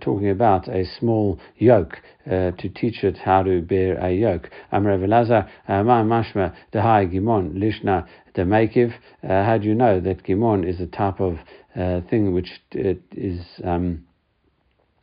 talking 0.00 0.28
about 0.28 0.68
a 0.68 0.84
small 0.98 1.38
yoke 1.56 1.98
uh, 2.26 2.52
to 2.52 2.68
teach 2.68 3.02
it 3.02 3.18
how 3.18 3.42
to 3.42 3.62
bear 3.62 3.96
a 3.98 4.12
yoke. 4.12 4.50
Am 4.70 4.86
Rav 4.86 5.00
Elazar, 5.00 5.48
uh, 5.68 5.82
my 5.82 6.02
mashma 6.02 6.54
dehai 6.72 7.12
gimon 7.12 7.54
lishna 7.54 8.06
demekiv. 8.36 8.92
Uh, 9.22 9.44
how 9.44 9.58
do 9.58 9.66
you 9.66 9.74
know 9.74 10.00
that 10.00 10.22
gimon 10.24 10.68
is 10.68 10.80
a 10.80 10.86
type 10.86 11.20
of 11.20 11.38
uh, 11.76 12.00
thing 12.10 12.32
which 12.32 12.48
it 12.72 13.02
is 13.12 13.40
um, 13.64 14.04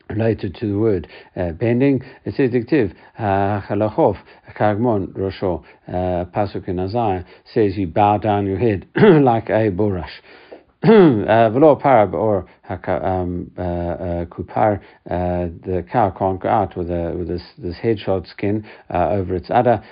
related 0.08 0.54
to 0.54 0.66
the 0.72 0.78
word 0.78 1.08
uh, 1.36 1.52
bending. 1.52 2.02
It 2.24 2.34
says 2.36 2.50
dictive 2.50 2.94
halachov 3.18 4.16
kagmon 4.58 5.08
rosho 5.08 5.64
pasuk 5.88 6.68
in 6.68 7.24
says 7.52 7.76
you 7.76 7.86
bow 7.86 8.18
down 8.18 8.46
your 8.46 8.58
head 8.58 8.86
like 8.96 9.50
a 9.50 9.70
bulrush. 9.70 10.20
Uh, 10.82 11.50
velo 11.50 11.76
parab 11.76 12.14
or 12.14 12.46
um, 12.70 13.50
uh, 13.58 13.62
uh, 13.62 14.24
kupar, 14.24 14.80
the 15.04 15.84
cow 15.92 16.08
can't 16.10 16.40
go 16.40 16.48
out 16.48 16.74
with 16.74 16.90
a 16.90 17.14
with 17.14 17.28
this 17.28 17.42
this 17.58 17.76
headshot 17.76 18.26
skin 18.26 18.64
over 18.88 19.34
its 19.34 19.50
udder. 19.50 19.82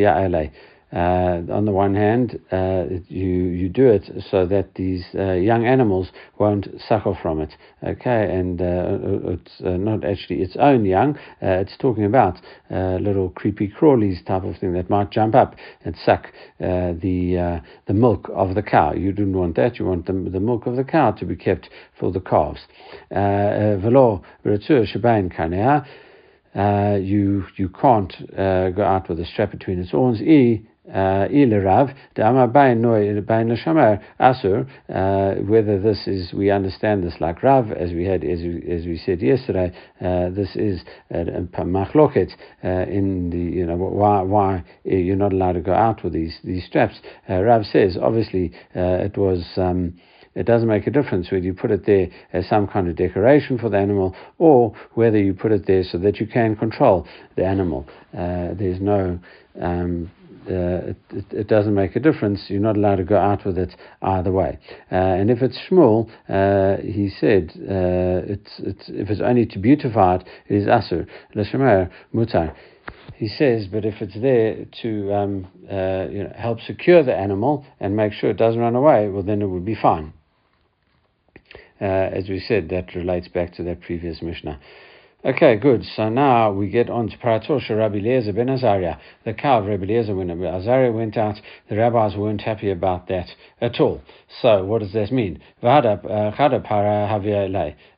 Ya'alei. 0.00 0.50
Uh, 0.92 1.42
on 1.52 1.64
the 1.66 1.72
one 1.72 1.94
hand, 1.94 2.40
uh, 2.50 2.84
you 3.06 3.28
you 3.28 3.68
do 3.68 3.86
it 3.86 4.10
so 4.28 4.44
that 4.44 4.74
these 4.74 5.04
uh, 5.14 5.32
young 5.32 5.64
animals 5.64 6.10
won't 6.38 6.66
suckle 6.88 7.16
from 7.22 7.40
it. 7.40 7.54
Okay, 7.84 8.34
and 8.34 8.60
uh, 8.60 9.30
it's 9.30 9.60
uh, 9.64 9.70
not 9.76 10.04
actually 10.04 10.42
its 10.42 10.56
own 10.58 10.84
young. 10.84 11.16
Uh, 11.40 11.62
it's 11.62 11.76
talking 11.78 12.04
about 12.04 12.40
little 12.70 13.30
creepy 13.30 13.68
crawlies 13.68 14.24
type 14.26 14.42
of 14.42 14.56
thing 14.58 14.72
that 14.72 14.90
might 14.90 15.10
jump 15.10 15.34
up 15.34 15.54
and 15.84 15.96
suck 16.04 16.26
the 16.58 17.62
the 17.86 17.94
milk 17.94 18.28
of 18.34 18.56
the 18.56 18.62
cow. 18.62 18.92
You 18.92 19.12
don't 19.12 19.32
want 19.32 19.54
that. 19.56 19.78
You 19.78 19.86
want 19.86 20.06
the, 20.06 20.12
the 20.12 20.40
milk 20.40 20.66
of 20.66 20.74
the 20.74 20.84
cow 20.84 21.12
to 21.12 21.24
be 21.24 21.36
kept 21.36 21.70
for 21.98 22.10
the 22.10 22.20
calves. 22.20 22.60
Velo 23.10 24.24
uh, 26.54 26.98
you 27.00 27.44
you 27.56 27.68
can't 27.68 28.12
uh, 28.36 28.70
go 28.70 28.82
out 28.82 29.08
with 29.08 29.20
a 29.20 29.24
strap 29.24 29.52
between 29.52 29.78
its 29.78 29.92
horns. 29.92 30.20
E 30.20 30.66
Ilirav, 30.94 31.94
Asur, 34.20 35.48
whether 35.48 35.80
this 35.80 36.06
is, 36.06 36.32
we 36.32 36.50
understand 36.50 37.04
this 37.04 37.14
like 37.20 37.42
Rav, 37.42 37.70
as 37.72 37.92
we 37.92 38.04
had, 38.04 38.24
as 38.24 38.40
we, 38.40 38.62
as 38.70 38.84
we 38.84 39.00
said 39.04 39.22
yesterday, 39.22 39.72
uh, 40.00 40.30
this 40.30 40.56
is 40.56 40.82
uh, 41.14 41.24
machloket 41.64 42.32
uh, 42.64 42.90
in 42.90 43.30
the, 43.30 43.38
you 43.38 43.66
know, 43.66 43.76
why, 43.76 44.22
why 44.22 44.64
you're 44.84 45.16
not 45.16 45.32
allowed 45.32 45.52
to 45.52 45.60
go 45.60 45.74
out 45.74 46.02
with 46.02 46.12
these, 46.12 46.38
these 46.44 46.64
straps. 46.64 47.00
Uh, 47.28 47.42
Rav 47.42 47.64
says, 47.64 47.96
obviously, 48.00 48.52
uh, 48.74 49.04
it 49.04 49.16
was, 49.16 49.44
um, 49.56 49.94
it 50.34 50.46
doesn't 50.46 50.68
make 50.68 50.86
a 50.86 50.90
difference 50.90 51.30
whether 51.30 51.44
you 51.44 51.54
put 51.54 51.70
it 51.70 51.86
there 51.86 52.08
as 52.32 52.48
some 52.48 52.66
kind 52.66 52.88
of 52.88 52.96
decoration 52.96 53.58
for 53.58 53.68
the 53.68 53.78
animal 53.78 54.14
or 54.38 54.74
whether 54.94 55.18
you 55.18 55.34
put 55.34 55.52
it 55.52 55.66
there 55.66 55.82
so 55.82 55.98
that 55.98 56.20
you 56.20 56.26
can 56.26 56.54
control 56.56 57.06
the 57.36 57.44
animal. 57.44 57.86
Uh, 58.12 58.54
there's 58.54 58.80
no 58.80 59.18
um, 59.60 60.10
uh, 60.50 60.92
it, 61.10 61.24
it, 61.30 61.46
doesn't 61.48 61.74
make 61.74 61.96
a 61.96 62.00
difference. 62.00 62.46
You're 62.48 62.60
not 62.60 62.76
allowed 62.76 62.96
to 62.96 63.04
go 63.04 63.16
out 63.16 63.44
with 63.44 63.56
it 63.56 63.74
either 64.02 64.32
way. 64.32 64.58
Uh, 64.90 64.96
and 64.96 65.30
if 65.30 65.42
it's 65.42 65.58
Shmuel, 65.68 66.10
uh, 66.28 66.82
he 66.82 67.08
said 67.08 67.50
uh, 67.56 68.26
it's, 68.32 68.50
it's, 68.58 68.84
if 68.88 69.10
it's 69.10 69.20
only 69.20 69.46
to 69.46 69.58
beautify 69.58 70.16
it, 70.16 70.24
it 70.48 70.54
is 70.56 70.66
asur. 70.66 71.06
L'shemer 71.34 71.90
mutar. 72.14 72.54
He 73.14 73.28
says, 73.28 73.66
but 73.66 73.84
if 73.84 74.00
it's 74.00 74.20
there 74.20 74.64
to 74.82 75.14
um, 75.14 75.46
uh, 75.70 76.06
you 76.10 76.24
know, 76.24 76.32
help 76.36 76.60
secure 76.60 77.02
the 77.02 77.14
animal 77.14 77.64
and 77.78 77.94
make 77.94 78.12
sure 78.12 78.30
it 78.30 78.36
doesn't 78.36 78.60
run 78.60 78.74
away, 78.74 79.08
well, 79.08 79.22
then 79.22 79.42
it 79.42 79.46
would 79.46 79.64
be 79.64 79.76
fine. 79.80 80.12
As 81.80 82.28
we 82.28 82.40
said, 82.40 82.68
that 82.68 82.94
relates 82.94 83.28
back 83.28 83.54
to 83.54 83.62
that 83.62 83.80
previous 83.80 84.20
Mishnah. 84.20 84.60
Okay, 85.22 85.56
good. 85.56 85.84
So 85.84 86.08
now 86.08 86.50
we 86.50 86.70
get 86.70 86.88
on 86.88 87.10
to 87.10 87.18
Paratosha 87.18 87.76
Rabbi 87.76 87.98
Eliezer 87.98 88.32
ben 88.32 88.48
Azariah. 88.48 88.96
The 89.26 89.34
cow 89.34 89.58
of 89.58 89.66
Rabbi 89.66 89.84
Eliezer, 89.84 90.14
ben 90.14 90.30
Azariah 90.30 90.92
went 90.92 91.18
out, 91.18 91.38
the 91.68 91.76
rabbis 91.76 92.16
weren't 92.16 92.40
happy 92.40 92.70
about 92.70 93.06
that 93.08 93.26
at 93.60 93.80
all. 93.80 94.00
So 94.40 94.64
what 94.64 94.78
does 94.78 94.94
that 94.94 95.12
mean? 95.12 95.42
Uh, 95.62 95.82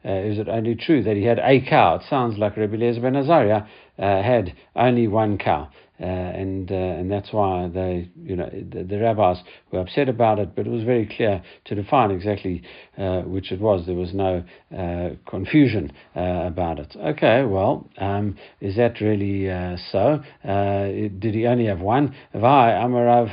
is 0.05 0.39
it 0.41 0.49
only 0.49 0.75
true 0.75 1.05
that 1.05 1.17
he 1.17 1.23
had 1.23 1.39
a 1.39 1.61
cow? 1.61 1.95
It 1.95 2.03
sounds 2.11 2.39
like 2.39 2.57
Rabbi 2.57 2.75
Eliezer 2.75 3.01
ben 3.01 3.15
Azariah 3.15 3.67
uh, 4.01 4.21
had 4.21 4.55
only 4.75 5.07
one 5.07 5.39
cow. 5.39 5.69
Uh, 6.01 6.05
and 6.05 6.73
uh, 6.73 6.75
and 6.75 7.13
that's 7.13 7.33
why 7.33 7.69
they, 7.73 8.09
you 8.25 8.35
know, 8.35 8.49
the, 8.51 8.83
the, 8.83 8.99
rabbis 8.99 9.37
were 9.71 9.81
upset 9.81 10.09
about 10.09 10.39
it. 10.39 10.57
But 10.57 10.67
it 10.67 10.71
was 10.71 10.85
very 10.85 11.07
clear 11.07 11.43
to 11.67 11.75
define 11.75 12.11
exactly 12.11 12.63
uh, 12.99 13.21
which 13.21 13.53
it 13.53 13.61
was. 13.61 13.87
There 13.87 13.95
was 13.95 14.13
no 14.15 14.43
uh, 14.77 15.11
confusion 15.29 15.93
uh, 16.17 16.45
about 16.47 16.81
it. 16.81 16.97
Okay, 16.97 17.45
well, 17.45 17.89
um, 17.99 18.37
is 18.61 18.75
that 18.77 19.01
really 19.01 19.51
uh, 19.51 19.77
so? 19.93 20.23
did 20.43 21.35
he 21.35 21.47
only 21.47 21.67
have 21.67 21.81
one? 21.81 22.15
Vai 22.35 22.73
Amarav 22.73 23.29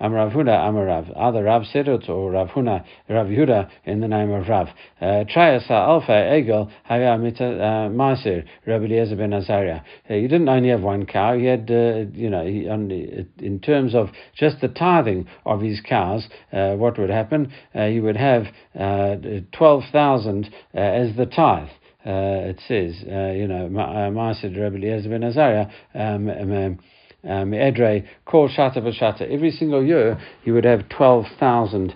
Amrilay. 0.00 0.20
Amrav 0.20 0.32
Huda 0.32 0.58
Amarav. 0.58 1.18
Either 1.18 1.44
Rav 1.44 1.64
said 1.66 1.88
or 1.88 2.30
Rav 2.30 2.48
Huna, 2.48 2.84
Rav 3.08 3.26
Yehuda 3.26 3.70
in 3.84 4.00
the 4.00 4.08
name 4.08 4.30
of 4.30 4.48
Rav. 4.48 4.68
Trayasa 5.00 5.70
Alfa 5.70 6.12
Egel 6.12 6.70
Haya 6.84 7.18
Mita 7.18 7.42
Masir 7.90 8.44
Rabbi 8.66 8.84
Eliezer 8.84 9.16
ben 9.16 9.32
Azariah. 9.32 9.80
He 10.06 10.22
didn't 10.22 10.48
only 10.48 10.70
have 10.70 10.82
one 10.82 11.06
cow. 11.06 11.36
He 11.36 11.46
had, 11.46 11.70
uh, 11.70 12.10
you 12.12 12.30
know, 12.30 12.46
he, 12.46 12.68
only, 12.68 13.26
in 13.38 13.60
terms 13.60 13.94
of 13.94 14.08
just 14.36 14.60
the 14.60 14.68
tithing 14.68 15.26
of 15.44 15.60
his 15.60 15.80
cows, 15.80 16.28
uh, 16.52 16.74
what 16.74 16.98
would 16.98 17.10
happen? 17.10 17.52
Uh, 17.74 17.86
he 17.86 18.00
would 18.00 18.16
have 18.16 18.46
uh, 18.78 19.16
12,000 19.52 20.50
uh, 20.74 20.78
as 20.78 21.16
the 21.16 21.26
tithe. 21.26 21.68
Uh, 22.04 22.48
it 22.48 22.60
says, 22.66 22.98
you 23.02 23.46
know, 23.46 23.68
Maasid 23.68 24.56
Rebbe 24.56 24.76
Eliezer 24.76 25.10
ben 25.10 25.22
Azariah, 25.22 25.66
um, 25.94 26.30
um, 26.30 26.52
um, 26.52 26.78
Edrei, 27.24 28.06
Kol 28.24 28.48
Shata 28.48 28.78
V'Shata. 28.78 29.30
Every 29.30 29.50
single 29.50 29.84
year, 29.84 30.18
he 30.42 30.50
would 30.50 30.64
have 30.64 30.88
12,000 30.88 31.94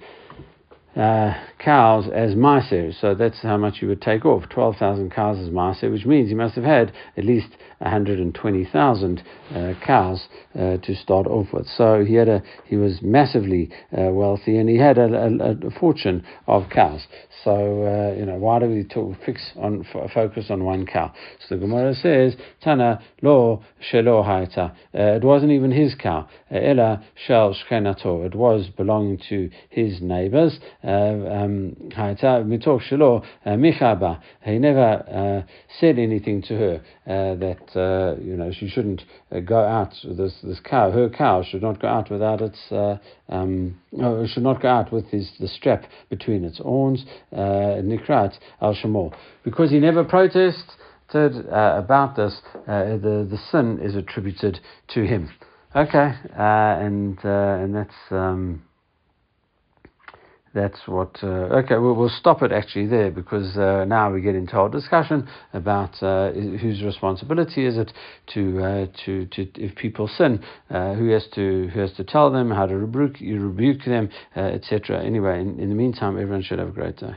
uh, 0.96 1.34
cows 1.64 2.06
as 2.12 2.34
maaser. 2.34 2.92
So 3.00 3.14
that's 3.14 3.40
how 3.42 3.56
much 3.56 3.80
you 3.80 3.88
would 3.88 4.02
take 4.02 4.24
off. 4.24 4.48
12,000 4.50 5.10
cows 5.10 5.38
as 5.38 5.48
maaser, 5.48 5.90
which 5.90 6.04
means 6.04 6.28
he 6.28 6.34
must 6.34 6.54
have 6.56 6.64
had 6.64 6.92
at 7.16 7.24
least 7.24 7.48
120,000 7.78 9.22
uh, 9.54 9.72
cows 9.84 10.28
uh, 10.54 10.76
to 10.78 10.94
start 10.94 11.26
off 11.26 11.48
with. 11.52 11.66
So 11.66 12.04
he 12.04 12.14
had 12.14 12.28
a 12.28 12.42
he 12.66 12.76
was 12.76 13.00
massively 13.02 13.70
uh, 13.96 14.10
wealthy 14.10 14.56
and 14.56 14.68
he 14.68 14.78
had 14.78 14.98
a, 14.98 15.04
a, 15.04 15.66
a, 15.66 15.70
fortune 15.78 16.24
of 16.46 16.70
cows. 16.70 17.06
So 17.44 17.50
uh, 17.52 18.18
you 18.18 18.24
know 18.24 18.36
why 18.36 18.60
do 18.60 18.66
we 18.66 18.84
talk, 18.84 19.16
fix 19.24 19.52
on 19.56 19.86
f- 19.92 20.10
focus 20.12 20.46
on 20.50 20.64
one 20.64 20.86
cow? 20.86 21.12
So 21.48 21.56
the 21.56 21.60
Gemara 21.60 21.94
says 21.94 22.36
Tana 22.62 23.02
lo 23.22 23.62
shelo 23.92 24.24
haita. 24.24 24.70
Uh, 24.70 25.16
it 25.16 25.24
wasn't 25.24 25.52
even 25.52 25.70
his 25.70 25.94
cow. 25.94 26.28
Uh, 26.50 26.56
ela 26.56 27.04
shel 27.26 27.54
shkenato. 27.54 28.24
It 28.24 28.34
was 28.34 28.68
belonging 28.76 29.20
to 29.28 29.50
his 29.68 30.00
neighbors. 30.00 30.58
Um, 30.82 31.26
michaba. 33.46 34.20
He 34.42 34.58
never 34.58 35.44
said 35.80 35.98
anything 35.98 36.42
to 36.42 36.56
her 36.56 36.82
that 37.06 37.76
uh, 37.76 38.20
you 38.20 38.36
know 38.36 38.50
she 38.52 38.68
shouldn't 38.68 39.02
uh, 39.30 39.40
go 39.40 39.58
out. 39.58 39.94
This 40.04 40.34
this 40.42 40.60
cow, 40.60 40.90
her 40.90 41.08
cow, 41.08 41.42
should 41.42 41.62
not 41.62 41.80
go 41.80 41.88
out 41.88 42.10
without 42.10 42.40
its 42.40 42.58
uh, 42.70 42.98
um, 43.28 43.80
should 44.26 44.42
not 44.42 44.62
go 44.62 44.68
out 44.68 44.92
with 44.92 45.06
his 45.06 45.30
the 45.40 45.48
strap 45.48 45.84
between 46.08 46.44
its 46.44 46.58
horns. 46.58 47.04
Uh, 47.32 47.80
Nikrat 47.82 48.34
al 48.60 48.74
Shemor, 48.74 49.12
because 49.44 49.70
he 49.70 49.78
never 49.78 50.04
protested 50.04 50.64
uh, 51.14 51.74
about 51.76 52.16
this. 52.16 52.40
Uh, 52.66 52.96
the 52.96 53.26
the 53.28 53.38
sin 53.50 53.78
is 53.82 53.94
attributed 53.94 54.60
to 54.88 55.04
him. 55.06 55.30
Okay, 55.74 56.12
and 56.36 57.18
and 57.24 57.74
that's. 57.74 57.94
Um, 58.10 58.62
that's 60.54 60.78
what. 60.86 61.18
Uh, 61.22 61.62
okay, 61.62 61.76
we'll, 61.76 61.94
we'll 61.94 62.08
stop 62.08 62.42
it 62.42 62.52
actually 62.52 62.86
there 62.86 63.10
because 63.10 63.56
uh, 63.56 63.84
now 63.86 64.12
we 64.12 64.20
get 64.20 64.36
into 64.36 64.54
our 64.56 64.68
discussion 64.68 65.28
about 65.52 66.00
uh, 66.02 66.30
whose 66.32 66.82
responsibility 66.82 67.66
is 67.66 67.76
it 67.76 67.92
to 68.34 68.62
uh, 68.62 68.86
to 69.04 69.26
to 69.26 69.48
if 69.56 69.74
people 69.74 70.06
sin, 70.06 70.42
uh, 70.70 70.94
who 70.94 71.08
has 71.08 71.26
to 71.34 71.68
who 71.68 71.80
has 71.80 71.92
to 71.94 72.04
tell 72.04 72.30
them 72.30 72.50
how 72.50 72.66
to 72.66 72.76
rebuke 72.76 73.20
you 73.20 73.40
rebuke 73.40 73.84
them, 73.84 74.08
uh, 74.36 74.40
etc. 74.40 75.04
Anyway, 75.04 75.40
in, 75.40 75.58
in 75.58 75.68
the 75.68 75.74
meantime, 75.74 76.16
everyone 76.16 76.42
should 76.42 76.60
have 76.60 76.68
a 76.68 76.72
great 76.72 76.96
day. 76.96 77.14